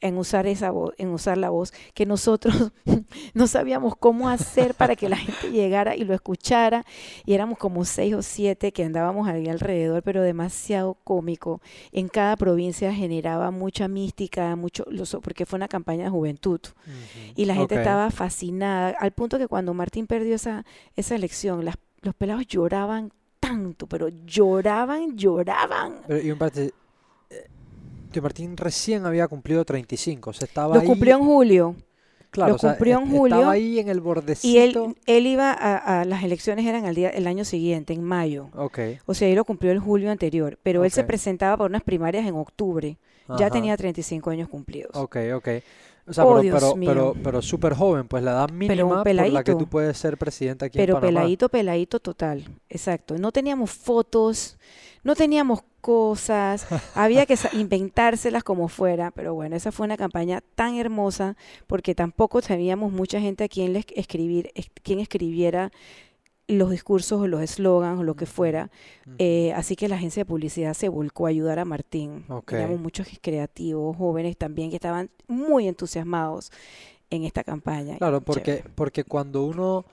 en 0.00 0.16
usar 0.16 0.46
esa 0.46 0.70
voz, 0.70 0.94
en 0.96 1.08
usar 1.10 1.36
la 1.36 1.50
voz, 1.50 1.72
que 1.92 2.06
nosotros 2.06 2.72
no 3.34 3.46
sabíamos 3.46 3.96
cómo 3.96 4.28
hacer 4.30 4.74
para 4.74 4.96
que 4.96 5.08
la 5.10 5.16
gente 5.18 5.50
llegara 5.50 5.94
y 5.94 6.04
lo 6.04 6.14
escuchara. 6.14 6.84
Y 7.26 7.34
éramos 7.34 7.58
como 7.58 7.84
seis 7.84 8.14
o 8.14 8.22
siete 8.22 8.72
que 8.72 8.84
andábamos 8.84 9.28
ahí 9.28 9.46
alrededor, 9.48 10.02
pero 10.02 10.22
demasiado 10.22 10.94
cómico. 11.04 11.60
En 11.92 12.08
cada 12.08 12.36
provincia 12.36 12.92
generaba 12.94 13.50
mucha 13.50 13.88
mística, 13.88 14.56
mucho, 14.56 14.84
porque 15.22 15.44
fue 15.44 15.56
una 15.58 15.68
campaña 15.68 16.04
de 16.04 16.10
juventud. 16.10 16.60
Y 17.36 17.44
la 17.44 17.54
gente 17.54 17.74
estaba 17.74 18.10
fascinada, 18.10 18.69
al 18.78 19.12
punto 19.12 19.38
que 19.38 19.48
cuando 19.48 19.74
Martín 19.74 20.06
perdió 20.06 20.34
esa, 20.34 20.64
esa 20.96 21.14
elección, 21.14 21.64
las- 21.64 21.76
los 22.02 22.14
pelados 22.14 22.46
lloraban 22.46 23.12
tanto, 23.38 23.86
pero 23.86 24.08
lloraban, 24.26 25.16
lloraban. 25.16 25.94
Pero, 26.06 26.20
y 26.22 26.30
un 26.30 26.38
parte, 26.38 26.72
eh, 27.30 28.20
Martín 28.20 28.56
recién 28.56 29.06
había 29.06 29.28
cumplido 29.28 29.64
35, 29.64 30.30
o 30.30 30.32
sea, 30.32 30.46
estaba 30.46 30.74
Lo 30.74 30.80
ahí... 30.80 30.86
cumplió 30.86 31.16
en 31.16 31.24
julio 31.24 31.76
claro, 32.30 32.50
lo 32.50 32.56
o 32.56 32.58
sea, 32.58 32.70
cumplió 32.70 32.98
en 32.98 33.04
est- 33.04 33.10
julio, 33.12 33.36
Estaba 33.36 33.52
ahí 33.52 33.78
en 33.80 33.88
el 33.88 33.96
y 33.98 34.00
bordecito. 34.00 34.84
él, 34.86 34.96
él 35.06 35.26
iba 35.26 35.50
a, 35.52 36.00
a- 36.00 36.04
las 36.04 36.22
elecciones 36.22 36.64
eran 36.66 36.86
al 36.86 36.94
día, 36.94 37.10
el 37.10 37.26
año 37.26 37.44
siguiente, 37.44 37.92
en 37.92 38.02
mayo. 38.04 38.48
Ok. 38.54 38.78
O 39.06 39.14
sea, 39.14 39.28
él 39.28 39.34
lo 39.36 39.44
cumplió 39.44 39.72
el 39.72 39.80
julio 39.80 40.10
anterior, 40.10 40.58
pero 40.62 40.84
él 40.84 40.90
se 40.90 41.02
presentaba 41.04 41.56
para 41.56 41.68
unas 41.68 41.82
primarias 41.82 42.26
en 42.26 42.34
octubre. 42.36 42.98
Ya 43.38 43.48
tenía 43.48 43.76
35 43.76 44.30
años 44.30 44.48
cumplidos. 44.48 44.90
Ok, 44.96 45.16
ok. 45.34 45.48
O 46.06 46.12
sea, 46.12 46.24
Oh, 46.24 46.28
pero, 46.30 46.40
Dios 46.42 46.54
pero, 46.60 46.76
mío. 46.76 46.90
pero, 46.90 47.14
pero 47.22 47.42
súper 47.42 47.74
joven, 47.74 48.08
pues 48.08 48.22
la 48.24 48.32
edad 48.32 48.50
mínima 48.50 49.04
por 49.04 49.14
la 49.14 49.44
que 49.44 49.54
tú 49.54 49.66
puedes 49.68 49.96
ser 49.96 50.16
presidente 50.18 50.64
aquí 50.64 50.78
en 50.78 50.86
Pero 50.86 51.00
peladito, 51.00 51.48
peladito 51.48 52.00
total, 52.00 52.44
exacto. 52.68 53.16
No 53.18 53.30
teníamos 53.32 53.70
fotos, 53.70 54.58
no 55.04 55.14
teníamos 55.14 55.60
cosas, 55.80 56.66
había 56.94 57.26
que 57.26 57.36
inventárselas 57.52 58.42
como 58.44 58.68
fuera, 58.68 59.10
pero 59.12 59.34
bueno, 59.34 59.56
esa 59.56 59.72
fue 59.72 59.86
una 59.86 59.96
campaña 59.96 60.42
tan 60.54 60.76
hermosa 60.76 61.36
porque 61.66 61.94
tampoco 61.94 62.42
teníamos 62.42 62.92
mucha 62.92 63.20
gente 63.20 63.44
a 63.44 63.48
quien 63.48 63.72
le 63.72 63.84
escribir, 63.94 64.50
es- 64.54 64.70
quien 64.82 65.00
escribiera 65.00 65.70
los 66.50 66.70
discursos 66.70 67.20
o 67.20 67.26
los 67.26 67.40
eslogans 67.40 68.00
o 68.00 68.02
lo 68.02 68.14
que 68.16 68.26
fuera. 68.26 68.70
Eh, 69.18 69.52
así 69.54 69.76
que 69.76 69.88
la 69.88 69.96
agencia 69.96 70.22
de 70.22 70.26
publicidad 70.26 70.74
se 70.74 70.88
volcó 70.88 71.26
a 71.26 71.30
ayudar 71.30 71.58
a 71.58 71.64
Martín. 71.64 72.24
Ok. 72.28 72.50
Teníamos 72.50 72.80
muchos 72.80 73.08
creativos, 73.22 73.96
jóvenes 73.96 74.36
también 74.36 74.70
que 74.70 74.76
estaban 74.76 75.10
muy 75.28 75.68
entusiasmados 75.68 76.50
en 77.10 77.24
esta 77.24 77.42
campaña. 77.44 77.98
Claro, 77.98 78.20
Chévere. 78.20 78.24
porque, 78.24 78.64
porque 78.74 79.04
cuando 79.04 79.44
uno, 79.44 79.84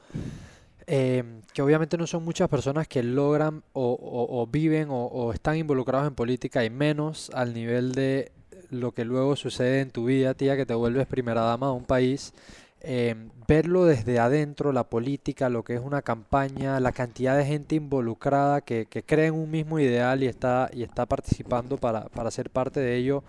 eh, 0.85 1.23
que 1.53 1.61
obviamente 1.61 1.97
no 1.97 2.07
son 2.07 2.23
muchas 2.23 2.47
personas 2.49 2.87
que 2.87 3.03
logran 3.03 3.63
o, 3.73 3.91
o- 3.91 4.41
o 4.41 4.47
viven 4.47 4.89
o, 4.89 5.05
o 5.05 5.33
están 5.33 5.57
involucrados 5.57 6.07
en 6.07 6.15
política 6.15 6.63
y 6.63 6.69
menos 6.69 7.29
al 7.33 7.53
nivel 7.53 7.91
de 7.93 8.31
lo 8.69 8.91
que 8.93 9.05
luego 9.05 9.35
sucede 9.35 9.81
en 9.81 9.91
tu 9.91 10.05
vida, 10.05 10.33
tía, 10.33 10.55
que 10.57 10.65
te 10.65 10.73
vuelves 10.73 11.07
primera 11.07 11.41
dama 11.41 11.67
de 11.67 11.73
un 11.73 11.85
país, 11.85 12.33
eh, 12.81 13.15
verlo 13.47 13.85
desde 13.85 14.19
adentro, 14.19 14.71
la 14.71 14.83
política, 14.83 15.49
lo 15.49 15.63
que 15.63 15.75
es 15.75 15.81
una 15.81 16.01
campaña, 16.01 16.79
la 16.79 16.91
cantidad 16.91 17.35
de 17.37 17.45
gente 17.45 17.75
involucrada 17.75 18.61
que, 18.61 18.85
que 18.85 19.03
cree 19.03 19.27
en 19.27 19.33
un 19.35 19.49
mismo 19.49 19.79
ideal 19.79 20.21
y 20.23 20.27
está, 20.27 20.69
y 20.73 20.83
está 20.83 21.05
participando 21.05 21.77
para, 21.77 22.05
para 22.09 22.29
ser 22.31 22.49
parte 22.49 22.79
de 22.79 22.95
ello, 22.95 23.23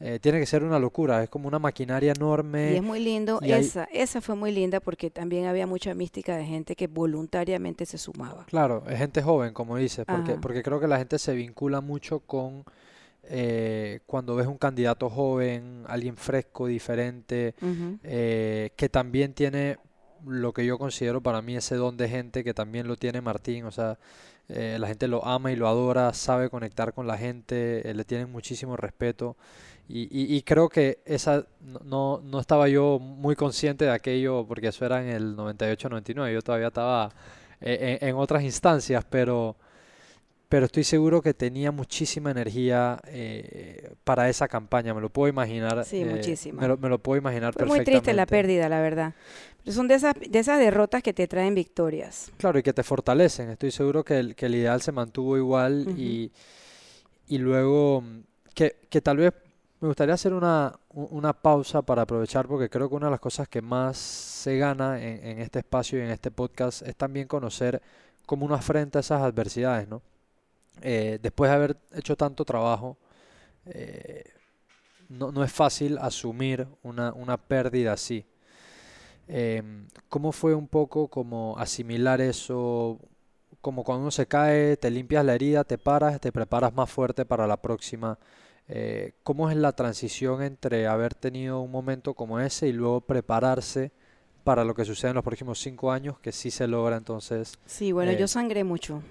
eh, 0.00 0.18
tiene 0.20 0.40
que 0.40 0.46
ser 0.46 0.64
una 0.64 0.78
locura, 0.78 1.22
es 1.22 1.30
como 1.30 1.46
una 1.48 1.58
maquinaria 1.58 2.12
enorme. 2.12 2.72
Y 2.72 2.76
es 2.76 2.82
muy 2.82 3.00
lindo, 3.00 3.38
y 3.42 3.52
hay- 3.52 3.60
esa, 3.64 3.84
esa 3.92 4.20
fue 4.20 4.34
muy 4.34 4.50
linda 4.52 4.80
porque 4.80 5.10
también 5.10 5.46
había 5.46 5.66
mucha 5.66 5.94
mística 5.94 6.36
de 6.36 6.44
gente 6.44 6.74
que 6.76 6.86
voluntariamente 6.88 7.86
se 7.86 7.98
sumaba. 7.98 8.44
Claro, 8.46 8.82
es 8.88 8.98
gente 8.98 9.22
joven, 9.22 9.52
como 9.52 9.76
dices, 9.76 10.04
porque, 10.06 10.32
Ajá. 10.32 10.40
porque 10.40 10.62
creo 10.62 10.80
que 10.80 10.88
la 10.88 10.98
gente 10.98 11.18
se 11.18 11.34
vincula 11.34 11.80
mucho 11.80 12.20
con 12.20 12.64
eh, 13.34 14.00
cuando 14.06 14.36
ves 14.36 14.46
un 14.46 14.58
candidato 14.58 15.08
joven, 15.08 15.84
alguien 15.88 16.16
fresco, 16.18 16.66
diferente, 16.66 17.54
Ujú. 17.62 17.98
eh, 18.02 18.70
que 18.76 18.88
también 18.90 19.32
tiene 19.32 19.78
lo 20.26 20.52
que 20.52 20.66
yo 20.66 20.76
considero 20.78 21.22
para 21.22 21.40
mí 21.40 21.56
ese 21.56 21.76
don 21.76 21.96
de 21.96 22.08
gente 22.10 22.44
que 22.44 22.52
también 22.52 22.86
lo 22.86 22.96
tiene 22.96 23.22
Martín, 23.22 23.64
o 23.64 23.70
sea, 23.70 23.98
eh, 24.48 24.76
la 24.78 24.86
gente 24.88 25.08
lo 25.08 25.24
ama 25.24 25.50
y 25.50 25.56
lo 25.56 25.66
adora, 25.66 26.12
sabe 26.12 26.50
conectar 26.50 26.92
con 26.92 27.06
la 27.06 27.16
gente, 27.16 27.88
eh, 27.88 27.94
le 27.94 28.04
tienen 28.04 28.30
muchísimo 28.30 28.76
respeto 28.76 29.36
y, 29.88 30.02
y- 30.02 30.36
y 30.36 30.42
creo 30.42 30.68
que 30.68 30.98
esa 31.06 31.46
no, 31.60 31.80
no 31.84 32.20
no 32.22 32.38
estaba 32.38 32.68
yo 32.68 32.98
muy 33.00 33.34
consciente 33.34 33.86
de 33.86 33.92
aquello 33.92 34.44
porque 34.46 34.68
eso 34.68 34.84
era 34.84 35.02
en 35.02 35.08
el 35.08 35.36
98-99, 35.36 36.32
yo 36.34 36.42
todavía 36.42 36.68
estaba 36.68 37.10
eh, 37.60 37.98
en, 38.02 38.08
en 38.10 38.16
otras 38.16 38.42
instancias, 38.42 39.04
pero 39.08 39.56
pero 40.52 40.66
estoy 40.66 40.84
seguro 40.84 41.22
que 41.22 41.32
tenía 41.32 41.72
muchísima 41.72 42.30
energía 42.30 43.00
eh, 43.06 43.90
para 44.04 44.28
esa 44.28 44.48
campaña, 44.48 44.92
me 44.92 45.00
lo 45.00 45.08
puedo 45.08 45.26
imaginar, 45.26 45.82
Sí, 45.86 46.02
eh, 46.02 46.04
muchísima. 46.04 46.60
me 46.60 46.68
lo, 46.68 46.76
me 46.76 46.90
lo 46.90 46.98
puedo 46.98 47.16
imaginar 47.16 47.54
Fue 47.54 47.64
muy 47.64 47.82
triste 47.84 48.12
la 48.12 48.26
pérdida, 48.26 48.68
la 48.68 48.82
verdad. 48.82 49.14
Pero 49.64 49.74
son 49.74 49.88
de 49.88 49.94
esas, 49.94 50.12
de 50.14 50.38
esas 50.38 50.58
derrotas 50.58 51.02
que 51.02 51.14
te 51.14 51.26
traen 51.26 51.54
victorias. 51.54 52.30
Claro, 52.36 52.58
y 52.58 52.62
que 52.62 52.74
te 52.74 52.82
fortalecen. 52.82 53.48
Estoy 53.48 53.70
seguro 53.70 54.04
que 54.04 54.18
el, 54.18 54.34
que 54.34 54.44
el 54.44 54.56
ideal 54.56 54.82
se 54.82 54.92
mantuvo 54.92 55.38
igual 55.38 55.88
y, 55.96 56.30
y 57.28 57.38
luego 57.38 58.04
que, 58.54 58.76
que 58.90 59.00
tal 59.00 59.16
vez 59.16 59.32
me 59.80 59.88
gustaría 59.88 60.12
hacer 60.12 60.34
una 60.34 61.32
pausa 61.40 61.80
para 61.80 62.02
aprovechar 62.02 62.46
porque 62.46 62.68
creo 62.68 62.90
que 62.90 62.94
una 62.94 63.06
de 63.06 63.12
las 63.12 63.20
cosas 63.20 63.48
que 63.48 63.62
más 63.62 63.96
se 63.96 64.58
gana 64.58 65.02
en, 65.02 65.24
en 65.26 65.38
este 65.38 65.60
espacio 65.60 65.98
y 65.98 66.02
en 66.02 66.10
este 66.10 66.30
podcast 66.30 66.82
es 66.82 66.94
también 66.94 67.26
conocer 67.26 67.80
cómo 68.26 68.44
uno 68.44 68.54
afrenta 68.54 68.98
esas 68.98 69.22
adversidades, 69.22 69.88
¿no? 69.88 70.02
Eh, 70.80 71.18
después 71.22 71.50
de 71.50 71.54
haber 71.56 71.76
hecho 71.92 72.16
tanto 72.16 72.44
trabajo, 72.44 72.96
eh, 73.66 74.24
no, 75.08 75.30
no 75.30 75.44
es 75.44 75.52
fácil 75.52 75.98
asumir 75.98 76.66
una, 76.82 77.12
una 77.12 77.36
pérdida 77.36 77.92
así. 77.92 78.24
Em, 79.28 79.86
¿cómo 80.08 80.32
fue 80.32 80.54
un 80.54 80.66
poco 80.68 81.08
como 81.08 81.56
asimilar 81.58 82.20
eso? 82.20 82.98
Como 83.60 83.84
cuando 83.84 84.02
uno 84.02 84.10
se 84.10 84.26
cae, 84.26 84.76
te 84.76 84.90
limpias 84.90 85.24
la 85.24 85.34
herida, 85.34 85.62
te 85.64 85.78
paras, 85.78 86.20
te 86.20 86.32
preparas 86.32 86.74
más 86.74 86.90
fuerte 86.90 87.24
para 87.24 87.46
la 87.46 87.56
próxima. 87.56 88.18
Eh, 88.68 89.12
¿cómo 89.22 89.50
es 89.50 89.56
la 89.56 89.72
transición 89.72 90.42
entre 90.42 90.86
haber 90.86 91.14
tenido 91.14 91.60
un 91.60 91.70
momento 91.70 92.14
como 92.14 92.40
ese 92.40 92.68
y 92.68 92.72
luego 92.72 93.00
prepararse 93.00 93.92
para 94.44 94.64
lo 94.64 94.74
que 94.74 94.84
sucede 94.84 95.10
en 95.10 95.16
los 95.16 95.24
próximos 95.24 95.60
cinco 95.60 95.92
años, 95.92 96.18
que 96.18 96.32
sí 96.32 96.50
se 96.50 96.66
logra 96.66 96.96
entonces? 96.96 97.58
Sí, 97.66 97.92
bueno, 97.92 98.12
Eh, 98.12 98.16
yo 98.18 98.26
sangré 98.28 98.64
mucho. 98.64 99.02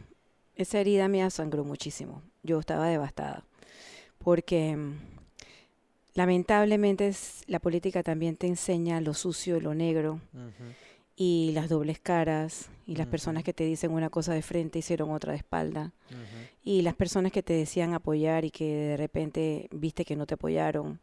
Esa 0.61 0.79
herida 0.79 1.07
mía 1.07 1.31
sangró 1.31 1.63
muchísimo. 1.63 2.21
Yo 2.43 2.59
estaba 2.59 2.87
devastada. 2.87 3.43
Porque 4.19 4.75
mm, 4.75 4.93
lamentablemente 6.13 7.11
la 7.47 7.59
política 7.59 8.03
también 8.03 8.35
te 8.35 8.45
enseña 8.45 9.01
lo 9.01 9.15
sucio 9.15 9.57
y 9.57 9.61
lo 9.61 9.73
negro 9.73 10.21
Ujú, 10.33 10.73
y 11.15 11.51
las 11.53 11.67
dobles 11.67 11.99
caras 11.99 12.69
y 12.85 12.95
las 12.95 13.05
Ujú. 13.07 13.11
personas 13.11 13.43
que 13.43 13.53
te 13.53 13.63
dicen 13.63 13.91
una 13.91 14.11
cosa 14.11 14.33
de 14.35 14.43
frente 14.43 14.77
hicieron 14.79 15.09
otra 15.09 15.31
de 15.31 15.39
espalda 15.39 15.93
ujú, 16.09 16.19
y 16.63 16.83
las 16.83 16.93
personas 16.93 17.31
que 17.31 17.41
te 17.41 17.53
decían 17.53 17.95
apoyar 17.95 18.45
y 18.45 18.51
que 18.51 18.65
de 18.65 18.97
repente 18.97 19.67
viste 19.71 20.05
que 20.05 20.15
no 20.15 20.27
te 20.27 20.35
apoyaron. 20.35 20.99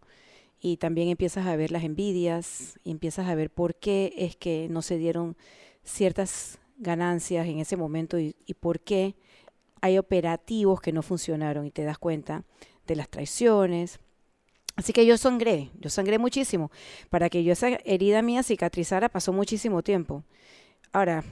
Y 0.60 0.76
también 0.76 1.08
empiezas 1.08 1.46
a 1.46 1.56
ver 1.56 1.72
las 1.72 1.82
envidias 1.82 2.78
y 2.84 2.92
empiezas 2.92 3.28
a 3.28 3.34
ver 3.34 3.50
por 3.50 3.74
qué 3.74 4.12
es 4.16 4.36
que 4.36 4.68
no 4.70 4.82
se 4.82 4.98
dieron 4.98 5.36
ciertas 5.82 6.58
ganancias 6.78 7.46
en 7.48 7.58
ese 7.58 7.76
momento 7.76 8.20
y, 8.20 8.36
y 8.46 8.54
por 8.54 8.78
qué 8.80 9.16
hay 9.80 9.98
operativos 9.98 10.80
que 10.80 10.92
no 10.92 11.02
funcionaron 11.02 11.66
y 11.66 11.70
te 11.70 11.84
das 11.84 11.98
cuenta 11.98 12.44
de 12.86 12.96
las 12.96 13.08
traiciones. 13.08 13.98
Así 14.76 14.92
que 14.92 15.04
yo 15.04 15.16
sangré, 15.18 15.70
yo 15.80 15.90
sangré 15.90 16.18
muchísimo. 16.18 16.70
Para 17.10 17.28
que 17.28 17.42
yo 17.44 17.52
esa 17.52 17.68
herida 17.84 18.22
mía 18.22 18.42
cicatrizara 18.42 19.08
pasó 19.08 19.32
muchísimo 19.32 19.82
tiempo. 19.82 20.22
Ahora, 20.92 21.24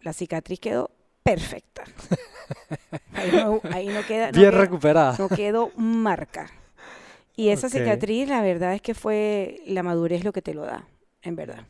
la 0.00 0.12
cicatriz 0.12 0.60
quedó 0.60 0.90
perfecta. 1.22 1.84
Ahí 3.14 3.30
no, 3.32 3.60
ahí 3.72 3.88
no 3.88 4.04
queda, 4.06 4.26
no 4.30 4.38
Bien 4.38 4.50
queda- 4.50 4.60
recuperada. 4.60 5.16
no 5.18 5.28
quedó 5.30 5.70
marca. 5.76 6.50
Y 7.36 7.48
esa 7.48 7.68
cicatriz, 7.70 8.28
la 8.28 8.42
verdad 8.42 8.74
es 8.74 8.82
que 8.82 8.92
fue 8.94 9.60
la 9.66 9.82
madurez 9.82 10.24
lo 10.24 10.32
que 10.32 10.42
te 10.42 10.52
lo 10.52 10.62
da, 10.66 10.86
en 11.22 11.34
verdad. 11.36 11.64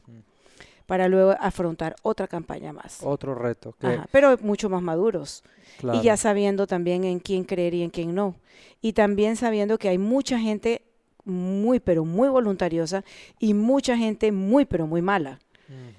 Para 0.86 1.08
luego 1.08 1.34
afrontar 1.40 1.96
otra 2.02 2.28
campaña 2.28 2.72
más. 2.72 2.98
Otro 3.02 3.34
reto. 3.34 3.74
que, 3.80 3.86
Ajá, 3.86 4.08
pero 4.12 4.36
mucho 4.42 4.68
más 4.68 4.82
maduros. 4.82 5.42
claro, 5.78 5.98
Y 5.98 6.02
ya 6.02 6.16
sabiendo 6.16 6.66
también 6.66 7.04
en 7.04 7.20
quién 7.20 7.44
creer 7.44 7.72
y 7.74 7.82
en 7.82 7.90
quién 7.90 8.14
no. 8.14 8.36
Y 8.82 8.92
también 8.92 9.36
sabiendo 9.36 9.78
que 9.78 9.88
hay 9.88 9.96
mucha 9.98 10.38
gente 10.38 10.82
muy, 11.24 11.80
pero 11.80 12.04
muy 12.04 12.28
voluntariosa 12.28 13.02
y 13.38 13.54
mucha 13.54 13.96
gente 13.96 14.30
muy, 14.30 14.66
pero 14.66 14.86
muy 14.86 15.00
mala. 15.00 15.38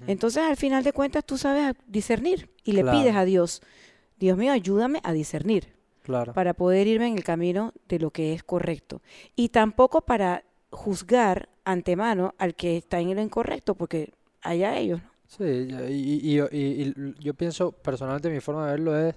Entonces, 0.06 0.44
al 0.44 0.56
final 0.56 0.84
de 0.84 0.92
cuentas, 0.92 1.24
tú 1.24 1.36
sabes 1.36 1.74
discernir 1.88 2.48
y 2.62 2.70
le 2.72 2.82
Claro. 2.82 2.98
pides 3.00 3.16
a 3.16 3.24
Dios, 3.24 3.62
Dios 4.20 4.38
mío, 4.38 4.52
ayúdame 4.52 5.00
a 5.02 5.12
discernir 5.12 5.74
claro. 6.02 6.32
para 6.32 6.54
poder 6.54 6.86
irme 6.86 7.08
en 7.08 7.16
el 7.16 7.24
camino 7.24 7.72
de 7.88 7.98
lo 7.98 8.12
que 8.12 8.32
es 8.32 8.44
correcto. 8.44 9.02
Y 9.34 9.48
tampoco 9.48 10.02
para 10.02 10.44
juzgar 10.70 11.48
antemano 11.64 12.34
al 12.38 12.54
que 12.54 12.76
está 12.76 13.00
en 13.00 13.14
lo 13.16 13.20
incorrecto, 13.20 13.74
porque 13.74 14.12
allá 14.48 14.78
ellos. 14.78 15.00
¿no? 15.02 15.10
Sí, 15.28 15.44
y- 15.44 16.36
y- 16.36 16.40
y- 16.40 16.94
y 16.96 17.14
yo 17.18 17.34
pienso, 17.34 17.72
personalmente 17.72 18.30
mi 18.30 18.40
forma 18.40 18.66
de 18.66 18.72
verlo 18.72 18.96
es 18.98 19.14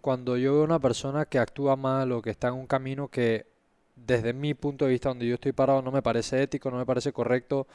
cuando 0.00 0.36
yo 0.36 0.54
veo 0.54 0.64
una 0.64 0.78
persona 0.80 1.24
que 1.26 1.38
actúa 1.38 1.76
mal 1.76 2.12
o 2.12 2.22
que 2.22 2.30
está 2.30 2.48
en 2.48 2.54
un 2.54 2.66
camino 2.66 3.08
que 3.08 3.46
desde 3.96 4.32
mi 4.32 4.54
punto 4.54 4.84
de 4.86 4.92
vista 4.92 5.08
donde 5.10 5.26
yo 5.26 5.34
estoy 5.34 5.52
parado 5.52 5.82
no 5.82 5.90
me 5.92 6.02
parece 6.02 6.42
ético, 6.42 6.70
no 6.70 6.78
me 6.78 6.86
parece 6.86 7.12
correcto, 7.12 7.66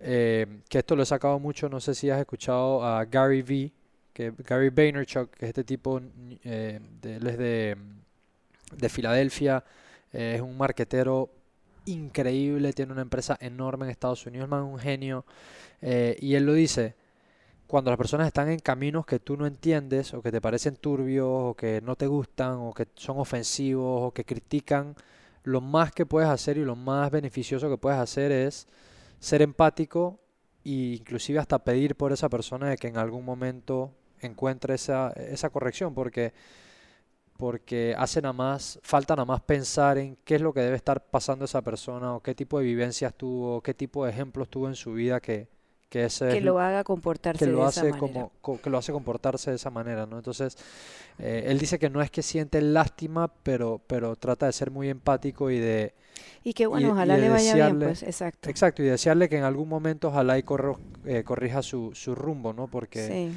eh, 0.00 0.46
que 0.68 0.78
esto 0.78 0.96
lo 0.96 1.02
he 1.02 1.06
sacado 1.06 1.38
mucho, 1.38 1.68
no 1.68 1.80
sé 1.80 1.94
si 1.94 2.10
has 2.10 2.20
escuchado 2.20 2.84
a 2.84 3.04
Gary 3.04 3.42
V, 3.42 3.72
que 4.12 4.32
Gary 4.46 4.70
Vaynerchuk, 4.70 5.30
que 5.30 5.46
es 5.46 5.50
este 5.50 5.64
tipo, 5.64 6.00
eh, 6.44 6.80
de, 7.02 7.16
él 7.16 7.26
es 7.26 7.38
de, 7.38 7.76
de 8.76 8.88
Filadelfia, 8.88 9.64
eh, 10.12 10.34
es 10.36 10.40
un 10.40 10.56
marquetero 10.56 11.30
increíble, 11.86 12.72
tiene 12.72 12.92
una 12.92 13.02
empresa 13.02 13.36
enorme 13.40 13.86
en 13.86 13.90
Estados 13.90 14.26
Unidos, 14.26 14.48
el 14.50 14.58
es 14.58 14.64
un 14.64 14.78
genio, 14.78 15.24
eh, 15.82 16.16
y 16.20 16.34
él 16.34 16.44
lo 16.44 16.54
dice, 16.54 16.94
cuando 17.66 17.90
las 17.90 17.98
personas 17.98 18.26
están 18.26 18.48
en 18.50 18.58
caminos 18.58 19.06
que 19.06 19.20
tú 19.20 19.36
no 19.36 19.46
entiendes 19.46 20.12
o 20.12 20.22
que 20.22 20.32
te 20.32 20.40
parecen 20.40 20.76
turbios 20.76 21.28
o 21.28 21.54
que 21.54 21.80
no 21.80 21.94
te 21.94 22.08
gustan 22.08 22.54
o 22.54 22.72
que 22.74 22.88
son 22.96 23.18
ofensivos 23.18 24.08
o 24.08 24.10
que 24.12 24.24
critican, 24.24 24.96
lo 25.44 25.60
más 25.60 25.92
que 25.92 26.04
puedes 26.04 26.28
hacer 26.28 26.58
y 26.58 26.64
lo 26.64 26.76
más 26.76 27.10
beneficioso 27.10 27.70
que 27.70 27.78
puedes 27.78 27.98
hacer 27.98 28.32
es 28.32 28.66
ser 29.20 29.42
empático 29.42 30.18
e 30.64 30.96
inclusive 30.98 31.38
hasta 31.38 31.60
pedir 31.60 31.94
por 31.96 32.12
esa 32.12 32.28
persona 32.28 32.70
de 32.70 32.76
que 32.76 32.88
en 32.88 32.96
algún 32.96 33.24
momento 33.24 33.92
encuentre 34.20 34.74
esa, 34.74 35.10
esa 35.10 35.50
corrección 35.50 35.94
porque 35.94 36.32
porque 37.40 37.94
hace 37.98 38.22
nada 38.22 38.32
más, 38.34 38.78
falta 38.82 39.16
nada 39.16 39.26
más 39.26 39.40
pensar 39.40 39.98
en 39.98 40.16
qué 40.24 40.36
es 40.36 40.40
lo 40.42 40.52
que 40.52 40.60
debe 40.60 40.76
estar 40.76 41.02
pasando 41.06 41.44
esa 41.46 41.62
persona 41.62 42.14
o 42.14 42.20
qué 42.22 42.34
tipo 42.34 42.58
de 42.58 42.66
vivencias 42.66 43.14
tuvo, 43.14 43.62
qué 43.62 43.74
tipo 43.74 44.04
de 44.04 44.10
ejemplos 44.12 44.48
tuvo 44.48 44.68
en 44.68 44.76
su 44.76 44.92
vida 44.92 45.20
que, 45.20 45.48
que 45.88 46.04
ese 46.04 46.28
Que 46.30 46.38
es 46.38 46.44
lo 46.44 46.60
haga 46.60 46.84
comportarse 46.84 47.44
que 47.46 47.50
lo 47.50 47.60
de 47.62 47.64
hace 47.66 47.80
esa 47.80 47.90
manera. 47.96 47.98
como 47.98 48.32
co- 48.42 48.60
que 48.62 48.70
lo 48.70 48.78
hace 48.78 48.92
comportarse 48.92 49.50
de 49.50 49.56
esa 49.56 49.70
manera, 49.70 50.06
¿no? 50.06 50.18
Entonces, 50.18 50.56
eh, 51.18 51.44
él 51.46 51.58
dice 51.58 51.78
que 51.78 51.90
no 51.90 52.02
es 52.02 52.10
que 52.10 52.22
siente 52.22 52.60
lástima, 52.62 53.28
pero 53.42 53.80
pero 53.86 54.16
trata 54.16 54.46
de 54.46 54.52
ser 54.52 54.70
muy 54.70 54.88
empático 54.88 55.50
y 55.50 55.58
de 55.58 55.94
Y 56.44 56.52
que 56.52 56.66
bueno, 56.66 56.88
y 56.88 56.90
ojalá 56.92 57.16
le 57.18 57.28
vaya 57.30 57.54
bien, 57.54 57.78
pues, 57.80 58.02
exacto. 58.02 58.48
exacto 58.50 58.82
y 58.82 58.86
desearle 58.86 59.28
que 59.28 59.38
en 59.38 59.44
algún 59.44 59.68
momento 59.68 60.08
ojalá 60.08 60.38
y 60.38 60.42
corro- 60.42 60.78
eh, 61.04 61.24
corrija 61.24 61.62
su, 61.62 61.90
su 61.94 62.14
rumbo, 62.14 62.52
¿no? 62.52 62.68
Porque 62.68 63.06
Sí. 63.08 63.32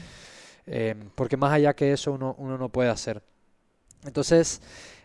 eh, 0.67 0.95
porque 1.15 1.37
más 1.37 1.51
allá 1.53 1.73
que 1.75 1.91
eso 1.91 2.11
uno, 2.13 2.35
uno 2.37 2.57
no 2.57 2.69
puede 2.69 2.89
hacer. 2.89 3.21
Entonces, 4.05 4.61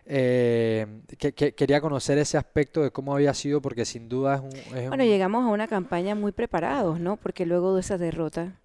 eh, 0.06 0.86
que- 1.18 1.32
que- 1.32 1.52
quería 1.54 1.80
conocer 1.80 2.18
ese 2.18 2.38
aspecto 2.38 2.82
de 2.82 2.90
cómo 2.90 3.14
había 3.14 3.34
sido, 3.34 3.60
porque 3.60 3.84
sin 3.84 4.08
duda 4.08 4.36
es 4.36 4.40
un... 4.40 4.76
es 4.78 4.88
Bueno, 4.88 5.04
un- 5.04 5.10
llegamos 5.10 5.44
a 5.44 5.48
una 5.48 5.68
campaña 5.68 6.14
muy 6.14 6.32
preparados, 6.32 6.98
¿no? 7.00 7.16
Porque 7.16 7.46
luego 7.46 7.74
de 7.74 7.80
esa 7.80 7.98
derrota 7.98 8.58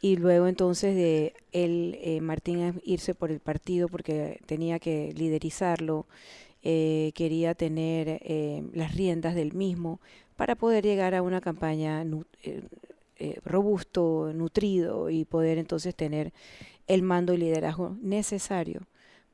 y 0.00 0.16
luego 0.16 0.46
entonces 0.48 0.94
de 0.94 1.34
él, 1.52 1.98
eh, 2.02 2.20
Martín, 2.20 2.80
irse 2.84 3.14
por 3.14 3.30
el 3.32 3.40
partido 3.40 3.88
porque 3.88 4.40
tenía 4.46 4.78
que 4.78 5.12
liderizarlo, 5.16 6.06
eh, 6.62 7.12
quería 7.14 7.54
tener 7.54 8.20
eh, 8.22 8.64
las 8.74 8.94
riendas 8.94 9.34
del 9.34 9.52
mismo 9.54 10.00
para 10.36 10.54
poder 10.56 10.84
llegar 10.84 11.14
a 11.14 11.22
una 11.22 11.40
campaña 11.40 12.04
nu- 12.04 12.24
eh, 12.42 12.62
eh, 13.18 13.38
robusto, 13.44 14.32
nutrido 14.34 15.08
y 15.10 15.24
poder 15.24 15.58
entonces 15.58 15.94
tener 15.94 16.32
el 16.86 17.02
mando 17.02 17.32
y 17.34 17.38
liderazgo 17.38 17.96
necesario 18.02 18.82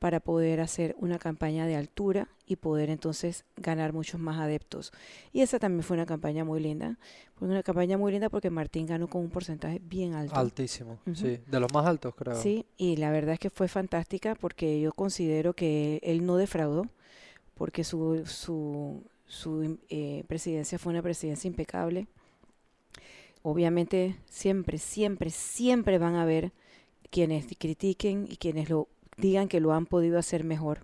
para 0.03 0.19
poder 0.19 0.59
hacer 0.59 0.97
una 0.99 1.17
campaña 1.17 1.65
de 1.65 1.77
altura 1.77 2.27
y 2.45 2.57
poder 2.57 2.89
entonces 2.89 3.45
ganar 3.55 3.93
muchos 3.93 4.19
más 4.19 4.37
adeptos. 4.37 4.91
Y 5.31 5.39
esa 5.39 5.59
también 5.59 5.81
fue 5.81 5.95
una 5.95 6.05
campaña 6.05 6.43
muy 6.43 6.59
linda. 6.59 6.99
Fue 7.35 7.47
una 7.47 7.63
campaña 7.63 7.97
muy 7.97 8.11
linda 8.11 8.27
porque 8.27 8.49
Martín 8.49 8.85
ganó 8.85 9.07
con 9.07 9.21
un 9.21 9.29
porcentaje 9.29 9.79
bien 9.81 10.13
alto. 10.13 10.35
Altísimo, 10.35 10.99
sí. 11.13 11.39
De 11.47 11.57
los 11.57 11.71
más 11.73 11.85
altos, 11.85 12.13
creo. 12.15 12.35
Sí, 12.35 12.65
y 12.75 12.97
la 12.97 13.11
verdad 13.11 13.35
es 13.35 13.39
que 13.39 13.49
fue 13.49 13.69
fantástica 13.69 14.35
porque 14.35 14.81
yo 14.81 14.91
considero 14.91 15.53
que 15.53 16.01
él 16.03 16.25
no 16.25 16.35
defraudó, 16.35 16.85
porque 17.53 17.85
su, 17.85 18.23
su, 18.25 19.03
su 19.25 19.77
eh, 19.87 20.25
presidencia 20.27 20.77
fue 20.79 20.91
una 20.91 21.01
presidencia 21.01 21.47
impecable. 21.47 22.07
Obviamente 23.41 24.17
siempre, 24.25 24.79
siempre, 24.79 25.29
siempre 25.29 25.97
van 25.97 26.15
a 26.15 26.23
haber 26.23 26.51
quienes 27.09 27.45
critiquen 27.57 28.27
y 28.29 28.35
quienes 28.35 28.69
lo 28.69 28.89
digan 29.17 29.47
que 29.47 29.59
lo 29.59 29.73
han 29.73 29.85
podido 29.85 30.17
hacer 30.17 30.43
mejor. 30.43 30.81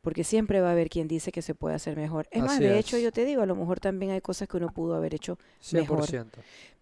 Porque 0.00 0.24
siempre 0.24 0.60
va 0.60 0.68
a 0.68 0.72
haber 0.72 0.88
quien 0.88 1.08
dice 1.08 1.32
que 1.32 1.42
se 1.42 1.54
puede 1.54 1.74
hacer 1.74 1.96
mejor. 1.96 2.28
Es 2.30 2.42
más, 2.42 2.60
de 2.60 2.78
hecho, 2.78 2.98
yo 2.98 3.12
te 3.12 3.24
digo, 3.24 3.42
a 3.42 3.46
lo 3.46 3.56
mejor 3.56 3.80
también 3.80 4.12
hay 4.12 4.20
cosas 4.20 4.48
que 4.48 4.56
uno 4.56 4.68
pudo 4.68 4.94
haber 4.94 5.14
hecho 5.14 5.38
mejor. 5.72 6.04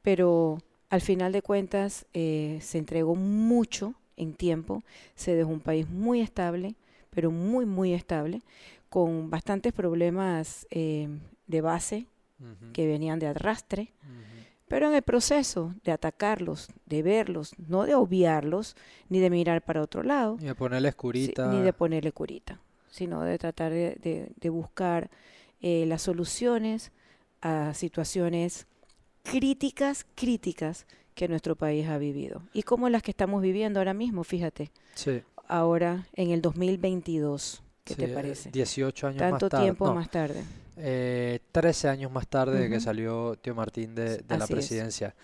Pero 0.02 0.58
al 0.90 1.00
final 1.00 1.32
de 1.32 1.42
cuentas, 1.42 2.06
eh, 2.12 2.58
se 2.62 2.78
entregó 2.78 3.14
mucho 3.14 3.94
en 4.16 4.34
tiempo, 4.34 4.84
se 5.14 5.34
dejó 5.34 5.50
un 5.50 5.60
país 5.60 5.88
muy 5.88 6.20
estable, 6.20 6.74
pero 7.10 7.30
muy, 7.30 7.64
muy 7.64 7.94
estable, 7.94 8.42
con 8.88 9.30
bastantes 9.30 9.72
problemas 9.72 10.66
eh, 10.70 11.08
de 11.46 11.60
base 11.60 12.06
que 12.74 12.86
venían 12.86 13.18
de 13.18 13.28
arrastre. 13.28 13.92
Pero 14.68 14.88
en 14.88 14.94
el 14.94 15.02
proceso 15.02 15.74
de 15.84 15.92
atacarlos, 15.92 16.68
de 16.86 17.02
verlos, 17.02 17.54
no 17.68 17.84
de 17.84 17.94
obviarlos, 17.94 18.74
ni 19.08 19.20
de 19.20 19.30
mirar 19.30 19.62
para 19.62 19.80
otro 19.80 20.02
lado. 20.02 20.36
Ni 20.40 20.46
de 20.46 20.54
ponerle 20.54 20.92
curita. 20.92 21.52
ni 21.52 21.60
de 21.60 21.72
ponerle 21.72 22.12
curita, 22.12 22.60
sino 22.90 23.22
de 23.22 23.38
tratar 23.38 23.72
de, 23.72 24.50
buscar 24.50 25.10
eh, 25.60 25.86
las 25.86 26.02
soluciones 26.02 26.90
a 27.42 27.74
situaciones 27.74 28.66
críticas, 29.22 30.06
críticas 30.14 30.86
que 31.14 31.28
nuestro 31.28 31.56
país 31.56 31.88
ha 31.88 31.98
vivido. 31.98 32.42
Y 32.52 32.62
como 32.62 32.88
las 32.88 33.02
que 33.02 33.12
estamos 33.12 33.42
viviendo 33.42 33.80
ahora 33.80 33.94
mismo, 33.94 34.24
fíjate. 34.24 34.72
Sí. 34.94 35.22
Ahora, 35.48 36.08
en 36.14 36.30
el 36.30 36.42
2022, 36.42 37.62
¿qué 37.86 37.94
te 37.94 38.08
parece? 38.08 38.50
18 38.50 39.06
años 39.06 39.20
más 39.20 39.30
tarde. 39.30 39.38
Tanto 39.48 39.62
tiempo 39.62 39.94
más 39.94 40.10
tarde 40.10 40.42
eh, 40.76 41.40
13 41.52 41.88
años 41.88 42.12
más 42.12 42.28
tarde 42.28 42.60
de 42.60 42.68
que 42.68 42.80
salió 42.80 43.36
Tío 43.36 43.54
Martín 43.54 43.94
de, 43.94 44.22
la 44.28 44.46
presidencia. 44.46 45.14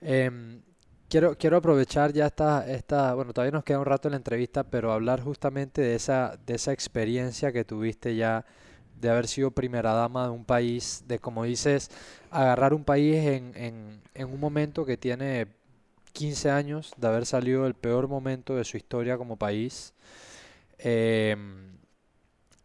Em, 0.00 0.60
quiero, 1.08 1.36
quiero 1.38 1.56
aprovechar 1.58 2.12
ya 2.12 2.26
esta, 2.26 2.68
esta, 2.68 3.14
bueno, 3.14 3.32
todavía 3.32 3.52
nos 3.52 3.64
queda 3.64 3.78
un 3.78 3.86
rato 3.86 4.08
en 4.08 4.12
la 4.12 4.16
entrevista, 4.16 4.64
pero 4.64 4.92
hablar 4.92 5.20
justamente 5.20 5.80
de 5.80 5.94
esa, 5.94 6.36
de 6.44 6.54
esa 6.54 6.72
experiencia 6.72 7.52
que 7.52 7.64
tuviste 7.64 8.16
ya 8.16 8.44
de 9.00 9.10
haber 9.10 9.28
sido 9.28 9.50
primera 9.50 9.92
dama 9.92 10.24
de 10.24 10.30
un 10.30 10.44
país, 10.44 11.04
de 11.06 11.18
como 11.18 11.44
dices, 11.44 11.90
agarrar 12.30 12.74
un 12.74 12.82
país 12.82 13.16
en, 13.16 13.52
en, 13.54 14.00
en 14.14 14.28
un 14.28 14.40
momento 14.40 14.84
que 14.84 14.96
tiene 14.96 15.46
15 16.12 16.50
años, 16.50 16.92
de 16.96 17.06
haber 17.06 17.26
salido 17.26 17.66
el 17.66 17.74
peor 17.74 18.08
momento 18.08 18.56
de 18.56 18.64
su 18.64 18.76
historia 18.76 19.18
como 19.18 19.36
país. 19.36 19.92
Eh, 20.78 21.36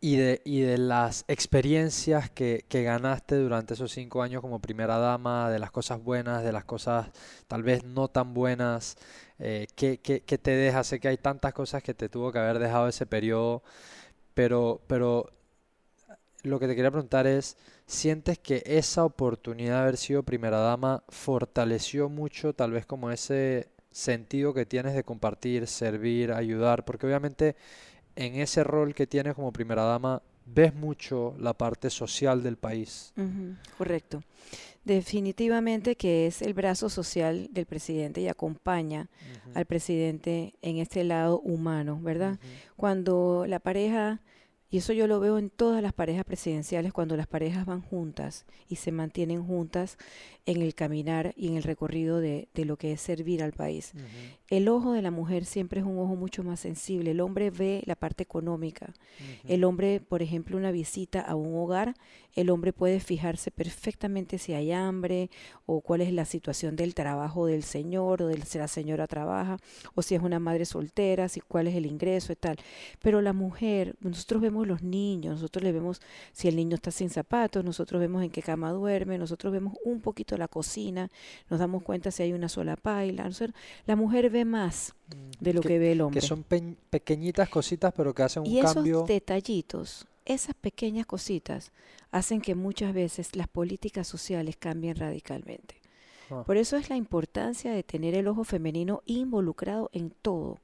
y 0.01 0.15
de, 0.17 0.41
y 0.45 0.61
de 0.61 0.79
las 0.79 1.25
experiencias 1.27 2.31
que, 2.31 2.65
que, 2.67 2.83
ganaste 2.83 3.35
durante 3.35 3.75
esos 3.75 3.91
cinco 3.91 4.23
años 4.23 4.41
como 4.41 4.59
primera 4.59 4.97
dama, 4.97 5.51
de 5.51 5.59
las 5.59 5.71
cosas 5.71 6.03
buenas, 6.03 6.43
de 6.43 6.51
las 6.51 6.65
cosas 6.65 7.09
tal 7.47 7.61
vez 7.61 7.83
no 7.83 8.07
tan 8.07 8.33
buenas, 8.33 8.97
eh, 9.37 9.67
¿qué, 9.75 9.99
qué, 9.99 10.21
qué, 10.21 10.37
te 10.39 10.51
deja? 10.51 10.83
Sé 10.83 10.99
que 10.99 11.07
hay 11.07 11.17
tantas 11.17 11.53
cosas 11.53 11.83
que 11.83 11.93
te 11.93 12.09
tuvo 12.09 12.31
que 12.31 12.39
haber 12.39 12.57
dejado 12.59 12.87
ese 12.87 13.05
periodo, 13.05 13.61
pero, 14.33 14.81
pero 14.87 15.29
lo 16.43 16.59
que 16.59 16.67
te 16.67 16.75
quería 16.75 16.91
preguntar 16.91 17.27
es, 17.27 17.57
¿sientes 17.85 18.39
que 18.39 18.63
esa 18.65 19.05
oportunidad 19.05 19.75
de 19.75 19.81
haber 19.81 19.97
sido 19.97 20.23
primera 20.23 20.57
dama 20.59 21.03
fortaleció 21.09 22.09
mucho 22.09 22.53
tal 22.53 22.71
vez 22.71 22.85
como 22.87 23.11
ese 23.11 23.69
sentido 23.91 24.53
que 24.53 24.65
tienes 24.65 24.95
de 24.95 25.03
compartir, 25.03 25.67
servir, 25.67 26.31
ayudar? 26.33 26.85
Porque 26.85 27.05
obviamente 27.05 27.55
en 28.16 28.36
ese 28.36 28.64
rol 28.64 28.93
que 28.93 29.07
tienes 29.07 29.36
como 29.36 29.51
primera 29.51 29.84
dama, 29.84 30.22
ves 30.45 30.74
mucho 30.74 31.36
la 31.39 31.53
parte 31.53 31.89
social 31.89 32.43
del 32.43 32.57
país. 32.57 33.14
correcto. 33.78 34.24
Definitivamente 34.84 35.95
que 35.95 36.26
es 36.26 36.41
el 36.41 36.55
brazo 36.55 36.89
social 36.89 37.49
del 37.51 37.68
presidente 37.68 38.20
y 38.22 38.28
acompaña 38.28 39.09
al 39.53 39.66
presidente 39.66 40.55
en 40.64 40.78
este 40.78 41.03
lado 41.03 41.39
humano, 41.39 41.99
¿verdad? 42.01 42.39
Cuando 42.76 43.45
la 43.47 43.59
pareja 43.59 44.22
y 44.72 44.78
eso 44.78 44.93
yo 44.93 45.05
lo 45.05 45.20
veo 45.20 45.38
en 45.38 45.49
todas 45.49 45.84
las 45.84 45.91
parejas 45.91 46.24
presidenciales, 46.24 46.93
cuando 46.93 47.18
las 47.18 47.28
parejas 47.28 47.66
van 47.66 47.82
juntas 47.82 48.45
y 48.70 48.78
se 48.78 48.93
mantienen 48.93 49.45
juntas 49.45 49.97
en 50.45 50.61
el 50.61 50.73
caminar 50.73 51.33
y 51.35 51.47
en 51.47 51.57
el 51.57 51.63
recorrido 51.63 52.19
de, 52.19 52.47
lo 52.53 52.77
que 52.77 52.93
es 52.93 53.01
servir 53.01 53.43
al 53.43 53.53
país. 53.53 53.93
El 54.49 54.67
ojo 54.67 54.91
de 54.91 55.01
la 55.01 55.11
mujer 55.11 55.45
siempre 55.45 55.79
es 55.79 55.85
un 55.85 55.97
ojo 55.97 56.15
mucho 56.15 56.43
más 56.43 56.59
sensible. 56.59 57.11
El 57.11 57.21
hombre 57.21 57.51
ve 57.51 57.83
la 57.85 57.95
parte 57.95 58.23
económica. 58.23 58.93
El 59.47 59.63
hombre, 59.63 60.01
por 60.01 60.21
ejemplo, 60.21 60.57
una 60.57 60.71
visita 60.71 61.21
a 61.21 61.35
un 61.35 61.55
hogar, 61.55 61.95
el 62.33 62.49
hombre 62.49 62.71
puede 62.73 62.99
fijarse 62.99 63.51
perfectamente 63.51 64.37
si 64.37 64.53
hay 64.53 64.71
hambre 64.71 65.29
o 65.65 65.81
cuál 65.81 66.01
es 66.01 66.13
la 66.13 66.25
situación 66.25 66.75
del 66.75 66.95
trabajo 66.95 67.45
del 67.45 67.63
señor 67.63 68.21
o 68.21 68.27
de 68.27 68.41
si 68.41 68.57
la 68.57 68.67
señora 68.67 69.07
trabaja 69.07 69.57
o 69.95 70.01
si 70.01 70.15
es 70.15 70.21
una 70.21 70.39
madre 70.39 70.65
soltera, 70.65 71.27
si 71.27 71.41
cuál 71.41 71.67
es 71.67 71.75
el 71.75 71.85
ingreso 71.85 72.31
y 72.31 72.35
tal. 72.35 72.57
Pero 73.01 73.21
la 73.21 73.33
mujer, 73.33 73.95
nosotros 73.99 74.41
vemos 74.41 74.67
los 74.67 74.81
niños, 74.81 75.35
nosotros 75.35 75.63
le 75.63 75.71
vemos 75.71 76.01
si 76.31 76.47
el 76.47 76.55
niño 76.55 76.75
está 76.75 76.91
sin 76.91 77.09
zapatos, 77.09 77.63
nosotros 77.63 77.99
vemos 77.99 78.23
en 78.23 78.29
qué 78.29 78.41
cama 78.41 78.71
duerme, 78.71 79.17
nosotros 79.17 79.51
vemos 79.51 79.73
un 79.83 80.01
poquito 80.01 80.30
la 80.38 80.47
cocina, 80.47 81.09
nos 81.49 81.59
damos 81.59 81.84
cuenta 81.84 82.11
si 82.11 82.23
hay 82.23 82.34
una 82.34 82.49
sola 82.49 82.75
paila. 82.75 83.29
La 83.86 83.95
mujer 83.95 84.29
ve 84.29 84.45
más 84.45 84.93
mm, 85.07 85.43
de 85.43 85.53
lo 85.53 85.61
que, 85.61 85.79
ve 85.79 85.91
el 85.93 86.01
hombre. 86.01 86.21
Que 86.21 86.27
son 86.27 86.43
pequeñitas 86.89 87.49
cositas, 87.49 87.93
pero 87.95 88.13
que 88.13 88.23
hacen 88.23 88.43
un 88.43 88.61
cambio. 88.61 88.84
Y 88.86 88.89
esos 88.89 89.07
detallitos, 89.07 90.07
esas 90.25 90.55
pequeñas 90.55 91.05
cositas, 91.05 91.71
hacen 92.11 92.41
que 92.41 92.55
muchas 92.55 92.93
veces 92.93 93.36
las 93.36 93.47
políticas 93.47 94.07
sociales 94.07 94.55
cambien 94.57 94.95
radicalmente. 94.95 95.75
Ah. 96.29 96.43
Por 96.45 96.57
eso 96.57 96.77
es 96.77 96.89
la 96.89 96.95
importancia 96.95 97.71
de 97.71 97.84
tener 97.84 98.15
el 98.15 98.27
ojo 98.27 98.43
femenino 98.43 99.01
involucrado 99.05 99.89
en 99.93 100.11
todo. 100.21 100.59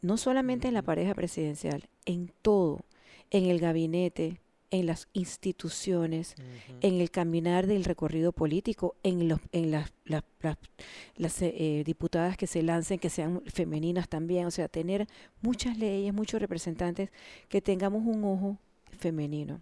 No 0.00 0.16
solamente 0.16 0.68
en 0.68 0.74
la 0.74 0.82
pareja 0.82 1.12
presidencial, 1.12 1.88
en 2.04 2.30
todo 2.40 2.84
en 3.30 3.46
el 3.46 3.60
gabinete, 3.60 4.40
en 4.70 4.86
las 4.86 5.08
instituciones, 5.12 6.36
en 6.80 7.00
el 7.00 7.10
caminar 7.10 7.66
del 7.66 7.84
recorrido 7.84 8.32
político, 8.32 8.94
en, 9.02 9.28
los, 9.28 9.40
en 9.52 9.70
las, 9.72 9.92
las, 10.04 11.42
eh, 11.42 11.54
eh, 11.56 11.82
diputadas 11.84 12.36
que 12.36 12.46
se 12.46 12.62
lancen, 12.62 12.98
que 12.98 13.10
sean 13.10 13.42
femeninas 13.46 14.08
también, 14.08 14.46
o 14.46 14.50
sea, 14.50 14.68
tener 14.68 15.08
muchas 15.42 15.76
leyes, 15.76 16.14
muchos 16.14 16.40
representantes, 16.40 17.10
que 17.48 17.60
tengamos 17.60 18.02
un 18.06 18.24
ojo 18.24 18.58
femenino. 18.98 19.60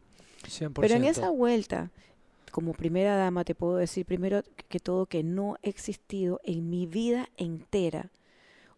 Pero 0.75 0.95
en 0.95 1.05
esa 1.05 1.31
vuelta, 1.31 1.91
como 2.51 2.73
primera 2.73 3.17
dama, 3.17 3.45
te 3.45 3.55
puedo 3.55 3.77
decir 3.77 4.05
primero 4.05 4.43
que 4.69 4.79
todo 4.79 5.07
que 5.07 5.23
no 5.23 5.55
ha 5.55 5.69
existido 5.69 6.41
en 6.45 6.69
mi 6.71 6.87
vida 6.87 7.29
entera 7.37 8.11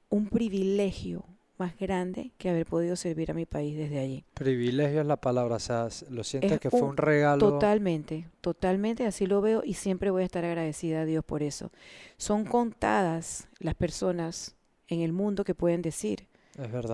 un 0.09 0.26
privilegio, 0.26 1.24
más 1.61 1.76
grande 1.78 2.32
que 2.38 2.50
haber 2.50 2.66
podido 2.66 2.96
servir 2.96 3.30
a 3.30 3.34
mi 3.34 3.46
país 3.46 3.76
desde 3.76 4.00
allí. 4.00 4.24
Privilegio 4.34 5.02
es 5.02 5.06
la 5.06 5.18
palabra, 5.18 5.56
o 5.56 5.61
sea, 5.61 5.88
lo 6.08 6.24
sientes 6.24 6.58
que 6.58 6.70
fue 6.70 6.82
un 6.82 6.96
regalo. 6.96 7.38
Totalmente, 7.38 8.26
totalmente, 8.40 9.06
así 9.06 9.26
lo 9.26 9.40
veo 9.40 9.62
y 9.64 9.74
siempre 9.74 10.11
voy 10.11 10.22
a 10.22 10.24
estar 10.24 10.44
agradecida 10.44 11.02
a 11.02 11.04
Dios 11.04 11.24
por 11.24 11.42
eso. 11.42 11.70
Son 12.16 12.44
contadas 12.44 13.46
las 13.58 13.74
personas 13.74 14.56
en 14.88 15.00
el 15.02 15.12
mundo 15.12 15.44
que 15.44 15.54
pueden 15.54 15.82
decir 15.82 16.26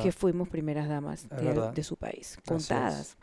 que 0.02 0.12
fuimos 0.12 0.48
primeras 0.48 0.88
damas 0.88 1.28
de, 1.28 1.82
su 1.82 1.96
país, 1.96 2.38
contadas. 2.46 3.16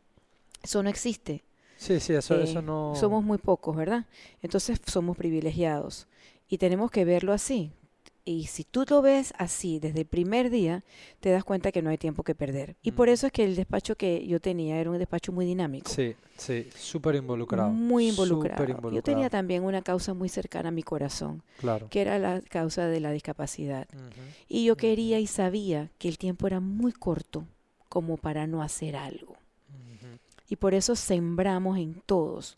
Eso 0.63 0.81
no 0.81 0.89
existe. 0.89 1.43
Sí, 1.77 1.99
sí, 1.99 2.13
eso, 2.13 2.39
eso 2.39 2.59
eh, 2.59 2.61
no... 2.61 2.93
Somos 2.95 3.23
muy 3.23 3.37
pocos, 3.37 3.75
¿verdad? 3.75 4.05
Entonces 4.41 4.79
somos 4.85 5.17
privilegiados 5.17 6.07
y 6.47 6.57
tenemos 6.57 6.89
que 6.89 7.03
verlo 7.03 7.33
así. 7.33 7.73
Y 8.25 8.45
si 8.45 8.63
tú 8.63 8.85
lo 8.89 9.01
ves 9.01 9.33
así 9.37 9.79
desde 9.79 10.01
el 10.01 10.05
primer 10.05 10.49
día, 10.49 10.85
te 11.19 11.29
das 11.29 11.43
cuenta 11.43 11.73
que 11.73 11.81
no 11.81 11.89
hay 11.89 11.97
tiempo 11.97 12.23
que 12.23 12.35
perder. 12.35 12.77
Y 12.81 12.91
por 12.93 13.09
eso 13.09 13.27
es 13.27 13.33
que 13.33 13.43
el 13.43 13.55
despacho 13.55 13.95
que 13.95 14.25
yo 14.25 14.39
tenía 14.39 14.79
era 14.79 14.89
un 14.89 14.97
despacho 14.97 15.33
muy 15.33 15.45
dinámico. 15.45 15.89
Sí, 15.89 16.15
sí, 16.37 16.69
súper 16.73 17.15
involucrado. 17.15 17.69
Muy 17.71 18.07
involucrado. 18.07 18.91
Yo 18.91 19.03
tenía 19.03 19.29
también 19.29 19.63
una 19.63 19.81
causa 19.81 20.13
muy 20.13 20.29
cercana 20.29 20.69
a 20.69 20.71
mi 20.71 20.83
corazón, 20.83 21.43
claro. 21.59 21.89
que 21.89 21.99
era 21.99 22.17
la 22.17 22.39
causa 22.41 22.87
de 22.87 23.01
la 23.01 23.11
discapacidad. 23.11 23.89
Y 24.47 24.63
yo 24.63 24.77
quería 24.77 25.19
y 25.19 25.27
sabía 25.27 25.91
que 25.97 26.07
el 26.07 26.17
tiempo 26.17 26.47
era 26.47 26.61
muy 26.61 26.93
corto 26.93 27.45
como 27.89 28.15
para 28.15 28.47
no 28.47 28.61
hacer 28.61 28.95
algo. 28.95 29.35
Y 30.49 30.55
por 30.55 30.73
eso 30.73 30.95
sembramos 30.95 31.77
en 31.77 32.01
todos 32.05 32.57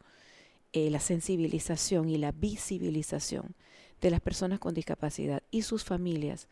eh, 0.74 0.90
la 0.92 1.00
sensibilización 1.00 2.10
y 2.10 2.18
la 2.18 2.32
visibilización 2.32 3.56
de 4.02 4.10
las 4.12 4.22
personas 4.22 4.60
con 4.60 4.74
discapacidad 4.74 5.44
y 5.52 5.64
sus 5.64 5.84
familias 5.84 6.48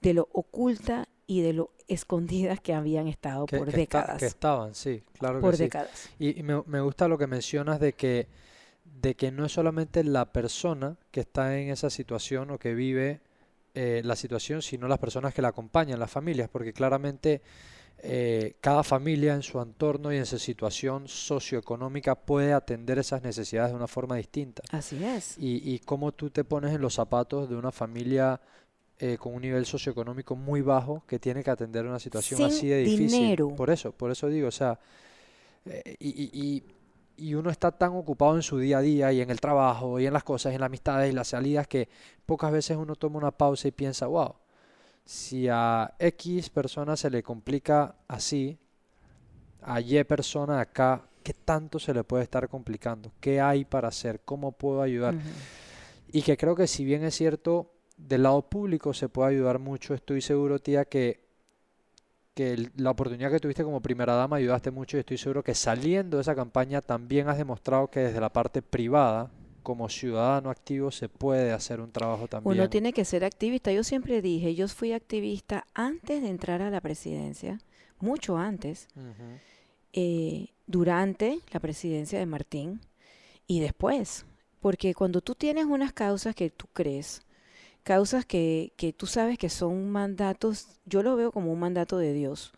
de 0.00 0.14
lo 0.14 0.28
oculta 0.32 1.08
y 1.26 1.42
de 1.42 1.52
lo 1.52 1.72
escondidas 1.88 2.60
que 2.60 2.74
habían 2.74 3.06
estado 3.06 3.46
Que, 3.46 3.58
por 3.58 3.70
que 3.70 3.76
décadas. 3.76 4.18
que 4.18 4.26
estaban, 4.26 4.74
sí, 4.74 5.02
claro 5.18 5.42
que 5.42 5.42
por 5.42 5.56
sí. 5.56 5.64
décadas. 5.64 6.10
Y, 6.18 6.38
y 6.38 6.42
me, 6.42 6.62
me 6.66 6.80
gusta 6.80 7.06
lo 7.08 7.18
que 7.18 7.26
mencionas 7.26 7.80
de 7.80 7.92
que, 7.92 8.28
de 8.84 9.14
que 9.14 9.30
no 9.30 9.44
es 9.44 9.52
solamente 9.52 10.02
la 10.04 10.32
persona 10.32 10.96
que 11.10 11.20
está 11.20 11.58
en 11.58 11.68
esa 11.70 11.90
situación 11.90 12.50
o 12.50 12.58
que 12.58 12.74
vive 12.74 13.20
eh, 13.74 14.02
la 14.04 14.16
situación, 14.16 14.62
sino 14.62 14.88
las 14.88 14.98
personas 14.98 15.32
que 15.34 15.42
la 15.42 15.48
acompañan, 15.48 16.00
las 16.00 16.10
familias, 16.10 16.48
porque 16.48 16.72
claramente 16.72 17.42
eh, 18.02 18.56
cada 18.60 18.82
familia 18.82 19.34
en 19.34 19.42
su 19.42 19.60
entorno 19.60 20.12
y 20.12 20.16
en 20.16 20.26
su 20.26 20.38
situación 20.38 21.06
socioeconómica 21.08 22.14
puede 22.14 22.52
atender 22.52 22.98
esas 22.98 23.22
necesidades 23.22 23.70
de 23.72 23.76
una 23.76 23.86
forma 23.86 24.16
distinta. 24.16 24.62
Así 24.70 25.02
es. 25.04 25.36
Y, 25.38 25.74
y 25.74 25.78
cómo 25.80 26.12
tú 26.12 26.30
te 26.30 26.44
pones 26.44 26.74
en 26.74 26.80
los 26.80 26.94
zapatos 26.94 27.48
de 27.48 27.56
una 27.56 27.72
familia 27.72 28.40
eh, 28.98 29.16
con 29.18 29.34
un 29.34 29.42
nivel 29.42 29.64
socioeconómico 29.66 30.36
muy 30.36 30.60
bajo 30.62 31.02
que 31.06 31.18
tiene 31.18 31.42
que 31.42 31.50
atender 31.50 31.86
una 31.86 31.98
situación 31.98 32.38
Sin 32.38 32.46
así 32.46 32.68
de 32.68 32.78
difícil. 32.84 33.08
dinero. 33.20 33.48
Por 33.56 33.70
eso, 33.70 33.92
por 33.92 34.10
eso 34.10 34.28
digo, 34.28 34.48
o 34.48 34.52
sea, 34.52 34.78
eh, 35.66 35.96
y, 35.98 36.08
y- 36.08 36.62
y- 37.16 37.34
uno 37.34 37.50
está 37.50 37.70
tan 37.70 37.92
ocupado 37.94 38.34
en 38.36 38.42
su 38.42 38.58
día 38.58 38.78
a 38.78 38.80
día 38.80 39.12
y 39.12 39.20
en 39.20 39.28
el 39.30 39.40
trabajo 39.40 40.00
y 40.00 40.06
en 40.06 40.12
las 40.14 40.24
cosas, 40.24 40.54
en 40.54 40.60
las 40.60 40.66
amistades 40.68 41.12
y 41.12 41.14
las 41.14 41.28
salidas 41.28 41.66
que 41.68 41.88
pocas 42.24 42.50
veces 42.50 42.78
uno 42.78 42.96
toma 42.96 43.18
una 43.18 43.30
pausa 43.30 43.68
y 43.68 43.72
piensa, 43.72 44.06
wow, 44.06 44.34
si 45.10 45.48
a 45.50 45.92
X 45.98 46.50
persona 46.50 46.96
se 46.96 47.10
le 47.10 47.20
complica 47.24 47.96
así, 48.06 48.56
a 49.62 49.80
Y 49.80 50.04
persona 50.04 50.60
acá, 50.60 51.02
¿qué 51.24 51.34
tanto 51.34 51.80
se 51.80 51.92
le 51.92 52.04
puede 52.04 52.22
estar 52.22 52.48
complicando? 52.48 53.10
¿Qué 53.20 53.40
hay 53.40 53.64
para 53.64 53.88
hacer? 53.88 54.20
¿Cómo 54.24 54.52
puedo 54.52 54.82
ayudar? 54.82 55.16
Y 56.12 56.22
que 56.22 56.36
creo 56.36 56.54
que 56.54 56.68
si 56.68 56.84
bien 56.84 57.02
es 57.02 57.16
cierto, 57.16 57.72
del 57.96 58.22
lado 58.22 58.42
público 58.42 58.94
se 58.94 59.08
puede 59.08 59.30
ayudar 59.30 59.58
mucho, 59.58 59.94
estoy 59.94 60.20
seguro, 60.20 60.60
tía, 60.60 60.84
que, 60.84 61.20
que 62.34 62.52
el- 62.52 62.70
la 62.76 62.90
oportunidad 62.90 63.32
que 63.32 63.40
tuviste 63.40 63.64
como 63.64 63.80
primera 63.80 64.14
dama 64.14 64.36
ayudaste 64.36 64.70
mucho 64.70 64.96
y 64.96 65.00
estoy 65.00 65.18
seguro 65.18 65.42
que 65.42 65.56
saliendo 65.56 66.18
de 66.18 66.22
esa 66.22 66.36
campaña 66.36 66.80
también 66.82 67.28
has 67.28 67.36
demostrado 67.36 67.88
que 67.88 68.00
desde 68.00 68.20
la 68.20 68.32
parte 68.32 68.62
privada, 68.62 69.28
como 69.62 69.88
ciudadano 69.88 70.50
activo, 70.50 70.90
se 70.90 71.08
puede 71.08 71.52
hacer 71.52 71.80
un 71.80 71.92
trabajo 71.92 72.28
también. 72.28 72.58
Uno 72.58 72.70
tiene 72.70 72.92
que 72.92 73.04
ser 73.04 73.24
activista. 73.24 73.72
Yo 73.72 73.84
siempre 73.84 74.22
dije, 74.22 74.54
yo 74.54 74.68
fui 74.68 74.92
activista 74.92 75.66
antes 75.74 76.22
de 76.22 76.28
entrar 76.28 76.62
a 76.62 76.70
la 76.70 76.80
presidencia, 76.80 77.60
mucho 77.98 78.36
antes, 78.36 78.88
eh, 79.92 80.48
durante 80.66 81.40
la 81.52 81.60
presidencia 81.60 82.18
de 82.18 82.26
Martín 82.26 82.80
y 83.46 83.60
después. 83.60 84.26
Porque 84.60 84.94
cuando 84.94 85.20
tú 85.20 85.34
tienes 85.34 85.64
unas 85.64 85.92
causas 85.92 86.34
que 86.34 86.50
tú 86.50 86.66
crees, 86.72 87.22
causas 87.82 88.26
que, 88.26 88.72
que 88.76 88.92
tú 88.92 89.06
sabes 89.06 89.38
que 89.38 89.48
son 89.48 89.90
mandatos, 89.90 90.80
yo 90.84 91.02
lo 91.02 91.16
veo 91.16 91.32
como 91.32 91.52
un 91.52 91.60
mandato 91.60 91.96
de 91.96 92.12
Dios, 92.12 92.52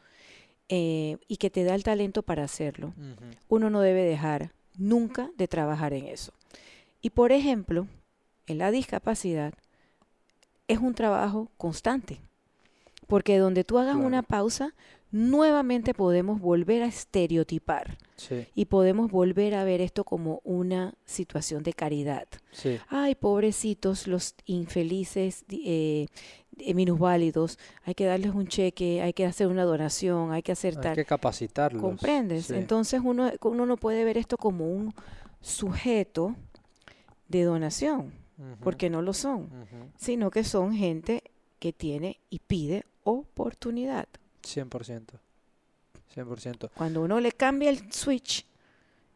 eh, 0.75 1.19
y 1.29 1.37
que 1.37 1.51
te 1.51 1.65
da 1.65 1.75
el 1.75 1.83
talento 1.83 2.23
para 2.23 2.45
hacerlo, 2.45 2.95
uno 3.49 3.69
no 3.69 3.83
debe 3.83 4.05
dejar 4.05 4.53
nunca 4.79 5.31
de 5.37 5.47
trabajar 5.47 5.93
en 5.93 6.07
eso. 6.07 6.33
Y 7.03 7.11
por 7.11 7.33
ejemplo, 7.33 7.87
en 8.47 8.59
la 8.59 8.71
discapacidad 8.71 9.53
es 10.69 10.79
un 10.79 10.95
trabajo 10.95 11.51
constante, 11.59 12.21
porque 13.09 13.37
donde 13.39 13.65
tú 13.65 13.79
hagas 13.79 13.97
una 13.97 14.23
pausa, 14.23 14.75
nuevamente 15.11 15.93
podemos 15.93 16.41
volver 16.41 16.83
a 16.83 16.87
estereotipar 16.87 17.99
Sí, 18.17 18.47
y 18.55 18.67
podemos 18.67 19.11
volver 19.11 19.55
a 19.55 19.65
ver 19.65 19.81
esto 19.81 20.05
como 20.05 20.41
una 20.45 20.95
situación 21.05 21.65
de 21.65 21.73
caridad. 21.73 22.29
sí, 22.53 22.79
Ay, 22.89 23.17
pobrecitos, 23.17 24.07
los 24.07 24.35
infelices, 24.47 25.45
eh, 25.51 26.07
eh, 26.59 26.75
minusválidos, 26.75 27.59
hay 27.85 27.95
que 27.95 28.07
darles 28.07 28.33
un 28.33 28.47
cheque, 28.47 29.03
hay 29.03 29.13
que 29.13 29.27
hacer 29.27 29.49
una 29.49 29.65
donación, 29.65 30.31
hay 30.33 30.43
que 30.43 30.53
hacer 30.53 30.77
hay 30.77 30.83
tal. 30.83 30.95
que 30.95 31.05
capacitarlos. 31.05 31.83
¿Comprendes? 31.83 32.47
sí, 32.47 32.55
Entonces 32.55 33.01
uno, 33.05 33.31
uno 33.43 33.67
no 33.67 33.77
puede 33.77 34.05
ver 34.05 34.17
esto 34.17 34.37
como 34.37 34.67
un 34.73 34.95
sujeto 35.41 36.37
de 37.33 37.45
donación, 37.45 38.13
porque 38.63 38.91
no 38.91 39.03
lo 39.03 39.13
son, 39.13 39.49
sino 39.97 40.31
que 40.31 40.45
son 40.45 40.75
gente 40.75 41.23
que 41.59 41.73
tiene 41.73 42.21
y 42.31 42.39
pide 42.41 42.85
oportunidad. 43.05 44.07
100%, 44.43 45.19
100%. 46.15 46.71
Cuando 46.77 47.03
uno 47.03 47.21
le 47.21 47.33
cambia 47.33 47.71
el 47.71 47.93
switch, 47.93 48.47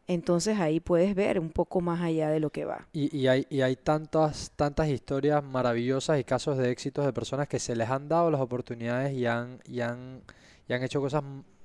entonces 0.07 0.57
ahí 0.59 0.79
puedes 0.79 1.13
ver 1.13 1.39
un 1.39 1.49
poco 1.49 1.81
más 1.81 2.01
allá 2.01 2.29
de 2.29 2.39
lo 2.39 2.49
que 2.49 2.65
va. 2.65 2.87
Y, 2.93 3.15
y 3.15 3.27
hay, 3.27 3.45
y 3.49 3.61
hay 3.61 3.75
tantas, 3.75 4.51
tantas 4.55 4.87
historias 4.87 5.43
maravillosas 5.43 6.19
y 6.19 6.23
casos 6.23 6.57
de 6.57 6.71
éxitos 6.71 7.05
de 7.05 7.13
personas 7.13 7.47
que 7.47 7.59
se 7.59 7.75
les 7.75 7.89
han 7.89 8.07
dado 8.07 8.31
las 8.31 8.41
oportunidades 8.41 9.13
y 9.13 9.25
han, 9.25 9.59
y 9.65 9.81
han, 9.81 10.21
y 10.67 10.73
han 10.73 10.83
hecho 10.83 11.01
cosas 11.01 11.23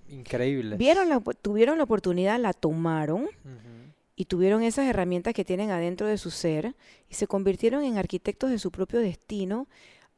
increíbles. 0.09 0.79
Vieron 0.79 1.09
la, 1.09 1.21
tuvieron 1.21 1.79
la 1.79 1.85
oportunidad, 1.85 2.39
la 2.41 2.53
tomaron 2.53 3.23
Ujú, 3.23 3.92
y 4.17 4.27
tuvieron 4.27 4.63
esas 4.63 4.87
herramientas 4.87 5.35
que 5.35 5.45
tienen 5.45 5.71
adentro 5.71 6.07
de 6.07 6.19
su 6.19 6.31
ser 6.31 6.75
y 7.09 7.15
se 7.15 7.27
convirtieron 7.27 7.83
en 7.85 7.97
arquitectos 7.99 8.51
de 8.51 8.59
su 8.59 8.71
propio 8.71 9.01
destino, 9.01 9.69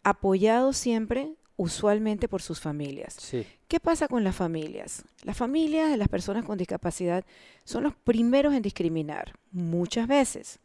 apoyados 0.02 0.76
siempre, 0.76 1.34
usualmente 1.56 2.28
por 2.28 2.42
sus 2.42 2.60
familias. 2.60 3.14
Sí, 3.18 3.46
¿Qué 3.68 3.78
pasa 3.80 4.08
con 4.08 4.24
las 4.24 4.34
familias? 4.36 5.04
Las 5.22 5.36
familias 5.36 5.90
de 5.90 5.96
las 5.96 6.08
personas 6.08 6.44
con 6.44 6.58
discapacidad 6.58 7.24
son 7.64 7.84
los 7.84 7.94
primeros 7.94 8.54
en 8.54 8.62
discriminar, 8.62 9.34
muchas 9.52 10.06
veces. 10.08 10.58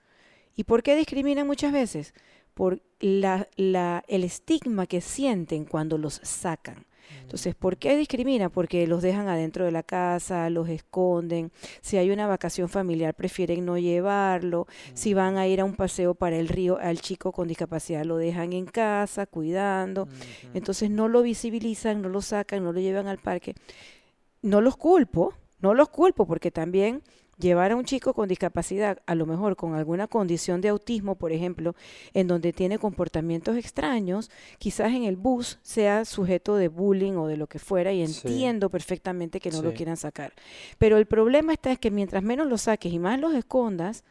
¿Y 0.56 0.64
por 0.64 0.84
qué 0.84 0.96
discriminan 0.96 1.48
muchas 1.48 1.72
veces? 1.72 2.14
Por 2.54 2.82
la, 3.00 3.48
la- 3.56 4.04
el 4.08 4.24
estigma 4.24 4.88
que 4.88 5.00
sienten 5.02 5.66
cuando 5.66 5.98
los 5.98 6.20
sacan. 6.24 6.86
Entonces, 7.22 7.56
¿por 7.56 7.78
qué 7.78 7.96
discriminan? 7.98 8.50
Porque 8.50 8.88
los 8.88 9.02
dejan 9.02 9.28
adentro 9.28 9.66
de 9.66 9.72
la 9.72 9.84
casa, 9.84 10.50
los 10.50 10.70
esconden. 10.70 11.52
Si 11.82 11.98
hay 11.98 12.12
una 12.12 12.28
vacación 12.28 12.70
familiar, 12.70 13.14
prefieren 13.14 13.66
no 13.66 13.78
llevarlo. 13.78 14.68
Si 14.94 15.14
van 15.14 15.38
a 15.38 15.48
ir 15.48 15.62
a 15.62 15.66
un 15.66 15.76
paseo 15.76 16.16
para 16.16 16.38
el 16.38 16.48
río, 16.48 16.78
al 16.80 17.02
chico 17.02 17.32
con 17.32 17.48
discapacidad 17.48 18.06
lo 18.06 18.18
dejan 18.18 18.54
en 18.54 18.66
casa, 18.66 19.26
cuidando. 19.26 20.08
Entonces 20.54 20.90
no 20.90 21.08
lo 21.08 21.22
visibilizan, 21.22 22.02
no 22.02 22.10
lo 22.10 22.22
sacan, 22.22 22.64
no 22.64 22.72
lo 22.72 22.80
llevan 22.80 23.08
al 23.08 23.20
parque. 23.20 23.56
No 24.42 24.62
los 24.62 24.78
culpo, 24.78 25.34
no 25.60 25.74
los 25.74 25.90
culpo, 25.90 26.26
porque 26.26 26.52
también 26.52 27.04
llevar 27.40 27.72
a 27.72 27.76
un 27.76 27.86
chico 27.86 28.14
con 28.14 28.28
discapacidad, 28.28 29.00
a 29.06 29.16
lo 29.16 29.26
mejor 29.26 29.56
con 29.56 29.74
alguna 29.74 30.08
condición 30.08 30.60
de 30.62 30.70
autismo, 30.70 31.16
por 31.16 31.32
ejemplo, 31.32 31.74
en 32.14 32.28
donde 32.28 32.52
tiene 32.54 32.78
comportamientos 32.78 33.56
extraños, 33.56 34.30
quizás 34.58 34.92
en 34.94 35.04
el 35.06 35.16
bus 35.16 35.58
sea 35.62 36.04
sujeto 36.06 36.56
de 36.56 36.68
bullying 36.68 37.14
o 37.14 37.28
de 37.28 37.38
lo 37.38 37.48
que 37.48 37.58
fuera, 37.60 37.94
y 37.94 38.06
Sí. 38.06 38.28
entiendo 38.28 38.70
perfectamente 38.70 39.40
que 39.40 39.52
no 39.52 39.62
lo 39.62 39.70
Sí. 39.72 39.78
quieran 39.78 39.98
sacar. 39.98 40.34
Pero 40.78 40.98
el 40.98 41.06
problema 41.06 41.54
está 41.54 41.72
es 41.72 41.80
que 41.80 41.92
mientras 41.92 42.24
menos 42.24 42.48
los 42.48 42.64
saques 42.64 42.92
y 42.92 43.00
más 43.00 43.20
los 43.20 43.34
escondas, 43.34 44.04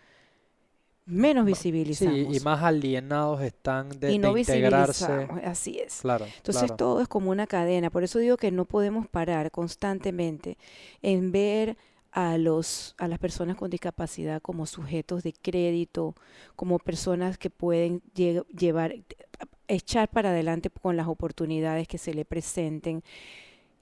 menos 1.05 1.45
Sí, 1.47 1.53
visibilizamos. 1.53 2.37
y 2.37 2.41
más 2.41 2.63
alienados 2.63 3.41
están 3.43 3.89
de, 3.99 4.13
y 4.13 4.19
no 4.19 4.35
de 4.35 4.41
integrarse. 4.41 5.27
así 5.45 5.79
es. 5.79 6.01
Claro, 6.03 6.27
Entonces 6.37 6.65
claro. 6.65 6.77
todo 6.77 7.01
es 7.01 7.09
como 7.09 7.31
una 7.31 7.47
cadena. 7.47 7.89
Por 7.91 8.05
eso 8.05 8.19
digo 8.19 8.37
que 8.37 8.51
no 8.51 8.67
podemos 8.67 9.07
parar 9.07 9.51
constantemente 9.51 10.59
en 11.01 11.33
ver 11.33 11.79
a 12.13 12.39
los 12.39 12.95
a 12.99 13.09
las 13.09 13.19
personas 13.19 13.57
con 13.57 13.71
discapacidad 13.71 14.41
como 14.43 14.67
sujetos 14.67 15.23
de 15.23 15.33
crédito, 15.35 16.15
como 16.57 16.79
personas 16.79 17.39
que 17.39 17.51
pueden 17.51 18.03
lle- 18.15 18.47
llevar 18.49 18.95
echar 19.69 20.09
para 20.11 20.31
adelante 20.31 20.71
con 20.71 20.97
las 20.97 21.09
oportunidades 21.09 21.87
que 21.89 21.99
se 21.99 22.15
le 22.15 22.25
presenten, 22.25 23.03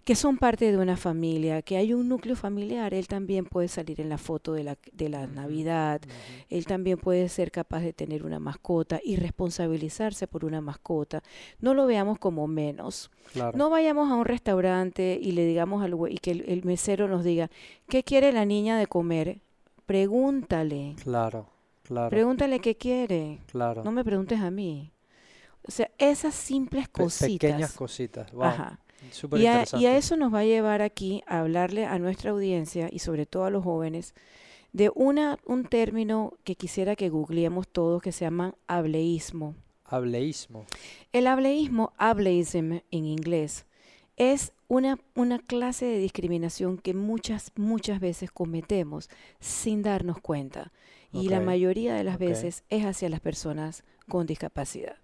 que 0.06 0.14
son 0.14 0.38
parte 0.38 0.70
de 0.70 0.78
una 0.78 0.96
familia, 0.96 1.62
que 1.62 1.76
hay 1.76 1.92
un 1.92 2.08
núcleo 2.08 2.36
familiar, 2.36 2.94
él 2.94 3.08
también 3.08 3.44
puede 3.44 3.66
salir 3.66 4.00
en 4.00 4.08
la 4.08 4.18
foto 4.18 4.52
de 4.52 4.62
la, 4.62 4.78
de 4.92 5.08
la 5.08 5.26
Navidad, 5.26 6.00
él 6.48 6.64
también 6.64 6.96
puede 6.96 7.28
ser 7.28 7.50
capaz 7.50 7.80
de 7.80 7.92
tener 7.92 8.24
una 8.24 8.38
mascota 8.38 9.00
y 9.04 9.16
responsabilizarse 9.16 10.28
por 10.28 10.44
una 10.44 10.60
mascota. 10.60 11.24
No 11.58 11.74
lo 11.74 11.86
veamos 11.86 12.20
como 12.20 12.46
menos. 12.46 13.10
Claro. 13.32 13.58
No 13.58 13.68
vayamos 13.68 14.08
a 14.08 14.14
un 14.14 14.24
restaurante 14.24 15.18
y 15.20 15.32
le 15.32 15.44
digamos 15.44 15.82
al 15.82 15.96
y 16.08 16.18
que 16.18 16.30
el, 16.30 16.44
el 16.48 16.64
mesero 16.64 17.08
nos 17.08 17.24
diga, 17.24 17.50
¿qué 17.88 18.04
quiere 18.04 18.32
la 18.32 18.44
niña 18.44 18.78
de 18.78 18.86
comer? 18.86 19.40
Pregúntale. 19.86 20.94
Claro, 21.02 21.48
claro, 21.82 22.10
Pregúntale 22.10 22.60
qué 22.60 22.76
quiere. 22.76 23.40
claro. 23.50 23.82
No 23.82 23.90
me 23.90 24.04
preguntes 24.04 24.38
a 24.40 24.52
mí. 24.52 24.92
O 25.66 25.72
sea, 25.72 25.90
esas 25.98 26.34
simples 26.34 26.86
Pe- 26.86 27.02
cositas. 27.02 27.28
pequeñas 27.50 27.72
cositas. 27.72 28.30
Wow, 28.30 28.44
Ajá. 28.44 28.78
Y 29.32 29.34
a, 29.34 29.38
y 29.38 29.46
a 29.46 29.52
interesante. 29.60 29.96
eso 29.96 30.16
nos 30.16 30.32
va 30.32 30.40
a 30.40 30.44
llevar 30.44 30.82
aquí 30.82 31.22
a 31.26 31.40
hablarle 31.40 31.86
a 31.86 31.98
nuestra 31.98 32.30
audiencia 32.30 32.88
y 32.90 32.98
sobre 33.00 33.26
todo 33.26 33.44
a 33.44 33.50
los 33.50 33.64
jóvenes 33.64 34.14
de 34.72 34.90
una, 34.94 35.38
un 35.46 35.64
término 35.64 36.34
que 36.44 36.54
quisiera 36.54 36.96
que 36.96 37.08
googleemos 37.08 37.66
todos 37.66 38.02
que 38.02 38.12
se 38.12 38.26
llama 38.26 38.54
hableísmo. 38.66 39.54
Hableísmo. 39.84 40.66
El 41.12 41.28
hableísmo, 41.28 41.92
ableism 41.96 42.80
en 42.90 43.04
inglés, 43.06 43.64
es 44.16 44.52
una, 44.68 44.98
una 45.14 45.38
clase 45.38 45.86
de 45.86 45.98
discriminación 45.98 46.76
que 46.76 46.92
muchas, 46.92 47.52
muchas 47.56 48.00
veces 48.00 48.30
cometemos 48.30 49.08
sin 49.40 49.82
darnos 49.82 50.20
cuenta. 50.20 50.72
Y 51.12 51.30
la 51.30 51.40
mayoría 51.40 51.94
de 51.94 52.04
las 52.04 52.18
veces 52.18 52.62
es 52.68 52.84
hacia 52.84 53.08
las 53.08 53.20
personas 53.20 53.84
con 54.06 54.26
discapacidad. 54.26 54.96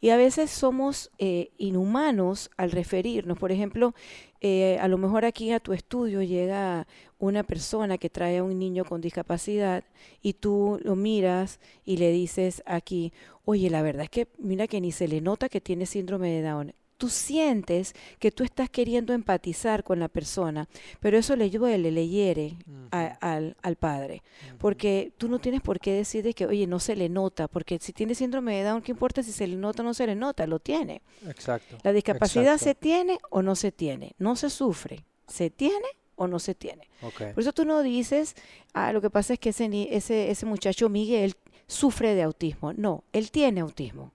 Y 0.00 0.10
a 0.10 0.16
veces 0.16 0.50
somos 0.50 1.10
eh, 1.18 1.50
inhumanos 1.58 2.50
al 2.56 2.70
referirnos. 2.70 3.38
Por 3.38 3.50
ejemplo, 3.50 3.94
eh, 4.40 4.78
a 4.80 4.88
lo 4.88 4.98
mejor 4.98 5.24
aquí 5.24 5.52
a 5.52 5.60
tu 5.60 5.72
estudio 5.72 6.22
llega 6.22 6.86
una 7.18 7.42
persona 7.42 7.98
que 7.98 8.10
trae 8.10 8.38
a 8.38 8.44
un 8.44 8.58
niño 8.58 8.84
con 8.84 9.00
discapacidad 9.00 9.84
y 10.22 10.34
tú 10.34 10.78
lo 10.82 10.96
miras 10.96 11.60
y 11.84 11.96
le 11.96 12.12
dices 12.12 12.62
aquí, 12.66 13.12
oye, 13.44 13.70
la 13.70 13.82
verdad 13.82 14.04
es 14.04 14.10
que 14.10 14.28
mira 14.38 14.66
que 14.66 14.80
ni 14.80 14.92
se 14.92 15.08
le 15.08 15.20
nota 15.20 15.48
que 15.48 15.60
tiene 15.60 15.86
síndrome 15.86 16.30
de 16.30 16.42
Down 16.42 16.74
tú 16.96 17.08
sientes 17.08 17.94
que 18.18 18.30
tú 18.30 18.44
estás 18.44 18.70
queriendo 18.70 19.12
empatizar 19.12 19.84
con 19.84 20.00
la 20.00 20.08
persona, 20.08 20.68
pero 21.00 21.18
eso 21.18 21.36
le 21.36 21.50
duele, 21.50 21.90
le 21.90 22.08
hiere 22.08 22.56
al, 22.90 23.56
al, 23.62 23.76
padre, 23.76 24.22
porque 24.58 25.12
tú 25.18 25.28
no 25.28 25.38
tienes 25.38 25.60
por 25.60 25.78
qué 25.78 25.92
decir 25.92 26.34
que, 26.34 26.46
oye, 26.46 26.66
no 26.66 26.80
se 26.80 26.96
le 26.96 27.08
nota, 27.08 27.48
porque 27.48 27.78
si 27.80 27.92
tiene 27.92 28.14
síndrome 28.14 28.56
de 28.56 28.64
Down, 28.64 28.82
¿qué 28.82 28.92
importa 28.92 29.22
si 29.22 29.32
se 29.32 29.46
le 29.46 29.56
nota 29.56 29.82
o 29.82 29.84
no 29.84 29.94
se 29.94 30.06
le 30.06 30.14
nota? 30.14 30.46
Lo 30.46 30.58
tiene. 30.58 31.02
Exacto. 31.26 31.76
La 31.82 31.92
discapacidad 31.92 32.58
se 32.58 32.74
tiene 32.74 33.18
o 33.30 33.42
no 33.42 33.54
se 33.54 33.72
tiene, 33.72 34.14
no 34.18 34.36
se 34.36 34.50
sufre, 34.50 35.04
se 35.26 35.50
tiene 35.50 35.86
o 36.16 36.26
no 36.26 36.38
se 36.38 36.54
tiene. 36.54 36.88
Por 37.00 37.40
eso 37.40 37.52
tú 37.52 37.64
no 37.64 37.82
dices, 37.82 38.34
ah, 38.72 38.92
lo 38.92 39.00
que 39.00 39.10
pasa 39.10 39.34
es 39.34 39.38
que 39.38 39.50
ese, 39.50 39.68
ese, 39.94 40.30
ese 40.30 40.46
muchacho 40.46 40.88
Miguel 40.88 41.34
sufre 41.66 42.14
de 42.14 42.22
autismo. 42.22 42.72
No, 42.72 43.04
él 43.12 43.30
tiene 43.30 43.60
autismo. 43.60 44.12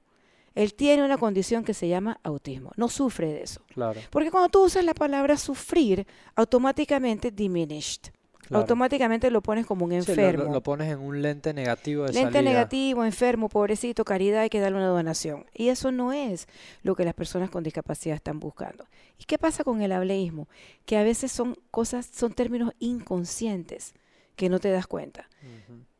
Él 0.56 0.74
tiene 0.74 1.04
una 1.04 1.18
condición 1.18 1.64
que 1.64 1.74
se 1.74 1.88
llama 1.88 2.20
autismo. 2.24 2.72
No 2.76 2.90
sufre 2.90 3.28
de 3.28 3.44
eso. 3.44 3.62
Claro. 3.74 4.00
Porque 4.10 4.32
cuando 4.32 4.50
tú 4.50 4.64
usas 4.66 4.84
la 4.84 4.94
palabra 4.94 5.38
sufrir, 5.38 6.06
automáticamente 6.36 7.32
diminished. 7.32 8.12
Automáticamente 8.50 9.32
lo 9.32 9.42
pones 9.42 9.66
como 9.66 9.86
un 9.86 9.94
enfermo. 9.94 10.52
lo, 10.52 10.62
pones 10.62 10.92
en 10.92 11.00
un 11.00 11.22
lente 11.22 11.54
negativo 11.54 12.06
de 12.06 12.14
Lente 12.14 12.42
negativo, 12.42 13.06
enfermo, 13.06 13.50
pobrecito, 13.50 14.04
caridad, 14.04 14.42
hay 14.42 14.50
que 14.50 14.60
darle 14.60 14.78
una 14.78 14.88
donación. 14.88 15.46
Y 15.54 15.70
eso 15.70 15.92
no 15.92 16.12
es 16.12 16.48
lo 16.84 16.96
que 16.96 17.06
las 17.06 17.14
personas 17.14 17.50
con 17.50 17.64
discapacidad 17.64 18.16
están 18.16 18.40
buscando. 18.40 18.86
¿Y 19.18 19.26
qué 19.26 19.38
pasa 19.38 19.64
con 19.64 19.82
el 19.82 19.92
hableísmo? 19.92 20.48
Que 20.86 20.98
a 20.98 21.04
veces 21.04 21.32
son 21.32 21.56
cosas, 21.72 22.10
son 22.12 22.34
términos 22.34 22.74
inconscientes 22.80 23.94
que 24.36 24.50
no 24.50 24.60
te 24.60 24.72
das 24.72 24.88
cuenta. 24.88 25.30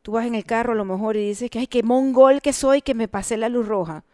Tú 0.02 0.12
vas 0.12 0.26
en 0.26 0.34
el 0.34 0.44
carro 0.44 0.72
a 0.72 0.76
lo 0.76 0.84
mejor 0.84 1.16
y 1.16 1.26
dices 1.26 1.48
que, 1.48 1.60
ay, 1.60 1.66
qué 1.68 1.82
mongol 1.82 2.42
que 2.42 2.52
soy 2.52 2.82
que 2.82 2.94
me 2.94 3.08
pasé 3.08 3.36
la 3.36 3.48
luz 3.48 3.66
roja. 3.66 4.04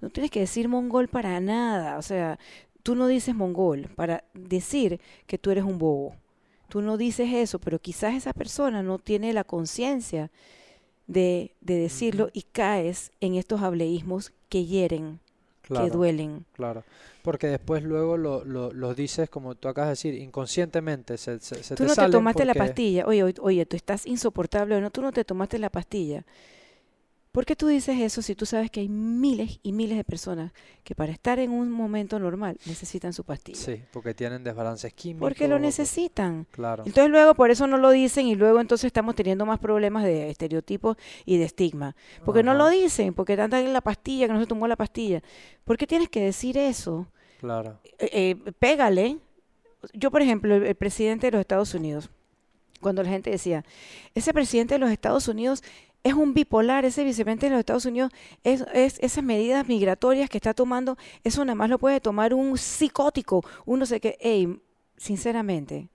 No 0.00 0.10
tienes 0.10 0.30
que 0.30 0.40
decir 0.40 0.68
mongol 0.68 1.08
para 1.08 1.40
nada. 1.40 1.98
O 1.98 2.02
sea, 2.02 2.38
tú 2.82 2.94
no 2.94 3.06
dices 3.06 3.34
mongol 3.34 3.88
para 3.96 4.24
decir 4.34 5.00
que 5.26 5.38
tú 5.38 5.50
eres 5.50 5.64
un 5.64 5.78
bobo. 5.78 6.14
Tú 6.68 6.82
no 6.82 6.96
dices 6.96 7.32
eso, 7.32 7.58
pero 7.58 7.78
quizás 7.78 8.14
esa 8.14 8.32
persona 8.32 8.82
no 8.82 8.98
tiene 8.98 9.32
la 9.32 9.44
conciencia 9.44 10.30
de, 11.06 11.54
de, 11.62 11.78
decirlo 11.78 12.28
y 12.34 12.42
caes 12.42 13.10
en 13.20 13.34
estos 13.34 13.62
hableísmos 13.62 14.32
que 14.50 14.66
hieren, 14.66 15.20
que 15.62 15.88
duelen. 15.90 16.44
Claro, 16.52 16.84
porque 17.22 17.46
después 17.46 17.82
luego 17.82 18.18
lo, 18.18 18.44
lo, 18.44 18.94
dices, 18.94 19.30
como 19.30 19.54
tú 19.54 19.68
acabas 19.68 19.88
de 19.88 19.92
decir, 19.92 20.14
inconscientemente. 20.14 21.16
Se, 21.16 21.40
se, 21.40 21.74
tú 21.74 21.84
no 21.84 21.94
te 21.94 22.10
tomaste 22.10 22.44
la 22.44 22.54
pastilla. 22.54 23.06
Oye, 23.06 23.22
oye, 23.22 23.34
oye, 23.40 23.66
tú 23.66 23.76
estás 23.76 24.06
insoportable. 24.06 24.78
No, 24.80 24.90
tú 24.90 25.00
no 25.00 25.12
te 25.12 25.24
tomaste 25.24 25.58
la 25.58 25.70
pastilla. 25.70 26.24
¿Por 27.38 27.46
qué 27.46 27.54
tú 27.54 27.68
dices 27.68 27.96
eso 28.00 28.20
si 28.20 28.34
tú 28.34 28.46
sabes 28.46 28.68
que 28.68 28.80
hay 28.80 28.88
miles 28.88 29.60
y 29.62 29.70
miles 29.70 29.96
de 29.96 30.02
personas 30.02 30.50
que 30.82 30.96
para 30.96 31.12
estar 31.12 31.38
en 31.38 31.52
un 31.52 31.70
momento 31.70 32.18
normal 32.18 32.58
necesitan 32.66 33.12
su 33.12 33.22
pastilla? 33.22 33.56
Sí, 33.56 33.80
porque 33.92 34.12
tienen 34.12 34.42
desbalances 34.42 34.92
químicos. 34.92 35.20
Porque 35.20 35.46
lo 35.46 35.60
necesitan. 35.60 36.48
Claro. 36.50 36.82
Entonces 36.84 37.12
luego 37.12 37.36
por 37.36 37.52
eso 37.52 37.68
no 37.68 37.78
lo 37.78 37.90
dicen 37.90 38.26
y 38.26 38.34
luego 38.34 38.60
entonces 38.60 38.86
estamos 38.86 39.14
teniendo 39.14 39.46
más 39.46 39.60
problemas 39.60 40.02
de 40.02 40.30
estereotipos 40.30 40.96
y 41.26 41.36
de 41.36 41.44
estigma. 41.44 41.94
Porque 42.24 42.42
no 42.42 42.54
lo 42.54 42.68
dicen, 42.70 43.14
porque 43.14 43.34
andan 43.34 43.64
en 43.64 43.72
la 43.72 43.82
pastilla, 43.82 44.26
que 44.26 44.32
no 44.32 44.40
se 44.40 44.46
tomó 44.48 44.66
la 44.66 44.74
pastilla. 44.74 45.22
¿Por 45.62 45.78
qué 45.78 45.86
tienes 45.86 46.08
que 46.08 46.20
decir 46.20 46.58
eso? 46.58 47.06
Claro. 47.38 47.78
Eh, 48.00 48.10
eh, 48.12 48.52
pégale. 48.58 49.16
Yo, 49.92 50.10
por 50.10 50.22
ejemplo, 50.22 50.56
el 50.56 50.74
presidente 50.74 51.28
de 51.28 51.30
los 51.30 51.40
Estados 51.40 51.72
Unidos, 51.72 52.10
cuando 52.80 53.02
la 53.02 53.10
gente 53.10 53.30
decía, 53.30 53.64
ese 54.14 54.32
presidente 54.32 54.74
de 54.74 54.78
los 54.80 54.90
Estados 54.90 55.28
Unidos 55.28 55.62
es 56.02 56.14
un 56.14 56.34
bipolar, 56.34 56.84
ese 56.84 57.04
vicepresidente 57.04 57.46
de 57.46 57.50
los 57.50 57.60
Estados 57.60 57.86
Unidos, 57.86 58.12
es, 58.44 58.64
esas 58.74 59.24
medidas 59.24 59.66
migratorias 59.68 60.30
que 60.30 60.38
está 60.38 60.54
tomando, 60.54 60.96
eso 61.24 61.44
nada 61.44 61.54
más 61.54 61.70
lo 61.70 61.78
puede 61.78 62.00
tomar 62.00 62.34
un 62.34 62.56
psicótico, 62.56 63.44
uno 63.66 63.84
sé 63.86 64.00
que, 64.00 64.16
hey, 64.20 64.60
sinceramente, 64.96 65.88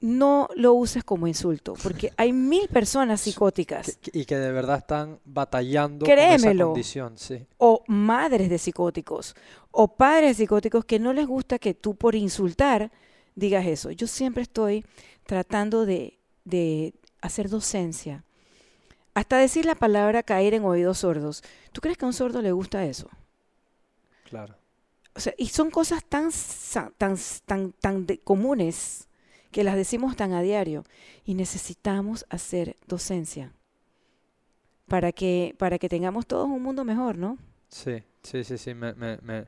no 0.00 0.48
lo 0.56 0.72
uses 0.72 1.04
como 1.04 1.26
insulto, 1.26 1.74
porque 1.82 2.12
hay 2.16 2.32
mil 2.32 2.68
personas 2.68 3.20
psicóticas. 3.20 3.98
y 4.12 4.24
que 4.24 4.36
de 4.36 4.50
verdad 4.50 4.78
están 4.78 5.20
batallando 5.24 6.06
con 6.06 6.18
esa 6.18 6.54
condición, 6.56 7.18
sí. 7.18 7.46
O 7.58 7.84
madres 7.86 8.48
de 8.48 8.58
psicóticos, 8.58 9.36
o 9.70 9.88
padres 9.88 10.38
de 10.38 10.44
psicóticos 10.44 10.84
que 10.84 10.98
no 10.98 11.12
les 11.12 11.26
gusta 11.26 11.58
que 11.58 11.74
tú 11.74 11.94
por 11.94 12.14
insultar 12.14 12.90
digas 13.34 13.66
eso. 13.66 13.90
Yo 13.90 14.06
siempre 14.06 14.42
estoy 14.42 14.84
tratando 15.26 15.84
de, 15.84 16.18
de 16.44 16.94
hacer 17.20 17.48
docencia 17.48 18.24
hasta 19.20 19.36
decir 19.36 19.66
la 19.66 19.74
palabra 19.74 20.22
caer 20.22 20.54
en 20.54 20.64
oídos 20.64 20.98
sordos. 20.98 21.42
¿Tú 21.72 21.80
crees 21.80 21.98
que 21.98 22.06
a 22.06 22.08
un 22.08 22.14
sordo 22.14 22.40
le 22.40 22.52
gusta 22.52 22.86
eso? 22.86 23.08
Claro. 24.24 24.56
O 25.14 25.20
sea, 25.20 25.34
y 25.36 25.48
son 25.48 25.70
cosas 25.70 26.02
tan, 26.04 26.30
tan, 26.96 27.16
tan, 27.44 27.72
tan 27.72 28.06
comunes 28.24 29.08
que 29.50 29.62
las 29.62 29.76
decimos 29.76 30.16
tan 30.16 30.32
a 30.32 30.40
diario. 30.40 30.84
Y 31.24 31.34
necesitamos 31.34 32.24
hacer 32.30 32.76
docencia 32.86 33.52
para 34.86 35.12
que, 35.12 35.54
para 35.58 35.78
que 35.78 35.90
tengamos 35.90 36.26
todos 36.26 36.46
un 36.48 36.62
mundo 36.62 36.84
mejor, 36.84 37.18
¿no? 37.18 37.36
Sí, 37.68 38.02
sí, 38.22 38.42
sí, 38.42 38.56
sí. 38.56 38.72
Me, 38.72 38.94
me, 38.94 39.18
me, 39.18 39.46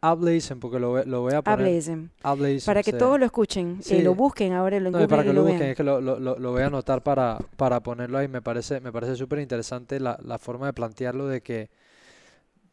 Ableism, 0.00 0.58
porque 0.58 0.78
lo, 0.78 1.04
lo, 1.04 1.20
voy 1.22 1.34
a 1.34 1.42
poner. 1.42 1.82
Ableism. 2.22 2.66
Para 2.66 2.82
que 2.82 2.92
todos 2.92 3.18
lo 3.18 3.26
escuchen 3.26 3.80
y 3.88 4.02
lo 4.02 4.14
busquen 4.14 4.52
ahora 4.52 4.78
lo 4.80 4.90
no, 4.90 5.08
para 5.08 5.24
que 5.24 5.32
lo, 5.32 5.42
busquen, 5.42 5.62
es 5.62 5.76
que 5.76 5.82
lo, 5.82 6.00
lo, 6.00 6.52
voy 6.52 6.62
a 6.62 6.66
anotar 6.66 7.02
para, 7.02 7.38
para 7.56 7.80
ponerlo 7.80 8.18
ahí. 8.18 8.28
Me 8.28 8.42
parece 8.42 8.80
me 8.80 8.92
parece 8.92 9.16
súper 9.16 9.40
interesante 9.40 10.00
la, 10.00 10.18
la 10.22 10.38
forma 10.38 10.66
de 10.66 10.72
plantearlo 10.72 11.26
de 11.26 11.40
que 11.42 11.70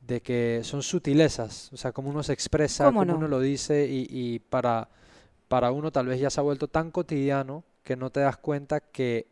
de 0.01 0.22
que 0.22 0.62
son 0.64 0.82
sutilezas, 0.82 1.72
o 1.74 1.78
sea, 1.78 1.91
cómo 1.91 2.09
uno 2.09 2.24
se 2.24 2.34
expresa, 2.34 2.86
cómo, 2.86 3.01
uno 3.01 3.28
lo 3.28 3.39
dice 3.39 3.88
y, 3.88 4.07
y 4.09 4.39
para, 4.39 4.89
para 5.47 5.72
uno 5.72 5.91
tal 5.91 6.07
vez 6.07 6.20
ya 6.20 6.30
se 6.30 6.39
ha 6.39 6.43
vuelto 6.43 6.68
tan 6.68 6.89
cotidiano 6.89 7.64
que 7.84 7.95
no 7.95 8.09
te 8.09 8.20
das 8.20 8.38
cuenta 8.38 8.80
que 8.80 9.28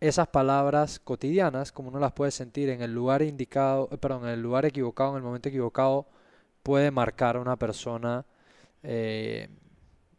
esas 0.00 0.28
palabras 0.28 1.00
cotidianas, 1.00 1.72
como 1.72 1.88
uno 1.88 1.98
las 1.98 2.12
puede 2.12 2.30
sentir 2.30 2.70
en 2.70 2.82
el 2.82 2.94
lugar 2.94 3.22
indicado, 3.22 3.88
eh, 3.90 3.98
perdón, 3.98 4.24
en 4.24 4.30
el 4.30 4.42
lugar 4.42 4.64
equivocado, 4.64 5.10
en 5.10 5.16
el 5.16 5.22
momento 5.22 5.48
equivocado, 5.48 6.06
puede 6.68 6.90
marcar 6.90 7.36
a 7.36 7.40
una 7.40 7.56
persona 7.56 8.26
eh, 8.82 9.48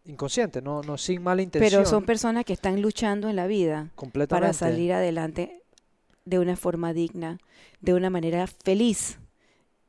inconsciente, 0.05 0.63
no, 0.63 0.81
no 0.81 0.97
sin 0.97 1.21
mala 1.21 1.43
intención. 1.43 1.83
Pero 1.83 1.87
son 1.87 2.05
personas 2.05 2.43
que 2.43 2.53
están 2.53 2.81
luchando 2.81 3.29
en 3.29 3.35
la 3.35 3.45
vida 3.45 3.91
para 4.27 4.51
salir 4.53 4.91
adelante 4.91 5.61
de 6.25 6.39
una 6.39 6.55
forma 6.55 6.91
digna, 6.91 7.37
de 7.81 7.93
una 7.93 8.09
manera 8.09 8.47
feliz. 8.47 9.19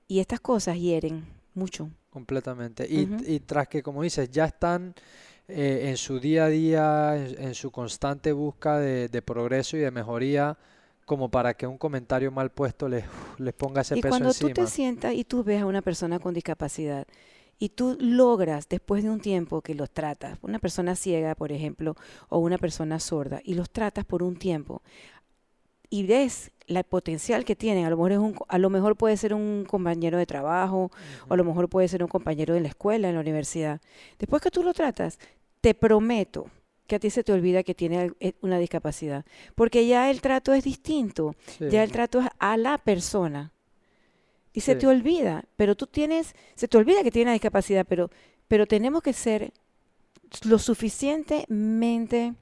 Y 0.06 0.20
estas 0.20 0.40
cosas 0.40 0.78
hieren 0.78 1.24
mucho. 1.54 1.88
Completamente. 2.10 2.86
Y, 2.86 3.08
y 3.26 3.40
tras 3.40 3.66
que, 3.66 3.82
como 3.82 4.02
dices, 4.02 4.30
ya 4.30 4.44
están 4.44 4.94
eh, 5.48 5.88
en 5.88 5.96
su 5.96 6.20
día 6.20 6.44
a 6.44 6.48
día, 6.48 7.16
en, 7.16 7.54
su 7.54 7.70
constante 7.70 8.32
busca 8.32 8.78
de, 8.78 9.08
de, 9.08 9.22
progreso 9.22 9.78
y 9.78 9.80
de 9.80 9.90
mejoría, 9.90 10.58
como 11.10 11.28
para 11.28 11.54
que 11.54 11.66
un 11.66 11.76
comentario 11.76 12.30
mal 12.30 12.52
puesto 12.52 12.88
les, 12.88 13.04
les 13.38 13.52
ponga 13.52 13.80
ese 13.80 13.98
y 13.98 14.00
peso 14.00 14.10
cuando 14.10 14.32
tú 14.32 14.48
te 14.50 14.68
sientas 14.68 15.12
y 15.12 15.24
tú 15.24 15.42
ves 15.42 15.60
a 15.60 15.66
una 15.66 15.82
persona 15.82 16.20
con 16.20 16.34
discapacidad 16.34 17.04
y 17.58 17.70
tú 17.70 17.96
logras 17.98 18.68
después 18.68 19.02
de 19.02 19.10
un 19.10 19.18
tiempo 19.18 19.60
que 19.60 19.74
los 19.74 19.90
tratas, 19.90 20.38
una 20.40 20.60
persona 20.60 20.94
ciega, 20.94 21.34
por 21.34 21.50
ejemplo, 21.50 21.96
o 22.28 22.38
una 22.38 22.58
persona 22.58 23.00
sorda, 23.00 23.40
y 23.42 23.54
los 23.54 23.70
tratas 23.70 24.04
por 24.04 24.22
un 24.22 24.36
tiempo 24.36 24.82
y 25.90 26.06
ves 26.06 26.52
la 26.68 26.84
potencial 26.84 27.44
que 27.44 27.56
tienen, 27.56 27.86
a 27.86 27.90
lo 27.90 27.96
mejor 27.96 28.12
es 28.12 28.18
un, 28.18 28.36
a 28.46 28.58
lo 28.58 28.70
mejor 28.70 28.94
puede 28.94 29.16
ser 29.16 29.34
un 29.34 29.66
compañero 29.68 30.16
de 30.16 30.26
trabajo, 30.26 30.92
o 31.28 31.34
a 31.34 31.36
lo 31.36 31.42
mejor 31.42 31.68
puede 31.68 31.88
ser 31.88 32.04
un 32.04 32.08
compañero 32.08 32.54
de 32.54 32.60
la 32.60 32.68
escuela, 32.68 33.08
en 33.08 33.16
la 33.16 33.20
universidad. 33.20 33.80
Después 34.16 34.40
que 34.40 34.52
tú 34.52 34.62
lo 34.62 34.72
tratas, 34.74 35.18
te 35.60 35.74
prometo 35.74 36.46
que 36.90 36.96
a 36.96 36.98
ti 36.98 37.08
se 37.08 37.22
te 37.22 37.32
olvida 37.32 37.62
que 37.62 37.72
tiene 37.72 38.10
eh, 38.18 38.32
una 38.40 38.58
discapacidad, 38.58 39.24
porque 39.54 39.86
ya 39.86 40.10
el 40.10 40.20
trato 40.20 40.52
es 40.52 40.64
distinto, 40.64 41.36
ya 41.60 41.84
el 41.84 41.92
trato 41.92 42.18
es 42.18 42.26
a 42.40 42.56
la 42.56 42.78
persona. 42.78 43.52
Y 44.52 44.62
se 44.62 44.74
te 44.74 44.88
olvida, 44.88 45.44
pero 45.54 45.76
tú 45.76 45.86
tienes, 45.86 46.34
se 46.56 46.66
te 46.66 46.76
olvida 46.76 47.04
que 47.04 47.12
tiene 47.12 47.28
una 47.28 47.34
discapacidad, 47.34 47.86
pero, 47.88 48.10
pero 48.48 48.66
tenemos 48.66 49.02
que 49.02 49.12
ser 49.12 49.52
lo 50.44 50.58
suficientemente 50.58 52.34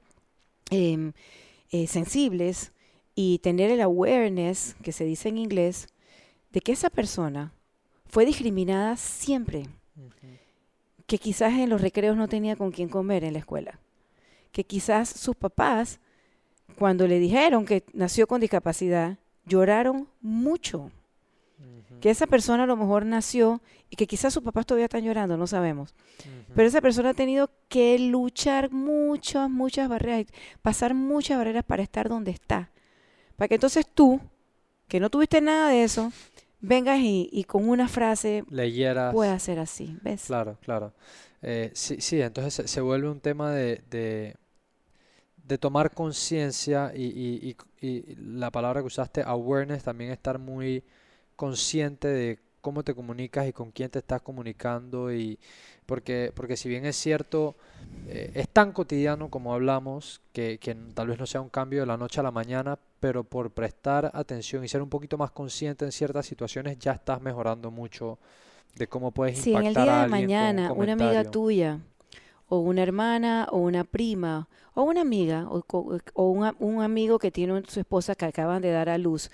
em, 0.71 1.13
eh, 1.69 1.85
sensibles 1.85 2.71
y 3.13 3.37
tener 3.37 3.69
el 3.69 3.81
awareness, 3.81 4.75
que 4.81 4.93
se 4.93 5.05
dice 5.05 5.29
en 5.29 5.37
inglés, 5.37 5.89
de 6.51 6.61
que 6.61 6.71
esa 6.71 6.89
persona 6.89 7.53
fue 8.07 8.25
discriminada 8.25 8.97
siempre, 8.97 9.67
que 11.05 11.19
quizás 11.19 11.53
en 11.53 11.69
los 11.69 11.81
recreos 11.81 12.17
no 12.17 12.27
tenía 12.27 12.55
con 12.55 12.71
quién 12.71 12.89
comer 12.89 13.23
en 13.23 13.33
la 13.33 13.39
escuela 13.39 13.79
que 14.51 14.63
quizás 14.63 15.09
sus 15.09 15.35
papás, 15.35 15.99
cuando 16.77 17.07
le 17.07 17.19
dijeron 17.19 17.65
que 17.65 17.83
nació 17.93 18.27
con 18.27 18.41
discapacidad, 18.41 19.17
lloraron 19.45 20.07
mucho. 20.21 20.91
Que 22.01 22.09
esa 22.09 22.27
persona 22.27 22.63
a 22.63 22.67
lo 22.67 22.77
mejor 22.77 23.05
nació 23.05 23.61
y 23.89 23.97
que 23.97 24.07
quizás 24.07 24.33
sus 24.33 24.43
papás 24.43 24.65
todavía 24.65 24.85
están 24.85 25.03
llorando, 25.03 25.35
no 25.35 25.47
sabemos. 25.47 25.93
Pero 26.55 26.67
esa 26.67 26.79
persona 26.79 27.09
ha 27.09 27.13
tenido 27.13 27.49
que 27.67 27.99
luchar 27.99 28.71
muchas, 28.71 29.49
muchas 29.49 29.89
barreras, 29.89 30.27
pasar 30.61 30.93
muchas 30.93 31.37
barreras 31.37 31.65
para 31.65 31.83
estar 31.83 32.07
donde 32.07 32.31
está. 32.31 32.71
Para 33.35 33.49
que 33.49 33.55
entonces 33.55 33.85
tú, 33.93 34.21
que 34.87 35.01
no 35.01 35.09
tuviste 35.09 35.41
nada 35.41 35.69
de 35.69 35.83
eso, 35.83 36.11
vengas 36.61 36.99
y, 37.01 37.43
con 37.47 37.67
una 37.67 37.87
frase 37.87 38.43
leyeras. 38.49 39.13
Pueda 39.13 39.37
ser 39.39 39.59
así, 39.59 39.97
¿ves? 40.01 40.23
Claro, 40.25 40.57
claro. 40.61 40.93
Eh, 41.41 41.71
sí, 41.73 42.01
sí, 42.01 42.21
entonces 42.21 42.69
se, 42.69 42.81
vuelve 42.81 43.09
un 43.09 43.21
tema 43.21 43.51
de, 43.51 43.81
de, 43.89 45.57
tomar 45.57 45.93
conciencia 45.93 46.91
y, 46.95 47.55
y 47.81 48.15
la 48.17 48.51
palabra 48.51 48.81
que 48.81 48.87
usaste, 48.87 49.23
awareness, 49.23 49.83
también 49.83 50.11
estar 50.11 50.37
muy 50.37 50.83
consciente 51.35 52.07
de 52.07 52.39
cómo 52.61 52.83
te 52.83 52.93
comunicas 52.93 53.47
y 53.47 53.53
con 53.53 53.71
quién 53.71 53.89
te 53.89 53.99
estás 53.99 54.21
comunicando 54.21 55.11
y 55.13 55.39
porque, 55.85 56.31
porque 56.35 56.55
si 56.55 56.69
bien 56.69 56.85
es 56.85 56.95
cierto, 56.95 57.55
eh, 58.07 58.31
es 58.35 58.49
tan 58.49 58.73
cotidiano 58.73 59.29
como 59.29 59.53
hablamos, 59.53 60.21
que, 60.33 60.59
que, 60.59 60.75
tal 60.93 61.07
vez 61.07 61.17
no 61.17 61.25
sea 61.25 61.41
un 61.41 61.49
cambio 61.49 61.79
de 61.79 61.87
la 61.87 61.97
noche 61.97 62.19
a 62.19 62.23
la 62.23 62.31
mañana, 62.31 62.77
pero 62.99 63.23
por 63.23 63.51
prestar 63.51 64.11
atención 64.13 64.63
y 64.63 64.67
ser 64.67 64.83
un 64.83 64.89
poquito 64.89 65.17
más 65.17 65.31
consciente 65.31 65.85
en 65.85 65.91
ciertas 65.91 66.27
situaciones 66.27 66.77
ya 66.77 66.91
estás 66.91 67.21
mejorando 67.21 67.71
mucho 67.71 68.19
de 68.75 68.87
cómo 68.87 69.11
puedes 69.11 69.45
impactar 69.45 69.63
en 69.63 69.67
el 69.67 69.83
día 69.83 69.99
a 69.99 70.03
de 70.03 70.09
mañana, 70.09 70.73
una 70.73 70.93
amiga 70.93 71.23
tuya, 71.23 71.79
o 72.47 72.59
una 72.59 72.81
hermana, 72.81 73.47
o 73.51 73.57
una 73.57 73.83
prima, 73.83 74.47
o 74.73 74.83
una 74.83 75.01
amiga, 75.01 75.47
o, 75.49 75.63
o 76.13 76.29
un, 76.29 76.55
un 76.59 76.81
amigo 76.81 77.19
que 77.19 77.31
tiene 77.31 77.61
su 77.67 77.79
esposa 77.79 78.15
que 78.15 78.25
acaban 78.25 78.61
de 78.61 78.71
dar 78.71 78.89
a 78.89 78.97
luz, 78.97 79.29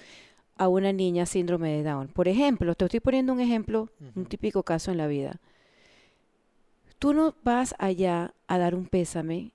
a 0.57 0.67
una 0.67 0.93
niña 0.93 1.25
síndrome 1.25 1.71
de 1.71 1.83
Down. 1.83 2.07
Por 2.07 2.27
ejemplo, 2.27 2.75
te 2.75 2.85
estoy 2.85 2.99
poniendo 2.99 3.33
un 3.33 3.39
ejemplo, 3.39 3.89
un 4.15 4.25
típico 4.25 4.63
caso 4.63 4.91
en 4.91 4.97
la 4.97 5.07
vida. 5.07 5.39
Tú 6.97 7.13
no 7.13 7.35
vas 7.43 7.75
allá 7.77 8.33
a 8.47 8.57
dar 8.57 8.73
un 8.73 8.85
pésame, 8.85 9.51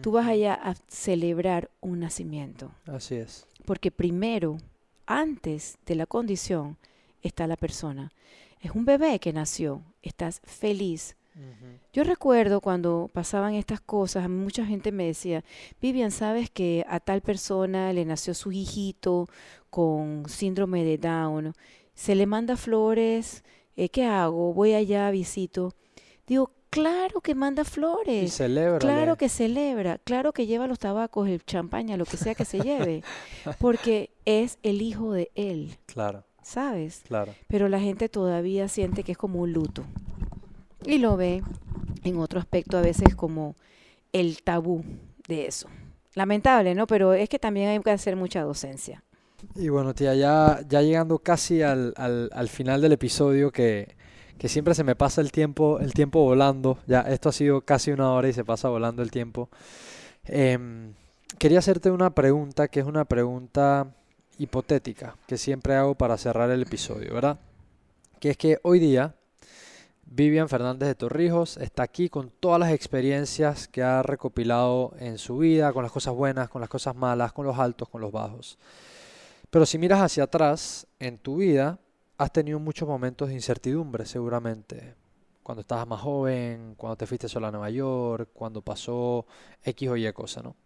tú 0.00 0.12
vas 0.12 0.26
allá 0.26 0.54
a 0.54 0.74
celebrar 0.88 1.70
un 1.80 2.00
nacimiento. 2.00 2.70
Así 2.86 3.16
es. 3.16 3.46
Porque 3.66 3.90
primero, 3.90 4.56
antes 5.06 5.78
de 5.86 5.94
la 5.96 6.06
condición, 6.06 6.78
está 7.22 7.46
la 7.46 7.56
persona. 7.56 8.10
Es 8.62 8.70
un 8.70 8.86
bebé 8.86 9.18
que 9.18 9.34
nació, 9.34 9.82
estás 10.02 10.40
feliz, 10.44 11.16
yo 11.92 12.04
recuerdo 12.04 12.60
cuando 12.60 13.10
pasaban 13.12 13.54
estas 13.54 13.80
cosas, 13.80 14.28
mucha 14.28 14.64
gente 14.64 14.92
me 14.92 15.06
decía, 15.06 15.44
Vivian, 15.80 16.10
¿sabes 16.10 16.50
que 16.50 16.84
a 16.88 17.00
tal 17.00 17.22
persona 17.22 17.92
le 17.92 18.04
nació 18.04 18.34
su 18.34 18.52
hijito 18.52 19.28
con 19.70 20.24
síndrome 20.28 20.84
de 20.84 20.98
Down? 20.98 21.54
Se 21.94 22.14
le 22.14 22.26
manda 22.26 22.56
flores, 22.56 23.44
eh, 23.76 23.88
¿qué 23.88 24.04
hago? 24.04 24.52
Voy 24.52 24.74
allá, 24.74 25.10
visito. 25.10 25.74
Digo, 26.26 26.50
claro 26.70 27.20
que 27.20 27.34
manda 27.34 27.64
flores. 27.64 28.24
Y 28.24 28.28
celebra. 28.28 28.78
Claro 28.78 29.16
que 29.16 29.28
celebra, 29.28 29.98
claro 29.98 30.32
que 30.32 30.46
lleva 30.46 30.66
los 30.66 30.78
tabacos, 30.78 31.28
el 31.28 31.44
champaña, 31.44 31.96
lo 31.96 32.06
que 32.06 32.16
sea 32.16 32.34
que 32.34 32.44
se 32.44 32.60
lleve, 32.60 33.02
porque 33.58 34.10
es 34.24 34.58
el 34.62 34.82
hijo 34.82 35.12
de 35.12 35.30
él. 35.34 35.76
Claro. 35.86 36.24
¿Sabes? 36.42 37.02
Claro. 37.06 37.34
Pero 37.48 37.68
la 37.68 37.80
gente 37.80 38.08
todavía 38.08 38.68
siente 38.68 39.04
que 39.04 39.12
es 39.12 39.18
como 39.18 39.40
un 39.40 39.52
luto 39.52 39.84
y 40.84 40.98
lo 40.98 41.16
ve 41.16 41.42
en 42.04 42.18
otro 42.18 42.40
aspecto 42.40 42.78
a 42.78 42.80
veces 42.80 43.14
como 43.14 43.56
el 44.12 44.42
tabú 44.42 44.84
de 45.28 45.46
eso. 45.46 45.68
Lamentable, 46.14 46.74
¿no? 46.74 46.86
Pero 46.86 47.14
es 47.14 47.28
que 47.28 47.38
también 47.38 47.70
hay 47.70 47.80
que 47.80 47.90
hacer 47.90 48.16
mucha 48.16 48.42
docencia. 48.42 49.02
Y 49.54 49.68
bueno, 49.68 49.94
tía, 49.94 50.14
ya, 50.14 50.60
ya 50.68 50.82
llegando 50.82 51.18
casi 51.18 51.62
al, 51.62 51.94
al, 51.96 52.48
final 52.48 52.80
del 52.80 52.92
episodio, 52.92 53.50
que, 53.50 53.96
que, 54.38 54.48
siempre 54.48 54.74
se 54.74 54.84
me 54.84 54.94
pasa 54.94 55.20
el 55.20 55.32
tiempo, 55.32 55.80
el 55.80 55.92
tiempo 55.94 56.22
volando. 56.22 56.78
Ya, 56.86 57.00
esto 57.00 57.28
ha 57.28 57.32
sido 57.32 57.62
casi 57.62 57.90
una 57.90 58.12
hora 58.12 58.28
y 58.28 58.32
se 58.32 58.44
pasa 58.44 58.68
volando 58.68 59.02
el 59.02 59.10
tiempo. 59.10 59.48
Em, 60.24 60.94
quería 61.38 61.58
hacerte 61.58 61.90
una 61.90 62.14
pregunta 62.14 62.68
que 62.68 62.80
es 62.80 62.86
una 62.86 63.04
pregunta 63.04 63.94
hipotética 64.38 65.16
que 65.26 65.38
siempre 65.38 65.74
hago 65.74 65.94
para 65.94 66.16
cerrar 66.16 66.50
el 66.50 66.62
episodio, 66.62 67.14
¿verdad? 67.14 67.38
Que 68.20 68.30
es 68.30 68.36
que 68.36 68.58
hoy 68.62 68.78
día 68.78 69.14
Vivian 70.04 70.48
Fernández 70.48 70.88
de 70.88 70.94
Torrijos 70.94 71.56
está 71.56 71.82
aquí 71.82 72.10
con 72.10 72.30
todas 72.30 72.60
las 72.60 72.72
experiencias 72.72 73.66
que 73.66 73.82
ha 73.82 74.02
recopilado 74.02 74.94
en 74.98 75.16
su 75.16 75.38
vida, 75.38 75.72
con 75.72 75.82
las 75.82 75.92
cosas 75.92 76.14
buenas, 76.14 76.50
con 76.50 76.60
las 76.60 76.68
cosas 76.68 76.94
malas, 76.94 77.32
con 77.32 77.46
los 77.46 77.58
altos, 77.58 77.88
con 77.88 78.02
los 78.02 78.12
bajos. 78.12 78.58
Pero 79.48 79.64
si 79.64 79.78
miras 79.78 80.00
hacia 80.00 80.24
atrás 80.24 80.86
en 80.98 81.18
tu 81.18 81.36
vida, 81.36 81.78
has 82.18 82.32
tenido 82.32 82.58
muchos 82.58 82.86
momentos 82.86 83.28
de 83.28 83.34
incertidumbre 83.34 84.04
seguramente. 84.04 84.94
Cuando 85.42 85.62
estabas 85.62 85.86
más 85.86 86.00
joven, 86.02 86.74
cuando 86.76 86.96
te 86.96 87.06
fuiste 87.06 87.28
sola 87.28 87.48
a 87.48 87.50
Nueva 87.50 87.70
York, 87.70 88.30
cuando 88.32 88.60
pasó 88.60 89.26
X 89.64 89.88
o 89.88 89.96
Y 89.96 90.12
cosa, 90.12 90.42
¿no? 90.42 90.56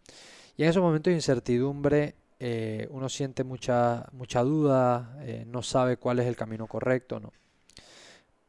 Y 0.56 0.64
en 0.64 0.70
esos 0.70 0.82
momentos 0.82 1.12
de 1.12 1.16
incertidumbre 1.16 2.14
eh, 2.38 2.88
uno 2.90 3.08
siente 3.08 3.44
mucha, 3.44 4.06
mucha 4.12 4.42
duda, 4.42 5.16
eh, 5.20 5.44
no 5.46 5.62
sabe 5.62 5.96
cuál 5.96 6.18
es 6.18 6.26
el 6.26 6.36
camino 6.36 6.66
correcto, 6.66 7.18
¿no? 7.20 7.32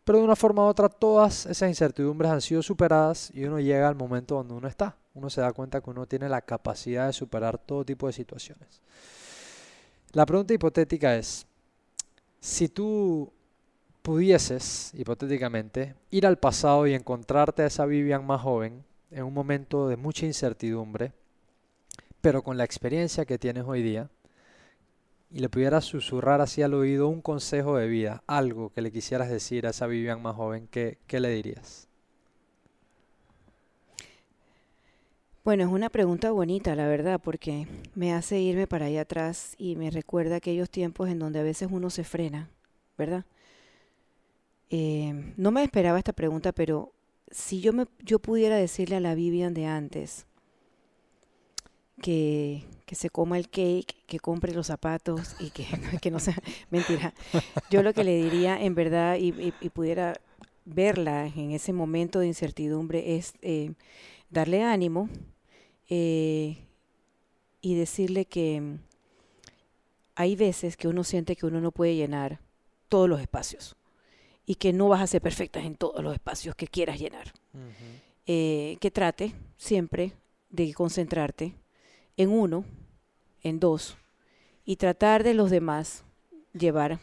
Pero 0.04 0.20
de 0.20 0.26
una 0.26 0.38
forma 0.38 0.64
u 0.64 0.68
otra 0.68 0.88
todas 0.88 1.46
esas 1.48 1.68
incertidumbres 1.68 2.32
han 2.32 2.42
sido 2.42 2.64
superadas 2.64 3.30
y 3.34 3.44
uno 3.44 3.60
llega 3.60 3.90
al 3.90 3.96
momento 3.96 4.36
donde 4.36 4.54
uno 4.54 4.68
está. 4.68 4.96
Uno 5.14 5.30
se 5.30 5.42
da 5.42 5.52
cuenta 5.52 5.82
que 5.82 5.90
uno 5.90 6.06
tiene 6.06 6.30
la 6.30 6.42
capacidad 6.42 7.08
de 7.08 7.14
superar 7.14 7.58
todo 7.58 7.84
tipo 7.84 8.08
de 8.08 8.14
situaciones. 8.14 8.82
La 10.14 10.26
pregunta 10.26 10.54
hipotética 10.54 11.18
es, 11.18 11.46
si 12.40 12.70
tú 12.70 13.34
pudieses, 14.02 14.94
hipotéticamente, 14.94 15.96
ir 16.12 16.26
al 16.26 16.38
pasado 16.38 16.88
y 16.88 16.94
encontrarte 16.94 17.64
a 17.64 17.66
esa 17.66 17.86
Vivian 17.86 18.26
más 18.26 18.42
joven 18.42 18.86
en 19.12 19.24
un 19.24 19.34
momento 19.34 19.90
de 19.90 19.98
mucha 19.98 20.26
incertidumbre, 20.26 21.12
pero 22.28 22.44
con 22.44 22.58
la 22.58 22.66
experiencia 22.66 23.24
que 23.24 23.38
tienes 23.40 23.64
hoy 23.66 23.82
día, 23.82 24.10
y 25.32 25.40
le 25.40 25.48
pudieras 25.48 25.86
susurrar 25.86 26.42
así 26.42 26.62
al 26.62 26.74
oído 26.74 27.08
un 27.08 27.22
consejo 27.22 27.78
de 27.78 27.88
vida, 27.88 28.22
algo 28.28 28.70
que 28.74 28.82
le 28.82 28.92
quisieras 28.92 29.30
decir 29.30 29.66
a 29.66 29.70
esa 29.70 29.88
Vivian 29.88 30.22
más 30.22 30.36
joven, 30.36 30.68
¿qué, 30.70 30.98
qué 31.08 31.22
le 31.22 31.30
dirías? 31.30 31.88
Bueno, 35.46 35.64
es 35.64 35.70
una 35.70 35.90
pregunta 35.90 36.32
bonita, 36.32 36.76
la 36.76 36.90
verdad, 36.90 37.22
porque 37.24 37.66
me 37.96 38.12
hace 38.12 38.42
irme 38.42 38.68
para 38.68 38.88
allá 38.88 39.04
atrás 39.04 39.56
y 39.58 39.78
me 39.78 39.90
recuerda 39.90 40.36
aquellos 40.36 40.70
tiempos 40.70 41.08
en 41.08 41.20
donde 41.20 41.40
a 41.40 41.44
veces 41.44 41.70
uno 41.72 41.90
se 41.90 42.04
frena, 42.04 42.50
¿verdad? 42.98 43.24
Eh, 44.70 45.34
no 45.38 45.52
me 45.52 45.64
esperaba 45.64 45.98
esta 45.98 46.12
pregunta, 46.12 46.52
pero 46.52 46.92
si 47.32 47.62
yo, 47.62 47.72
me, 47.72 47.86
yo 48.04 48.20
pudiera 48.20 48.58
decirle 48.58 48.98
a 48.98 49.00
la 49.00 49.16
Vivian 49.16 49.54
de 49.54 49.66
antes 49.66 50.28
que 52.02 52.64
que 52.88 52.96
se 52.96 53.10
coma 53.10 53.38
el 53.38 53.50
cake, 53.50 54.02
que 54.08 54.18
compre 54.18 54.54
los 54.54 54.68
zapatos 54.68 55.36
y 55.42 55.50
que, 55.50 55.66
que 56.02 56.10
no 56.10 56.20
sea 56.20 56.42
mentira. 56.72 57.14
Yo 57.70 57.84
lo 57.84 57.94
que 57.94 58.06
le 58.06 58.16
diría 58.16 58.60
en 58.60 58.74
verdad 58.76 59.18
y, 59.20 59.52
pudiera 59.70 60.16
verla 60.64 61.28
en 61.28 61.52
ese 61.52 61.74
momento 61.74 62.20
de 62.20 62.28
incertidumbre 62.28 63.18
es 63.18 63.34
eh, 63.42 63.74
darle 64.30 64.64
ánimo 64.64 65.10
eh, 65.90 66.66
y 67.62 67.76
decirle 67.76 68.24
que 68.24 68.78
hay 70.16 70.38
veces 70.38 70.78
que 70.78 70.88
uno 70.88 71.04
siente 71.04 71.36
que 71.36 71.46
uno 71.46 71.60
no 71.60 71.72
puede 71.72 71.96
llenar 71.96 72.40
todos 72.88 73.10
los 73.10 73.20
espacios 73.20 73.76
y 74.46 74.56
que 74.56 74.72
no 74.72 74.88
vas 74.88 75.02
a 75.02 75.08
ser 75.08 75.22
perfecta 75.22 75.60
en 75.60 75.76
todos 75.76 76.02
los 76.02 76.14
espacios 76.14 76.56
que 76.56 76.68
quieras 76.68 77.00
llenar. 77.00 77.34
Eh, 78.26 78.78
que 78.80 78.92
trate 78.92 79.34
siempre 79.58 80.14
de 80.50 80.74
concentrarte 80.74 81.54
en 82.18 82.30
uno, 82.32 82.66
en 83.44 83.60
dos, 83.60 83.98
y 84.66 84.76
tratar 84.76 85.24
de 85.24 85.34
los 85.34 85.50
demás 85.50 86.04
llevar 86.54 87.00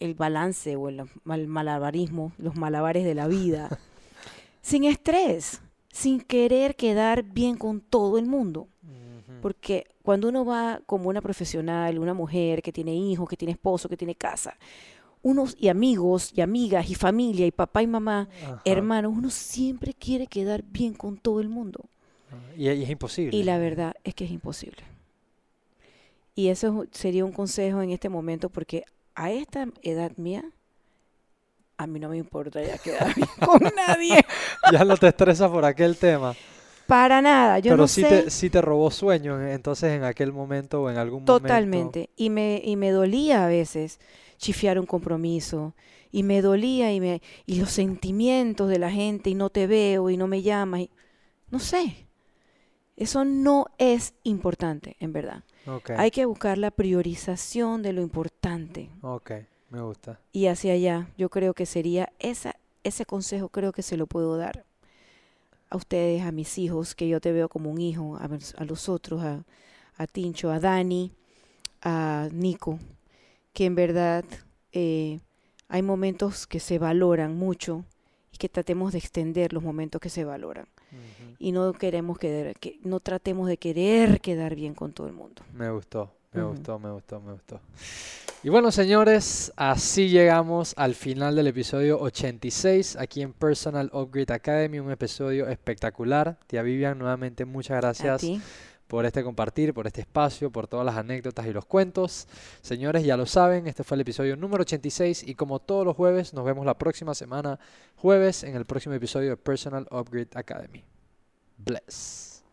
el 0.00 0.14
balance 0.14 0.74
o 0.74 0.88
el, 0.88 1.06
malabarismo, 1.46 2.32
los 2.38 2.56
malabares 2.56 3.04
de 3.04 3.14
la 3.14 3.28
vida, 3.28 3.78
sin 4.62 4.84
estrés, 4.84 5.60
sin 5.92 6.20
querer 6.20 6.74
quedar 6.74 7.22
bien 7.22 7.56
con 7.56 7.80
todo 7.80 8.18
el 8.18 8.26
mundo. 8.26 8.68
Porque 9.40 9.86
cuando 10.02 10.28
uno 10.28 10.44
va 10.44 10.80
como 10.86 11.08
una 11.08 11.20
profesional, 11.20 11.98
una 11.98 12.14
mujer 12.14 12.62
que 12.62 12.72
tiene 12.72 12.94
hijos, 12.94 13.28
que 13.28 13.36
tiene 13.36 13.52
esposo, 13.52 13.88
que 13.88 13.96
tiene 13.96 14.14
casa, 14.14 14.56
unos 15.22 15.56
y 15.58 15.68
amigos 15.68 16.32
y 16.34 16.40
amigas 16.40 16.90
y 16.90 16.94
familia 16.94 17.46
y 17.46 17.50
papá 17.50 17.82
y 17.82 17.86
mamá, 17.86 18.28
hermanos, 18.64 19.12
uno 19.16 19.30
siempre 19.30 19.94
quiere 19.94 20.26
quedar 20.26 20.62
bien 20.62 20.94
con 20.94 21.16
todo 21.16 21.40
el 21.40 21.48
mundo. 21.48 21.84
Y, 22.56 22.68
es 22.68 22.88
imposible. 22.90 23.36
Y 23.36 23.42
la 23.44 23.58
verdad 23.58 23.94
es 24.04 24.14
que 24.14 24.24
es 24.24 24.30
imposible. 24.30 24.82
Y 26.34 26.48
eso 26.48 26.86
sería 26.92 27.24
un 27.24 27.32
consejo 27.32 27.82
en 27.82 27.90
este 27.90 28.08
momento 28.08 28.48
porque 28.48 28.84
a 29.14 29.30
esta 29.30 29.66
edad 29.82 30.12
mía, 30.16 30.44
a 31.76 31.86
mí 31.86 31.98
no 31.98 32.08
me 32.08 32.16
importa 32.16 32.62
ya 32.62 32.78
quedar 32.78 33.14
bien 33.14 33.28
con 33.44 33.60
nadie. 33.76 34.20
ya 34.72 34.84
no 34.84 34.96
te 34.96 35.08
estresa 35.08 35.50
por 35.50 35.64
aquel 35.64 35.96
tema. 35.96 36.34
Para 36.86 37.22
nada, 37.22 37.58
yo 37.58 37.70
Pero 37.70 37.82
no 37.84 37.88
sí, 37.88 38.02
sé. 38.02 38.08
te, 38.24 38.30
sí 38.30 38.50
te 38.50 38.60
robó 38.60 38.90
sueño 38.90 39.40
en- 39.40 39.48
entonces 39.48 39.92
en 39.92 40.04
aquel 40.04 40.32
momento 40.32 40.82
o 40.82 40.90
en 40.90 40.96
algún 40.98 41.24
momento. 41.24 41.38
Totalmente. 41.44 42.10
Y 42.16 42.30
me, 42.30 42.60
y 42.64 42.76
me 42.76 42.90
dolía 42.90 43.44
a 43.44 43.48
veces 43.48 43.98
chifiar 44.38 44.78
un 44.78 44.86
compromiso. 44.86 45.74
Y 46.10 46.22
me 46.24 46.42
dolía 46.42 46.92
y, 46.92 47.00
me, 47.00 47.22
y 47.46 47.58
los 47.60 47.70
sentimientos 47.70 48.68
de 48.68 48.78
la 48.78 48.90
gente 48.90 49.30
y 49.30 49.34
no 49.34 49.48
te 49.48 49.66
veo 49.66 50.10
y 50.10 50.16
no 50.16 50.26
me 50.28 50.42
llamas. 50.42 50.80
y- 50.80 50.90
no 51.50 51.58
sé. 51.58 52.06
Eso 53.02 53.24
no 53.24 53.66
es 53.78 54.14
importante, 54.22 54.96
en 55.00 55.12
verdad. 55.12 55.42
Hay 55.98 56.10
que 56.10 56.24
buscar 56.26 56.56
la 56.58 56.70
priorización 56.70 57.82
de 57.82 57.92
lo 57.92 58.00
importante. 58.02 58.90
ok, 59.02 59.30
me 59.70 59.80
gusta. 59.80 60.20
Y 60.32 60.46
hacia 60.46 60.74
allá, 60.74 61.08
yo 61.18 61.28
creo 61.28 61.52
que 61.54 61.66
sería 61.66 62.12
esa, 62.18 62.54
ese 62.84 63.04
consejo, 63.04 63.48
creo 63.48 63.72
que 63.72 63.82
se 63.82 63.96
lo 63.96 64.06
puedo 64.06 64.36
dar 64.36 64.64
a 65.70 65.76
ustedes, 65.76 66.22
a 66.22 66.32
mis 66.32 66.58
hijos, 66.58 66.94
que 66.94 67.08
yo 67.08 67.20
te 67.20 67.32
veo 67.32 67.48
como 67.48 67.70
un 67.70 67.80
hijo, 67.80 68.16
a, 68.18 68.28
los- 68.28 68.54
a 68.56 68.64
los 68.64 68.88
otros, 68.88 69.22
a, 69.22 69.44
a 69.96 70.06
Tincho, 70.06 70.50
a 70.50 70.60
Dani, 70.60 71.10
a 71.82 72.28
Nico, 72.32 72.78
que 73.52 73.64
en 73.64 73.74
verdad 73.74 74.24
eh, 74.72 75.18
hay 75.68 75.82
momentos 75.82 76.46
que 76.46 76.60
se 76.60 76.78
valoran 76.78 77.36
mucho 77.36 77.84
y 78.32 78.36
que 78.36 78.48
tratemos 78.48 78.92
de 78.92 78.98
extender 78.98 79.52
los 79.52 79.62
momentos 79.62 80.00
que 80.00 80.08
se 80.10 80.24
valoran. 80.24 80.66
Y 81.38 81.52
no 81.52 81.72
queremos 81.72 82.18
quedar, 82.18 82.58
que 82.58 82.78
no 82.84 83.00
tratemos 83.00 83.48
de 83.48 83.56
querer 83.56 84.20
quedar 84.20 84.54
bien 84.54 84.74
con 84.74 84.92
todo 84.92 85.06
el 85.06 85.12
mundo. 85.12 85.42
Me 85.54 85.70
gustó, 85.70 86.10
me 86.32 86.42
gustó, 86.42 86.78
me 86.78 86.90
gustó, 86.90 87.20
me 87.20 87.32
gustó. 87.32 87.60
Y 88.44 88.48
bueno, 88.48 88.72
señores, 88.72 89.52
así 89.54 90.08
llegamos 90.08 90.74
al 90.76 90.96
final 90.96 91.36
del 91.36 91.46
episodio 91.46 92.00
86 92.00 92.96
aquí 92.96 93.22
en 93.22 93.32
Personal 93.32 93.88
Upgrade 93.92 94.34
Academy, 94.34 94.80
un 94.80 94.90
episodio 94.90 95.46
espectacular. 95.46 96.36
Tía 96.48 96.62
Vivian, 96.62 96.98
nuevamente 96.98 97.44
muchas 97.44 97.76
A 97.76 97.80
gracias 97.80 98.20
ti. 98.20 98.40
Por 98.92 99.06
este 99.06 99.24
compartir, 99.24 99.72
por 99.72 99.86
este 99.86 100.02
espacio, 100.02 100.50
por 100.50 100.66
todas 100.66 100.84
las 100.84 100.98
anécdotas 100.98 101.46
y 101.46 101.52
los 101.54 101.64
cuentos. 101.64 102.28
Señores, 102.60 103.02
ya 103.04 103.16
lo 103.16 103.24
saben, 103.24 103.66
este 103.66 103.84
fue 103.84 103.94
el 103.94 104.02
episodio 104.02 104.36
número 104.36 104.60
86 104.60 105.26
y 105.26 105.34
como 105.34 105.60
todos 105.60 105.86
los 105.86 105.96
jueves, 105.96 106.34
nos 106.34 106.44
vemos 106.44 106.66
la 106.66 106.76
próxima 106.76 107.14
semana, 107.14 107.58
jueves, 107.96 108.44
en 108.44 108.54
el 108.54 108.66
próximo 108.66 108.94
episodio 108.94 109.30
de 109.30 109.38
Personal 109.38 109.88
Upgrade 109.90 110.28
Academy. 110.34 110.84
Bless. 111.56 112.44